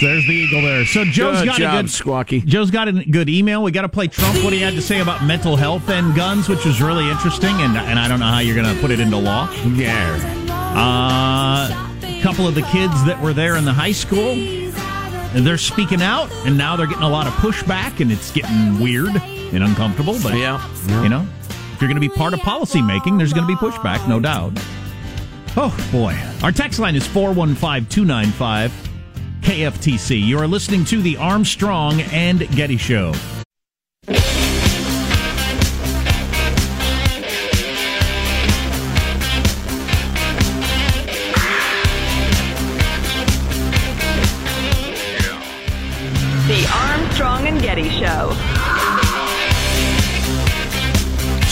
There's 0.00 0.26
the 0.26 0.32
eagle 0.32 0.62
there. 0.62 0.86
So 0.86 1.04
Joe's 1.04 1.40
Good 1.40 1.46
got 1.46 1.58
job, 1.58 1.74
a 1.74 1.82
good 1.82 1.90
Squawky. 1.90 2.44
Joe's 2.46 2.70
got 2.70 2.88
a 2.88 2.92
good 2.92 3.28
email. 3.28 3.62
We 3.62 3.72
got 3.72 3.82
to 3.82 3.90
play 3.90 4.08
Trump. 4.08 4.42
What 4.42 4.54
he 4.54 4.60
had 4.60 4.72
to 4.74 4.80
say 4.82 5.00
about 5.00 5.22
mental 5.22 5.54
health 5.54 5.88
and 5.90 6.14
guns, 6.16 6.48
which 6.48 6.64
was 6.64 6.80
really 6.80 7.08
interesting. 7.10 7.54
And 7.60 7.76
and 7.76 7.98
I 7.98 8.08
don't 8.08 8.20
know 8.20 8.26
how 8.26 8.38
you're 8.38 8.56
going 8.56 8.74
to 8.74 8.80
put 8.80 8.90
it 8.90 9.00
into 9.00 9.18
law. 9.18 9.50
Yeah. 9.66 10.16
Uh, 10.74 11.90
a 12.04 12.22
couple 12.22 12.48
of 12.48 12.54
the 12.54 12.62
kids 12.62 13.04
that 13.04 13.20
were 13.20 13.34
there 13.34 13.56
in 13.56 13.66
the 13.66 13.72
high 13.72 13.92
school, 13.92 14.34
they're 15.34 15.58
speaking 15.58 16.00
out, 16.00 16.32
and 16.46 16.56
now 16.56 16.74
they're 16.76 16.86
getting 16.86 17.02
a 17.02 17.08
lot 17.08 17.26
of 17.26 17.34
pushback, 17.34 18.00
and 18.00 18.10
it's 18.10 18.30
getting 18.32 18.80
weird 18.80 19.14
and 19.14 19.62
uncomfortable. 19.62 20.16
But 20.22 20.34
Yeah. 20.36 20.66
you 21.02 21.10
know, 21.10 21.26
you're 21.82 21.88
going 21.88 22.00
to 22.00 22.08
be 22.08 22.08
part 22.08 22.32
of 22.32 22.40
policy 22.40 22.80
making, 22.80 23.18
there's 23.18 23.32
going 23.32 23.46
to 23.46 23.52
be 23.52 23.58
pushback, 23.58 24.08
no 24.08 24.20
doubt. 24.20 24.52
Oh 25.56 25.76
boy, 25.92 26.16
our 26.42 26.52
text 26.52 26.78
line 26.78 26.96
is 26.96 27.06
four 27.06 27.32
one 27.32 27.54
five 27.54 27.88
two 27.88 28.04
nine 28.04 28.28
five 28.28 28.72
KFTC. 29.42 30.24
You 30.24 30.38
are 30.38 30.46
listening 30.46 30.84
to 30.86 31.02
the 31.02 31.16
Armstrong 31.16 32.00
and 32.02 32.48
Getty 32.54 32.76
Show. 32.76 33.12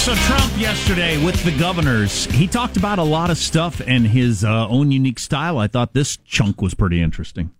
So 0.00 0.14
Trump 0.14 0.58
yesterday 0.58 1.22
with 1.22 1.44
the 1.44 1.54
governors, 1.58 2.24
he 2.24 2.46
talked 2.46 2.78
about 2.78 2.98
a 2.98 3.02
lot 3.02 3.28
of 3.28 3.36
stuff 3.36 3.82
and 3.86 4.06
his 4.06 4.42
uh, 4.42 4.66
own 4.66 4.90
unique 4.90 5.18
style. 5.18 5.58
I 5.58 5.66
thought 5.66 5.92
this 5.92 6.16
chunk 6.24 6.62
was 6.62 6.72
pretty 6.72 7.02
interesting. 7.02 7.50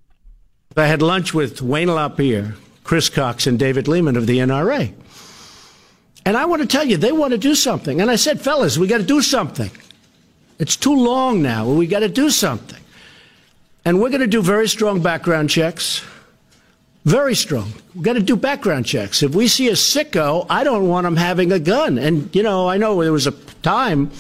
I 0.75 0.87
had 0.87 1.03
lunch 1.03 1.35
with 1.35 1.61
Wayne 1.61 1.95
LaPierre, 1.95 2.55
Chris 2.83 3.11
Cox, 3.11 3.47
and 3.47 3.59
David 3.59 3.89
Lehman 3.89 4.17
of 4.17 4.27
the 4.27 4.39
NRA. 4.39 4.95
And 6.25 6.35
I 6.35 6.47
want 6.47 6.63
to 6.63 6.67
tell 6.67 6.83
you, 6.83 6.97
they 6.97 7.13
want 7.13 7.33
to 7.33 7.39
do 7.39 7.55
something. 7.55 8.01
And 8.01 8.11
I 8.11 8.17
said, 8.17 8.41
fellas, 8.41 8.79
we 8.79 8.87
got 8.87 8.99
to 8.99 9.05
do 9.05 9.21
something. 9.21 9.71
It's 10.59 10.77
too 10.77 10.97
long 10.97 11.43
now. 11.43 11.69
We 11.69 11.87
got 11.87 12.01
to 12.01 12.09
do 12.09 12.31
something. 12.31 12.83
And 13.85 14.01
we're 14.01 14.09
going 14.09 14.23
to 14.23 14.27
do 14.27 14.41
very 14.41 14.67
strong 14.67 15.03
background 15.03 15.51
checks. 15.51 16.03
Very 17.05 17.35
strong. 17.35 17.73
We've 17.95 18.05
got 18.05 18.13
to 18.15 18.21
do 18.21 18.37
background 18.37 18.85
checks. 18.85 19.23
If 19.23 19.35
we 19.35 19.49
see 19.49 19.69
a 19.69 19.73
sicko, 19.73 20.47
I 20.51 20.65
don't 20.65 20.89
want 20.89 21.07
him 21.07 21.17
having 21.17 21.51
a 21.51 21.59
gun. 21.59 21.99
And, 21.99 22.35
you 22.37 22.43
know, 22.43 22.69
I 22.69 22.77
know 22.77 23.03
there 23.03 23.13
was 23.13 23.27
a 23.27 23.33
time 23.63 24.11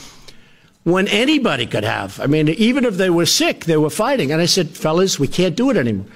when 0.84 1.06
anybody 1.08 1.66
could 1.66 1.84
have. 1.84 2.18
I 2.20 2.26
mean, 2.26 2.48
even 2.48 2.84
if 2.86 2.96
they 2.96 3.10
were 3.10 3.26
sick, 3.26 3.66
they 3.66 3.76
were 3.76 3.90
fighting. 3.90 4.32
And 4.32 4.40
I 4.40 4.46
said, 4.46 4.70
fellas, 4.70 5.18
we 5.18 5.28
can't 5.28 5.56
do 5.56 5.70
it 5.70 5.76
anymore. 5.76 6.06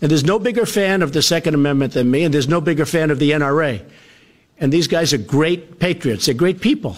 And 0.00 0.10
there's 0.10 0.24
no 0.24 0.38
bigger 0.38 0.66
fan 0.66 1.02
of 1.02 1.12
the 1.12 1.22
Second 1.22 1.54
Amendment 1.54 1.92
than 1.92 2.10
me, 2.10 2.24
and 2.24 2.34
there's 2.34 2.48
no 2.48 2.60
bigger 2.60 2.84
fan 2.84 3.10
of 3.10 3.18
the 3.18 3.30
NRA. 3.30 3.82
And 4.58 4.72
these 4.72 4.88
guys 4.88 5.12
are 5.12 5.18
great 5.18 5.78
patriots. 5.78 6.26
They're 6.26 6.34
great 6.34 6.60
people. 6.60 6.96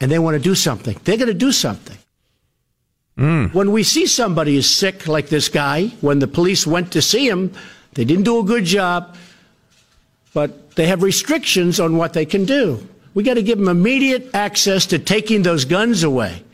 And 0.00 0.10
they 0.10 0.18
want 0.18 0.34
to 0.34 0.42
do 0.42 0.54
something. 0.54 0.98
They're 1.04 1.16
going 1.16 1.28
to 1.28 1.34
do 1.34 1.52
something. 1.52 1.98
Hmm. 3.16 3.46
When 3.46 3.72
we 3.72 3.82
see 3.82 4.06
somebody 4.06 4.56
is 4.56 4.68
sick, 4.68 5.06
like 5.06 5.28
this 5.28 5.48
guy, 5.48 5.88
when 6.00 6.20
the 6.20 6.28
police 6.28 6.66
went 6.66 6.92
to 6.92 7.02
see 7.02 7.28
him, 7.28 7.52
they 7.94 8.04
didn't 8.04 8.24
do 8.24 8.38
a 8.38 8.44
good 8.44 8.64
job, 8.64 9.16
but 10.32 10.76
they 10.76 10.86
have 10.86 11.02
restrictions 11.02 11.80
on 11.80 11.96
what 11.96 12.12
they 12.12 12.24
can 12.24 12.44
do. 12.44 12.86
We 13.14 13.22
got 13.22 13.34
to 13.34 13.42
give 13.42 13.58
them 13.58 13.68
immediate 13.68 14.30
access 14.34 14.86
to 14.86 14.98
taking 14.98 15.42
those 15.42 15.64
guns 15.64 16.04
away 16.04 16.44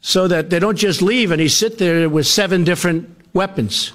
so 0.00 0.26
that 0.28 0.48
they 0.48 0.58
don't 0.58 0.76
just 0.76 1.02
leave 1.02 1.30
and 1.30 1.40
he 1.40 1.48
sit 1.48 1.78
there 1.78 2.08
with 2.08 2.26
seven 2.26 2.64
different 2.64 3.14
weapons. 3.34 3.92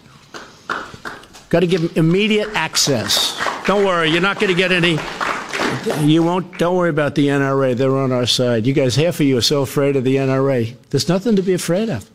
Got 1.49 1.61
to 1.61 1.67
give 1.67 1.81
them 1.81 1.91
immediate 1.95 2.49
access. 2.53 3.39
Don't 3.65 3.83
worry, 3.83 4.09
you're 4.09 4.21
not 4.21 4.39
going 4.39 4.53
to 4.53 4.57
get 4.57 4.71
any. 4.71 4.99
You 6.01 6.23
won't. 6.23 6.57
Don't 6.57 6.75
worry 6.75 6.89
about 6.89 7.15
the 7.15 7.27
NRA. 7.27 7.75
They're 7.75 7.95
on 7.95 8.11
our 8.11 8.25
side. 8.25 8.65
You 8.65 8.73
guys, 8.73 8.95
half 8.95 9.19
of 9.19 9.25
you 9.25 9.37
are 9.37 9.41
so 9.41 9.61
afraid 9.61 9.95
of 9.95 10.03
the 10.03 10.15
NRA. 10.15 10.75
There's 10.89 11.09
nothing 11.09 11.35
to 11.35 11.41
be 11.41 11.53
afraid 11.53 11.89
of. 11.89 12.09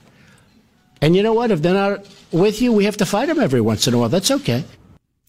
And 1.03 1.17
you 1.17 1.23
know 1.23 1.33
what? 1.33 1.51
If 1.51 1.63
they're 1.63 1.75
not 1.75 2.07
with 2.31 2.61
you, 2.61 2.73
we 2.73 2.85
have 2.85 2.97
to 2.99 3.07
fight 3.07 3.27
them 3.27 3.39
every 3.41 3.61
once 3.61 3.87
in 3.87 3.95
a 3.95 3.99
while. 3.99 4.09
That's 4.09 4.31
okay. 4.31 4.65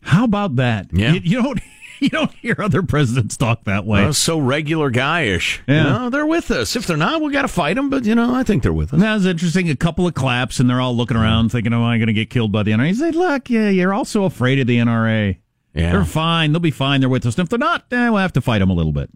How 0.01 0.25
about 0.25 0.55
that? 0.57 0.87
Yeah. 0.91 1.13
You, 1.13 1.21
you 1.23 1.41
don't 1.41 1.59
you 1.99 2.09
don't 2.09 2.31
hear 2.33 2.55
other 2.59 2.81
presidents 2.83 3.37
talk 3.37 3.63
that 3.65 3.85
way. 3.85 4.03
Well, 4.03 4.13
so 4.13 4.39
regular 4.39 4.91
guyish. 4.91 5.59
Yeah. 5.67 5.77
You 5.77 5.89
know, 5.89 6.09
they're 6.09 6.25
with 6.25 6.51
us. 6.51 6.75
If 6.75 6.87
they're 6.87 6.97
not, 6.97 7.21
we 7.21 7.31
got 7.31 7.43
to 7.43 7.47
fight 7.47 7.75
them. 7.75 7.89
But 7.89 8.05
you 8.05 8.15
know, 8.15 8.33
I 8.33 8.43
think 8.43 8.63
they're 8.63 8.73
with 8.73 8.93
us. 8.93 8.99
That 8.99 9.13
was 9.13 9.25
interesting. 9.25 9.69
A 9.69 9.75
couple 9.75 10.07
of 10.07 10.13
claps, 10.13 10.59
and 10.59 10.69
they're 10.69 10.81
all 10.81 10.95
looking 10.95 11.17
around, 11.17 11.49
thinking, 11.49 11.73
"Oh, 11.73 11.77
am 11.77 11.83
I 11.83 11.97
going 11.97 12.07
to 12.07 12.13
get 12.13 12.29
killed 12.29 12.51
by 12.51 12.63
the 12.63 12.71
NRA?" 12.71 12.87
He 12.87 12.93
said, 12.95 13.15
"Look, 13.15 13.49
yeah, 13.49 13.69
you're 13.69 13.93
also 13.93 14.23
afraid 14.23 14.59
of 14.59 14.67
the 14.67 14.77
NRA. 14.77 15.37
Yeah. 15.73 15.91
They're 15.93 16.03
fine. 16.05 16.51
They'll 16.51 16.59
be 16.59 16.71
fine. 16.71 16.99
They're 16.99 17.09
with 17.09 17.25
us. 17.25 17.37
And 17.37 17.45
if 17.45 17.49
they're 17.49 17.59
not, 17.59 17.85
eh, 17.91 18.09
we'll 18.09 18.17
have 18.19 18.33
to 18.33 18.41
fight 18.41 18.59
them 18.59 18.69
a 18.69 18.73
little 18.73 18.93
bit." 18.93 19.09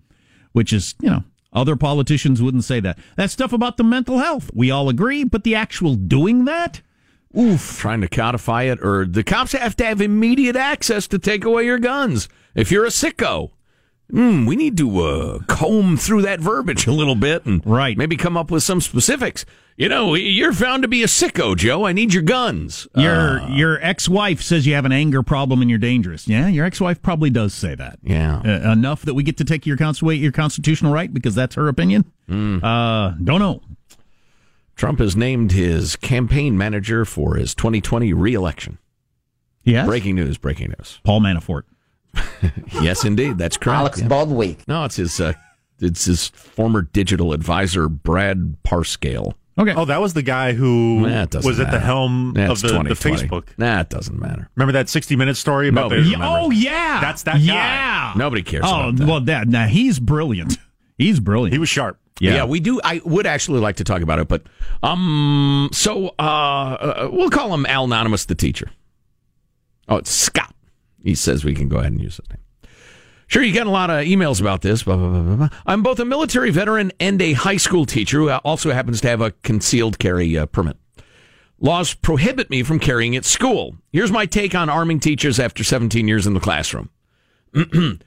Which 0.54 0.72
is, 0.72 0.96
you 1.02 1.10
know, 1.10 1.24
other 1.56 1.76
politicians 1.76 2.41
wouldn't 2.41 2.65
say 2.65 2.80
that. 2.82 3.00
That 3.15 3.32
stuff 3.32 3.54
about 3.54 3.78
the 3.78 3.84
mental 3.84 4.20
health, 4.20 4.52
we 4.54 4.70
all 4.70 4.89
agree, 4.89 5.24
but 5.24 5.44
the 5.44 5.56
actual 5.56 5.96
doing 5.96 6.46
that, 6.46 6.82
oof. 7.36 7.80
Trying 7.80 8.02
to 8.02 8.08
codify 8.08 8.63
it, 8.63 8.84
or 8.84 9.06
the 9.06 9.24
cops 9.24 9.54
have 9.54 9.76
to 9.78 9.86
have 9.86 10.02
immediate 10.02 10.56
access 10.56 11.08
to 11.08 11.18
take 11.18 11.46
away 11.46 11.65
your 11.65 11.80
guns. 11.80 12.30
If 12.54 12.72
you're 12.72 12.86
a 12.86 12.89
sicko, 12.89 13.52
mm, 14.12 14.48
we 14.48 14.56
need 14.56 14.78
to 14.78 15.00
uh, 15.02 15.39
comb 15.48 15.98
through 15.98 16.22
that 16.24 16.39
verbiage 16.39 16.88
a 16.88 16.91
little 16.91 17.15
bit 17.15 17.46
and 17.46 17.62
Right. 17.65 17.98
maybe 17.98 18.15
come 18.18 18.38
up 18.38 18.52
with 18.52 18.63
some 18.63 18.82
specifics. 18.82 19.46
You 19.78 19.89
know, 19.89 20.13
you're 20.15 20.54
found 20.54 20.84
to 20.84 20.88
be 20.88 21.04
a 21.04 21.06
sicko, 21.08 21.54
Joe. 21.58 21.86
I 21.86 21.91
need 21.91 22.13
your 22.13 22.24
guns. 22.24 22.88
Your 22.96 23.41
Uh, 23.41 23.50
your 23.50 23.80
ex 23.84 24.08
wife 24.08 24.41
says 24.41 24.65
you 24.65 24.74
have 24.74 24.86
an 24.86 24.94
anger 24.94 25.22
problem 25.22 25.60
and 25.62 25.70
you're 25.70 25.80
dangerous. 25.80 26.28
Yeah, 26.30 26.48
your 26.48 26.65
ex 26.65 26.80
wife 26.80 27.02
probably 27.02 27.30
does 27.30 27.54
say 27.54 27.76
that. 27.76 28.00
yeah. 28.02 28.38
Uh, 28.38 28.72
enough 28.72 29.02
that 29.02 29.15
we 29.15 29.24
get 29.24 29.36
to 29.38 29.44
take 29.44 29.65
your, 29.65 29.76
const- 29.76 30.02
your 30.02 30.32
constitutional 30.32 30.94
right 30.94 31.13
because 31.13 31.36
that's 31.36 31.56
her 31.56 31.68
opinion. 31.68 32.06
Hmm. 32.30 32.63
Uh, 32.63 33.12
don't 33.22 33.39
know. 33.39 33.62
Trump 34.78 34.99
has 34.99 35.16
named 35.16 35.51
his 35.53 35.95
campaign 35.95 36.58
manager 36.58 37.06
for 37.06 37.36
his 37.36 37.53
2020 37.56 38.14
reelection. 38.14 38.78
Yes. 39.64 39.88
Breaking 39.88 40.16
news, 40.16 40.38
breaking 40.38 40.74
news. 40.78 40.99
Paul 41.03 41.22
Manafort. 41.22 41.64
yes, 42.82 43.03
indeed. 43.05 43.38
That's 43.38 43.57
correct. 43.57 43.78
Alex 43.80 44.01
Yeah. 44.01 44.07
Baldwin. 44.07 44.57
No, 44.68 44.86
it's 44.86 44.95
his, 44.97 45.20
uh, 45.20 45.34
it's 45.80 46.05
his 46.05 46.28
former 46.30 46.82
digital 46.84 47.34
advisor, 47.34 47.88
Brad 47.89 48.57
Parscale. 48.63 49.34
Okay. 49.57 49.74
Oh, 49.74 49.86
that 49.86 50.01
was 50.01 50.13
the 50.13 50.22
guy 50.22 50.51
who 50.51 50.99
Nah, 51.01 51.24
it 51.24 51.30
doesn't 51.30 51.47
was 51.49 51.61
at 51.61 51.72
the 51.72 51.80
helm 51.80 52.34
Nah, 52.36 52.51
of 52.51 52.61
the, 52.61 52.68
the 52.68 52.89
Facebook. 52.93 53.47
Nah, 53.57 53.80
it 53.82 53.89
doesn't 53.89 54.20
matter. 54.20 54.49
Remember 54.55 54.74
that 54.74 54.89
60 54.89 55.16
Minutes 55.16 55.39
story 55.39 55.70
about 55.70 55.84
Nobody 55.91 56.03
the. 56.03 56.11
remembers. 56.11 56.39
Oh 56.45 56.51
yeah, 56.51 56.99
That's 56.99 57.24
that 57.24 57.36
guy. 57.36 57.39
Yeah. 57.39 58.13
Nobody 58.18 58.43
cares 58.43 58.63
Oh 58.66 58.89
about 58.89 58.95
that. 58.97 59.07
well, 59.07 59.22
that 59.22 59.47
now 59.47 59.68
he's 59.68 59.97
brilliant. 59.99 60.57
He's 60.97 61.20
brilliant. 61.22 61.53
He 61.53 61.59
was 61.59 61.70
sharp. 61.70 61.99
Yeah. 62.22 62.45
we 62.45 62.61
do. 62.61 62.80
I 62.84 63.01
would 63.03 63.26
actually 63.26 63.59
like 63.59 63.76
to 63.78 63.84
talk 63.84 64.01
about 64.01 64.20
it, 64.20 64.30
but 64.30 64.43
um, 64.82 65.70
so 65.74 66.07
uh, 66.18 66.22
uh, 66.22 67.09
we'll 67.11 67.30
call 67.30 67.53
him 67.53 67.66
Al 67.66 67.84
Anonymous, 67.86 68.24
the 68.26 68.36
teacher. 68.36 68.72
Oh, 69.89 69.97
it's 69.97 70.09
Scott. 70.11 70.53
He 71.06 71.14
says 71.14 71.45
we 71.45 71.53
can 71.53 71.70
go 71.70 71.78
ahead 71.78 71.91
and 71.91 72.01
use 72.01 72.18
his 72.18 72.30
name. 72.30 72.39
Sure, 73.28 73.43
you 73.43 73.53
get 73.53 73.68
a 73.68 73.72
lot 73.72 73.91
of 73.91 74.06
emails 74.06 74.41
about 74.41 74.62
this. 74.62 74.84
Blah, 74.84 74.97
blah, 74.97 75.36
blah. 75.36 75.49
I'm 75.66 75.84
both 75.84 75.99
a 75.99 76.06
military 76.06 76.49
veteran 76.49 76.91
and 76.99 77.22
a 77.22 77.34
high 77.34 77.58
school 77.58 77.86
teacher 77.86 78.20
who 78.20 78.30
also 78.30 78.72
happens 78.72 79.01
to 79.01 79.08
have 79.08 79.22
a 79.22 79.32
concealed 79.43 79.99
carry 79.99 80.36
uh, 80.36 80.47
permit. 80.47 80.78
Laws 81.60 81.93
prohibit 81.93 82.49
me 82.49 82.64
from 82.64 82.80
carrying 82.80 83.16
at 83.16 83.24
school. 83.24 83.76
Here's 83.91 84.12
my 84.12 84.26
take 84.26 84.56
on 84.56 84.68
arming 84.68 84.99
teachers 84.99 85.39
after 85.39 85.64
17 85.64 86.08
years 86.08 86.26
in 86.26 86.34
the 86.34 86.39
classroom. 86.39 86.89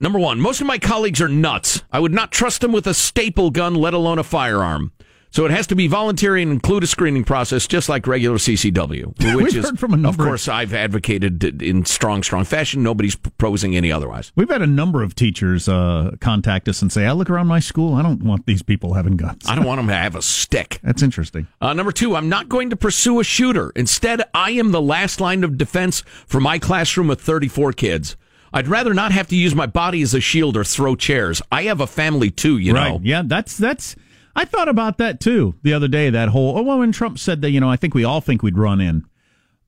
Number 0.00 0.18
one, 0.18 0.40
most 0.40 0.60
of 0.60 0.68
my 0.68 0.78
colleagues 0.78 1.20
are 1.20 1.28
nuts. 1.28 1.82
I 1.90 1.98
would 1.98 2.14
not 2.14 2.30
trust 2.30 2.60
them 2.60 2.70
with 2.70 2.86
a 2.86 2.94
staple 2.94 3.50
gun, 3.50 3.74
let 3.74 3.92
alone 3.92 4.20
a 4.20 4.24
firearm. 4.24 4.92
So 5.36 5.44
it 5.44 5.50
has 5.50 5.66
to 5.66 5.74
be 5.76 5.86
voluntary 5.86 6.42
and 6.42 6.50
include 6.50 6.82
a 6.82 6.86
screening 6.86 7.22
process, 7.22 7.66
just 7.66 7.90
like 7.90 8.06
regular 8.06 8.38
CCW, 8.38 9.08
which 9.36 9.52
We've 9.52 9.56
is, 9.58 9.66
heard 9.66 9.78
from 9.78 9.92
a 9.92 9.96
of 9.96 10.00
number 10.00 10.22
of- 10.22 10.28
course, 10.28 10.48
I've 10.48 10.72
advocated 10.72 11.62
in 11.62 11.84
strong, 11.84 12.22
strong 12.22 12.46
fashion. 12.46 12.82
Nobody's 12.82 13.16
proposing 13.16 13.76
any 13.76 13.92
otherwise. 13.92 14.32
We've 14.34 14.48
had 14.48 14.62
a 14.62 14.66
number 14.66 15.02
of 15.02 15.14
teachers 15.14 15.68
uh, 15.68 16.12
contact 16.22 16.70
us 16.70 16.80
and 16.80 16.90
say, 16.90 17.04
"I 17.04 17.12
look 17.12 17.28
around 17.28 17.48
my 17.48 17.60
school. 17.60 17.96
I 17.96 18.02
don't 18.02 18.22
want 18.22 18.46
these 18.46 18.62
people 18.62 18.94
having 18.94 19.18
guns." 19.18 19.44
I 19.46 19.54
don't 19.54 19.66
want 19.66 19.78
them 19.78 19.88
to 19.88 19.94
have 19.94 20.16
a 20.16 20.22
stick. 20.22 20.80
That's 20.82 21.02
interesting. 21.02 21.48
Uh, 21.60 21.74
number 21.74 21.92
two, 21.92 22.16
I'm 22.16 22.30
not 22.30 22.48
going 22.48 22.70
to 22.70 22.76
pursue 22.76 23.20
a 23.20 23.24
shooter. 23.24 23.72
Instead, 23.76 24.22
I 24.32 24.52
am 24.52 24.70
the 24.72 24.80
last 24.80 25.20
line 25.20 25.44
of 25.44 25.58
defense 25.58 26.00
for 26.26 26.40
my 26.40 26.58
classroom 26.58 27.10
of 27.10 27.20
34 27.20 27.74
kids. 27.74 28.16
I'd 28.54 28.68
rather 28.68 28.94
not 28.94 29.12
have 29.12 29.28
to 29.28 29.36
use 29.36 29.54
my 29.54 29.66
body 29.66 30.00
as 30.00 30.14
a 30.14 30.20
shield 30.20 30.56
or 30.56 30.64
throw 30.64 30.96
chairs. 30.96 31.42
I 31.52 31.64
have 31.64 31.82
a 31.82 31.86
family 31.86 32.30
too, 32.30 32.56
you 32.56 32.72
right? 32.72 32.88
know. 32.94 33.00
Yeah, 33.02 33.20
that's 33.22 33.58
that's. 33.58 33.96
I 34.36 34.44
thought 34.44 34.68
about 34.68 34.98
that 34.98 35.18
too 35.18 35.54
the 35.62 35.72
other 35.72 35.88
day. 35.88 36.10
That 36.10 36.28
whole 36.28 36.58
oh, 36.58 36.62
well, 36.62 36.78
when 36.78 36.92
Trump 36.92 37.18
said 37.18 37.40
that, 37.42 37.50
you 37.50 37.58
know, 37.58 37.70
I 37.70 37.76
think 37.76 37.94
we 37.94 38.04
all 38.04 38.20
think 38.20 38.42
we'd 38.42 38.58
run 38.58 38.80
in. 38.80 39.04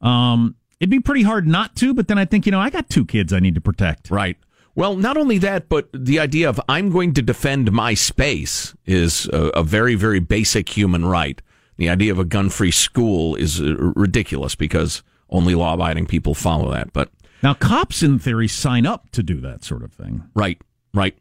Um, 0.01 0.55
it'd 0.79 0.91
be 0.91 1.01
pretty 1.01 1.23
hard 1.23 1.49
not 1.49 1.75
to, 1.77 1.95
but 1.95 2.07
then 2.07 2.19
I 2.19 2.25
think, 2.25 2.47
you 2.47 2.53
know, 2.53 2.61
I 2.61 2.71
got 2.71 2.89
two 2.89 3.05
kids 3.05 3.33
I 3.33 3.41
need 3.41 3.55
to 3.57 3.61
protect. 3.61 4.11
Right. 4.11 4.37
Well, 4.75 4.95
not 4.95 5.17
only 5.17 5.39
that, 5.39 5.69
but 5.69 5.89
the 5.93 6.21
idea 6.21 6.49
of 6.49 6.61
I'm 6.69 6.91
going 6.91 7.15
to 7.15 7.23
defend 7.23 7.73
my 7.73 7.95
space 7.95 8.77
is 8.87 9.27
a, 9.33 9.49
a 9.49 9.63
very, 9.65 9.97
very 9.97 10.21
basic 10.21 10.69
human 10.69 11.05
right. 11.05 11.43
The 11.79 11.89
idea 11.89 12.13
of 12.13 12.19
a 12.19 12.25
gun 12.25 12.49
free 12.49 12.71
school 12.71 13.35
is 13.35 13.61
uh, 13.61 13.75
ridiculous 13.97 14.55
because 14.55 15.03
only 15.31 15.55
law 15.57 15.75
abiding 15.75 16.07
people 16.07 16.35
follow 16.35 16.71
that. 16.73 16.93
But 16.93 17.11
Now, 17.43 17.55
cops 17.55 18.03
in 18.03 18.19
theory 18.19 18.47
sign 18.49 18.87
up 18.87 19.11
to 19.11 19.23
do 19.23 19.41
that 19.41 19.65
sort 19.65 19.83
of 19.83 19.93
thing. 19.93 20.25
Right, 20.35 20.61
right. 20.95 21.17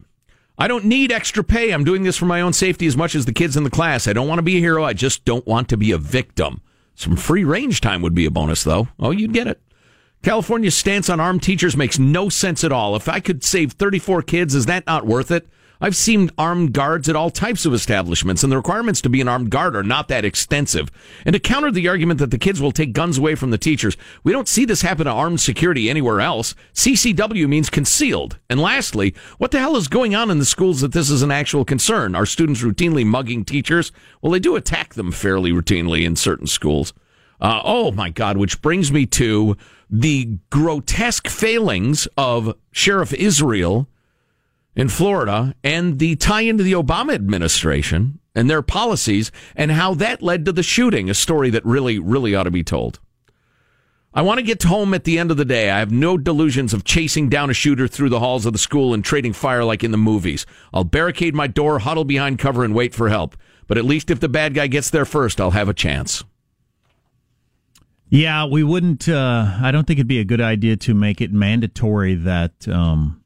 I 0.58 0.68
don't 0.68 0.86
need 0.86 1.12
extra 1.12 1.44
pay. 1.44 1.72
I'm 1.72 1.84
doing 1.84 2.04
this 2.04 2.18
for 2.18 2.26
my 2.26 2.42
own 2.42 2.52
safety 2.54 2.88
as 2.88 2.98
much 2.98 3.14
as 3.14 3.26
the 3.26 3.34
kids 3.34 3.56
in 3.56 3.64
the 3.64 3.70
class. 3.70 4.08
I 4.08 4.14
don't 4.14 4.28
want 4.28 4.40
to 4.40 4.44
be 4.44 4.58
a 4.58 4.62
hero. 4.62 4.84
I 4.84 4.94
just 4.94 5.24
don't 5.24 5.46
want 5.46 5.70
to 5.70 5.78
be 5.78 5.92
a 5.92 6.00
victim. 6.00 6.62
Some 6.96 7.16
free 7.16 7.44
range 7.44 7.80
time 7.80 8.02
would 8.02 8.16
be 8.16 8.26
a 8.26 8.32
bonus, 8.32 8.64
though. 8.64 8.88
Oh, 9.00 9.12
you'd 9.12 9.34
get 9.34 9.46
it. 9.46 9.62
California's 10.24 10.76
stance 10.76 11.10
on 11.10 11.20
armed 11.20 11.44
teachers 11.44 11.78
makes 11.78 12.00
no 12.00 12.28
sense 12.28 12.64
at 12.64 12.72
all. 12.72 12.96
If 12.96 13.08
I 13.08 13.20
could 13.20 13.44
save 13.44 13.74
34 13.74 14.24
kids, 14.24 14.56
is 14.56 14.66
that 14.66 14.88
not 14.88 15.06
worth 15.06 15.30
it? 15.30 15.48
I've 15.80 15.96
seen 15.96 16.32
armed 16.38 16.74
guards 16.74 17.08
at 17.08 17.16
all 17.16 17.30
types 17.30 17.66
of 17.66 17.74
establishments, 17.74 18.44
and 18.44 18.52
the 18.52 18.58
requirements 18.58 19.02
to 19.02 19.10
be 19.10 19.22
an 19.22 19.28
armed 19.28 19.52
guard 19.52 19.76
are 19.76 19.84
not 19.84 20.08
that 20.08 20.26
extensive. 20.26 20.90
And 21.26 21.34
to 21.34 21.40
counter 21.40 21.72
the 21.72 21.88
argument 21.88 22.20
that 22.20 22.32
the 22.32 22.38
kids 22.38 22.62
will 22.62 22.72
take 22.72 22.94
guns 22.94 23.18
away 23.18 23.36
from 23.36 23.52
the 23.52 23.58
teachers, 23.58 23.96
we 24.24 24.32
don't 24.32 24.48
see 24.48 24.66
this 24.66 24.82
happen 24.82 25.06
to 25.06 25.12
armed 25.12 25.40
security 25.40 25.90
anywhere 25.90 26.20
else. 26.20 26.56
CCW 26.74 27.48
means 27.48 27.70
concealed. 27.70 28.40
And 28.50 28.60
lastly, 28.60 29.14
what 29.38 29.52
the 29.52 29.60
hell 29.60 29.76
is 29.76 29.88
going 29.88 30.16
on 30.16 30.32
in 30.32 30.40
the 30.40 30.46
schools 30.46 30.82
that 30.82 30.94
this 30.94 31.10
is 31.10 31.22
an 31.22 31.32
actual 31.32 31.66
concern? 31.66 32.16
Are 32.16 32.26
students 32.26 32.62
routinely 32.62 33.06
mugging 33.06 33.46
teachers? 33.46 33.92
Well, 34.22 34.32
they 34.32 34.40
do 34.40 34.56
attack 34.56 34.96
them 34.96 35.12
fairly 35.12 35.52
routinely 35.52 36.06
in 36.06 36.16
certain 36.16 36.48
schools. 36.48 36.94
Uh, 37.40 37.62
oh 37.64 37.92
my 37.92 38.10
God, 38.10 38.38
which 38.38 38.62
brings 38.62 38.92
me 38.92 39.06
to 39.06 39.56
the 39.90 40.38
grotesque 40.50 41.28
failings 41.28 42.08
of 42.18 42.56
Sheriff 42.72 43.14
Israel 43.14 43.88
in 44.78 44.88
Florida 44.88 45.56
and 45.64 45.98
the 45.98 46.16
tie 46.16 46.42
into 46.42 46.64
the 46.64 46.74
Obama 46.74 47.14
administration 47.16 48.20
and 48.36 48.50
their 48.50 48.62
policies 48.62 49.32
and 49.56 49.72
how 49.72 49.96
that 49.96 50.22
led 50.22 50.46
to 50.46 50.52
the 50.52 50.64
shooting, 50.64 51.10
a 51.10 51.16
story 51.16 51.50
that 51.50 51.66
really, 51.66 51.98
really 51.98 52.36
ought 52.36 52.44
to 52.44 52.52
be 52.52 52.64
told. 52.64 53.00
I 54.14 54.22
want 54.22 54.38
to 54.38 54.44
get 54.44 54.64
home 54.64 54.94
at 54.94 55.04
the 55.04 55.20
end 55.20 55.32
of 55.32 55.38
the 55.38 55.46
day. 55.46 55.70
I 55.70 55.80
have 55.80 55.92
no 55.92 56.18
delusions 56.18 56.74
of 56.74 56.84
chasing 56.84 57.28
down 57.28 57.50
a 57.50 57.54
shooter 57.54 57.88
through 57.88 58.10
the 58.10 58.20
halls 58.20 58.46
of 58.46 58.54
the 58.54 58.60
school 58.60 58.94
and 58.94 59.04
trading 59.04 59.34
fire 59.34 59.64
like 59.64 59.84
in 59.84 59.92
the 59.92 59.98
movies. 59.98 60.46
I'll 60.74 60.84
barricade 60.84 61.36
my 61.36 61.48
door, 61.48 61.80
huddle 61.80 62.06
behind 62.06 62.40
cover, 62.40 62.64
and 62.64 62.74
wait 62.74 62.94
for 62.94 63.10
help. 63.10 63.36
But 63.66 63.78
at 63.78 63.86
least 63.86 64.10
if 64.10 64.20
the 64.20 64.30
bad 64.30 64.54
guy 64.54 64.68
gets 64.68 64.92
there 64.92 65.06
first, 65.06 65.42
I'll 65.42 65.52
have 65.52 65.70
a 65.70 65.74
chance. 65.74 66.24
Yeah, 68.10 68.46
we 68.46 68.64
wouldn't. 68.64 69.10
Uh, 69.10 69.58
I 69.62 69.72
don't 69.72 69.86
think 69.86 70.00
it'd 70.00 70.08
be 70.08 70.20
a 70.20 70.26
good 70.26 70.40
idea 70.40 70.78
to 70.78 70.94
make 70.94 71.20
it 71.20 71.34
mandatory 71.34 72.16
that 72.16 72.68
um, 72.68 73.22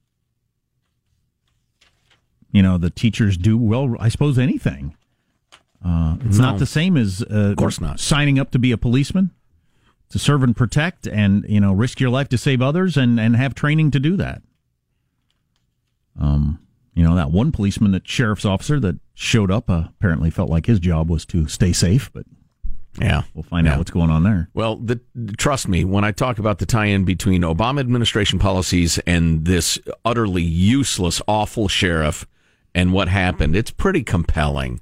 you 2.51 2.61
know 2.61 2.77
the 2.77 2.89
teachers 2.89 3.37
do 3.37 3.57
well. 3.57 3.95
I 3.99 4.09
suppose 4.09 4.37
anything. 4.39 4.95
Uh, 5.83 6.17
it's 6.25 6.37
No. 6.37 6.43
not 6.51 6.59
the 6.59 6.65
same 6.67 6.95
as 6.97 7.23
uh, 7.23 7.51
Of 7.51 7.55
course 7.57 7.81
not. 7.81 7.99
signing 7.99 8.37
up 8.39 8.51
to 8.51 8.59
be 8.59 8.71
a 8.71 8.77
policeman 8.77 9.31
to 10.09 10.19
serve 10.19 10.43
and 10.43 10.55
protect, 10.55 11.07
and 11.07 11.45
you 11.49 11.59
know 11.59 11.73
risk 11.73 11.99
your 11.99 12.09
life 12.09 12.29
to 12.29 12.37
save 12.37 12.61
others, 12.61 12.97
and 12.97 13.19
and 13.19 13.35
have 13.35 13.55
training 13.55 13.91
to 13.91 13.99
do 13.99 14.15
that. 14.17 14.41
Um, 16.19 16.59
you 16.93 17.03
know 17.03 17.15
that 17.15 17.31
one 17.31 17.51
policeman, 17.51 17.91
that 17.91 18.07
sheriff's 18.07 18.45
officer 18.45 18.79
that 18.79 18.99
showed 19.13 19.49
up, 19.49 19.69
uh, 19.69 19.85
apparently 19.97 20.29
felt 20.29 20.49
like 20.49 20.65
his 20.65 20.79
job 20.79 21.09
was 21.09 21.25
to 21.27 21.47
stay 21.47 21.71
safe, 21.71 22.11
but 22.13 22.25
Yeah. 22.99 23.23
we'll 23.33 23.43
find 23.43 23.65
Yeah. 23.65 23.73
out 23.73 23.77
what's 23.77 23.91
going 23.91 24.09
on 24.09 24.23
there. 24.23 24.49
Well, 24.53 24.75
the, 24.75 24.99
trust 25.37 25.67
me, 25.69 25.85
when 25.85 26.03
I 26.03 26.11
talk 26.11 26.37
about 26.39 26.59
the 26.59 26.65
tie-in 26.65 27.05
between 27.05 27.43
Obama 27.43 27.79
administration 27.79 28.37
policies 28.39 28.97
and 29.07 29.45
this 29.45 29.79
utterly 30.03 30.43
useless, 30.43 31.21
awful 31.27 31.69
sheriff 31.69 32.25
and 32.73 32.93
what 32.93 33.07
happened, 33.07 33.55
it's 33.55 33.71
pretty 33.71 34.03
compelling. 34.03 34.79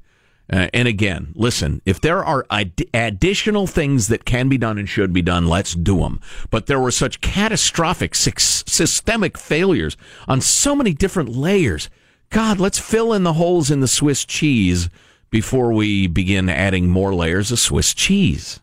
Uh, 0.52 0.68
and 0.74 0.88
again, 0.88 1.32
listen, 1.36 1.82
if 1.86 2.02
there 2.02 2.24
are 2.24 2.46
ad- 2.50 2.86
additional 2.94 3.68
things 3.68 4.08
that 4.08 4.26
can 4.26 4.50
be 4.50 4.58
done 4.58 4.80
and 4.80 4.90
should 4.90 5.14
be 5.14 5.22
done, 5.22 5.48
let's 5.48 5.76
do 5.76 6.00
them. 6.00 6.20
But 6.50 6.66
there 6.66 6.80
were 6.80 6.92
such 6.92 7.22
catastrophic, 7.22 8.14
sys- 8.14 8.68
systemic 8.68 9.38
failures 9.38 9.96
on 10.28 10.42
so 10.42 10.76
many 10.76 10.94
different 10.94 11.30
layers. 11.30 11.90
God, 12.32 12.60
let's 12.60 12.80
fill 12.80 13.14
in 13.14 13.24
the 13.24 13.34
holes 13.34 13.70
in 13.70 13.80
the 13.80 13.88
Swiss 13.88 14.26
cheese 14.26 14.90
before 15.30 15.72
we 15.72 16.08
begin 16.08 16.50
adding 16.50 16.88
more 16.88 17.14
layers 17.14 17.52
of 17.52 17.60
Swiss 17.60 17.94
cheese. 17.94 18.60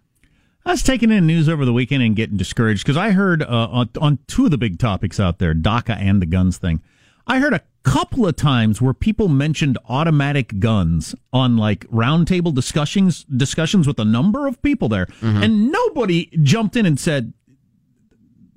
I 0.64 0.72
was 0.72 0.82
taking 0.82 1.12
in 1.12 1.28
news 1.28 1.48
over 1.48 1.64
the 1.64 1.72
weekend 1.72 2.02
and 2.02 2.16
getting 2.16 2.36
discouraged 2.36 2.84
because 2.84 2.96
I 2.96 3.12
heard 3.12 3.42
uh, 3.42 3.68
on, 3.70 3.90
on 4.00 4.18
two 4.26 4.46
of 4.46 4.50
the 4.50 4.58
big 4.58 4.80
topics 4.80 5.20
out 5.20 5.38
there, 5.38 5.54
DACA 5.54 5.96
and 5.96 6.20
the 6.20 6.26
guns 6.26 6.58
thing. 6.58 6.82
I 7.28 7.38
heard 7.38 7.54
a 7.54 7.62
couple 7.86 8.26
of 8.26 8.34
times 8.34 8.82
where 8.82 8.92
people 8.92 9.28
mentioned 9.28 9.78
automatic 9.88 10.58
guns 10.58 11.14
on 11.32 11.56
like 11.56 11.86
roundtable 11.88 12.52
discussions 12.52 13.24
discussions 13.24 13.86
with 13.86 13.98
a 14.00 14.04
number 14.04 14.48
of 14.48 14.60
people 14.60 14.88
there, 14.88 15.06
and 15.22 15.70
nobody 15.70 16.28
jumped 16.42 16.74
in 16.76 16.84
and 16.84 16.98
said 16.98 17.32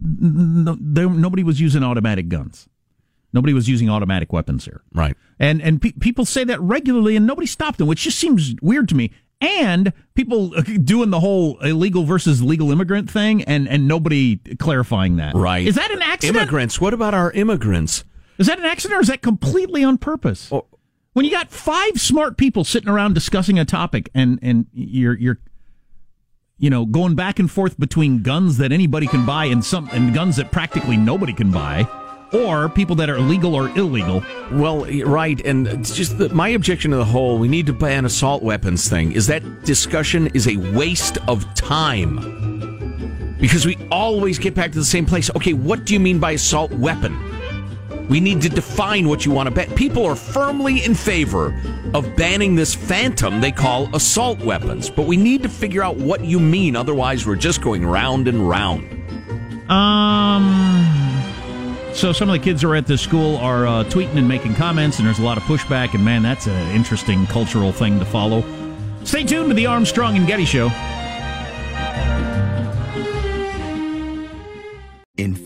no, 0.01 0.77
there, 0.79 1.09
nobody 1.09 1.43
was 1.43 1.61
using 1.61 1.83
automatic 1.83 2.29
guns. 2.29 2.67
Nobody 3.31 3.53
was 3.53 3.69
using 3.69 3.89
automatic 3.89 4.33
weapons 4.33 4.65
here. 4.65 4.81
Right. 4.93 5.15
And 5.37 5.61
and 5.61 5.81
pe- 5.81 5.91
people 5.91 6.25
say 6.25 6.43
that 6.45 6.59
regularly, 6.61 7.15
and 7.15 7.27
nobody 7.27 7.47
stopped 7.47 7.77
them, 7.77 7.87
which 7.87 8.01
just 8.01 8.17
seems 8.17 8.55
weird 8.61 8.89
to 8.89 8.95
me. 8.95 9.11
And 9.41 9.93
people 10.15 10.53
uh, 10.57 10.63
doing 10.83 11.11
the 11.11 11.19
whole 11.19 11.59
illegal 11.59 12.03
versus 12.03 12.41
legal 12.41 12.71
immigrant 12.71 13.09
thing, 13.09 13.43
and 13.43 13.69
and 13.69 13.87
nobody 13.87 14.37
clarifying 14.57 15.17
that. 15.17 15.35
Right. 15.35 15.67
Is 15.67 15.75
that 15.75 15.91
an 15.91 16.01
accident? 16.01 16.37
Immigrants. 16.37 16.81
What 16.81 16.93
about 16.93 17.13
our 17.13 17.31
immigrants? 17.31 18.03
Is 18.39 18.47
that 18.47 18.57
an 18.57 18.65
accident, 18.65 18.97
or 18.97 19.01
is 19.01 19.07
that 19.09 19.21
completely 19.21 19.83
on 19.83 19.97
purpose? 19.99 20.49
Oh. 20.51 20.65
when 21.13 21.25
you 21.25 21.31
got 21.31 21.51
five 21.51 21.99
smart 21.99 22.37
people 22.37 22.63
sitting 22.63 22.89
around 22.89 23.13
discussing 23.13 23.59
a 23.59 23.65
topic, 23.65 24.09
and 24.15 24.39
and 24.41 24.65
you're 24.73 25.17
you're 25.17 25.39
you 26.57 26.69
know 26.69 26.85
going 26.85 27.15
back 27.15 27.37
and 27.39 27.51
forth 27.51 27.77
between 27.79 28.23
guns 28.23 28.57
that 28.57 28.71
anybody 28.71 29.07
can 29.07 29.25
buy 29.25 29.45
and 29.45 29.63
some 29.63 29.89
and 29.91 30.13
guns 30.13 30.37
that 30.37 30.51
practically 30.51 30.97
nobody 30.97 31.33
can 31.33 31.51
buy. 31.51 31.85
or 32.31 32.69
people 32.69 32.95
that 32.95 33.09
are 33.09 33.19
legal 33.19 33.55
or 33.55 33.69
illegal. 33.75 34.23
Well, 34.51 34.85
right, 35.03 35.41
and 35.43 35.65
it's 35.67 35.95
just 35.95 36.19
the, 36.19 36.29
my 36.29 36.49
objection 36.49 36.91
to 36.91 36.97
the 36.97 37.05
whole 37.05 37.39
"we 37.39 37.47
need 37.47 37.65
to 37.65 37.73
ban 37.73 38.05
assault 38.05 38.43
weapons" 38.43 38.87
thing 38.87 39.11
is 39.13 39.25
that 39.27 39.41
discussion 39.65 40.27
is 40.35 40.47
a 40.47 40.55
waste 40.77 41.17
of 41.27 41.51
time 41.55 42.17
because 43.41 43.65
we 43.65 43.77
always 43.91 44.37
get 44.37 44.53
back 44.53 44.71
to 44.71 44.77
the 44.77 44.85
same 44.85 45.05
place. 45.07 45.29
Okay, 45.35 45.53
what 45.53 45.85
do 45.85 45.93
you 45.93 45.99
mean 45.99 46.19
by 46.19 46.31
assault 46.33 46.71
weapon? 46.71 47.17
We 48.09 48.19
need 48.19 48.41
to 48.41 48.49
define 48.49 49.07
what 49.07 49.25
you 49.25 49.31
want 49.31 49.47
to 49.47 49.51
ban. 49.55 49.73
People 49.75 50.05
are 50.05 50.15
firmly 50.15 50.83
in 50.83 50.95
favor 50.95 51.55
of 51.93 52.15
banning 52.15 52.55
this 52.55 52.73
phantom 52.73 53.39
they 53.39 53.51
call 53.51 53.93
assault 53.95 54.39
weapons, 54.39 54.89
but 54.89 55.05
we 55.05 55.15
need 55.15 55.43
to 55.43 55.49
figure 55.49 55.83
out 55.83 55.97
what 55.97 56.21
you 56.25 56.39
mean. 56.39 56.75
Otherwise, 56.75 57.27
we're 57.27 57.35
just 57.35 57.61
going 57.61 57.85
round 57.85 58.27
and 58.27 58.49
round. 58.49 58.89
Um. 59.69 60.95
So 61.93 62.13
some 62.13 62.29
of 62.29 62.33
the 62.33 62.39
kids 62.39 62.61
who 62.61 62.69
are 62.69 62.75
at 62.75 62.87
this 62.87 63.01
school 63.01 63.37
are 63.37 63.67
uh, 63.67 63.83
tweeting 63.85 64.15
and 64.15 64.27
making 64.27 64.55
comments, 64.55 64.99
and 64.99 65.07
there's 65.07 65.19
a 65.19 65.23
lot 65.23 65.37
of 65.37 65.43
pushback. 65.43 65.93
And 65.93 66.03
man, 66.03 66.23
that's 66.23 66.47
an 66.47 66.75
interesting 66.75 67.25
cultural 67.27 67.71
thing 67.71 67.99
to 67.99 68.05
follow. 68.05 68.43
Stay 69.03 69.23
tuned 69.23 69.49
to 69.49 69.53
the 69.53 69.65
Armstrong 69.65 70.15
and 70.15 70.25
Getty 70.25 70.45
Show. 70.45 70.69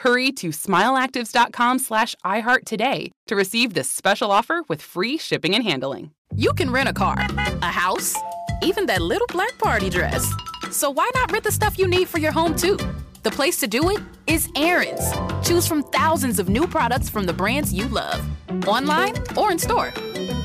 Hurry 0.00 0.32
to 0.32 0.48
smileactives.com 0.48 1.78
slash 1.78 2.16
iHeart 2.24 2.64
today 2.64 3.12
to 3.26 3.36
receive 3.36 3.74
this 3.74 3.90
special 3.90 4.30
offer 4.30 4.62
with 4.66 4.80
free 4.80 5.18
shipping 5.18 5.54
and 5.54 5.62
handling. 5.62 6.12
You 6.34 6.54
can 6.54 6.70
rent 6.70 6.88
a 6.88 6.94
car, 6.94 7.18
a 7.18 7.66
house, 7.66 8.16
even 8.62 8.86
that 8.86 9.02
little 9.02 9.26
black 9.26 9.58
party 9.58 9.90
dress. 9.90 10.32
So 10.70 10.88
why 10.88 11.10
not 11.14 11.30
rent 11.30 11.44
the 11.44 11.52
stuff 11.52 11.78
you 11.78 11.86
need 11.86 12.08
for 12.08 12.18
your 12.18 12.32
home 12.32 12.56
too? 12.56 12.78
The 13.24 13.30
place 13.30 13.60
to 13.60 13.66
do 13.66 13.90
it 13.90 13.98
is 14.26 14.48
Aaron's. 14.56 15.12
Choose 15.46 15.66
from 15.66 15.82
thousands 15.82 16.38
of 16.38 16.48
new 16.48 16.66
products 16.66 17.10
from 17.10 17.26
the 17.26 17.34
brands 17.34 17.70
you 17.70 17.86
love, 17.88 18.26
online 18.66 19.12
or 19.36 19.52
in 19.52 19.58
store. 19.58 19.92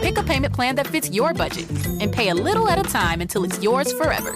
Pick 0.02 0.18
a 0.18 0.24
payment 0.24 0.54
plan 0.54 0.76
that 0.76 0.88
fits 0.88 1.12
your 1.12 1.34
budget 1.34 1.70
and 2.02 2.12
pay 2.12 2.28
a 2.28 2.36
little 2.36 2.68
at 2.68 2.78
a 2.78 2.84
time 2.84 3.22
until 3.22 3.46
it's 3.46 3.64
yours 3.64 3.94
forever. 3.94 4.36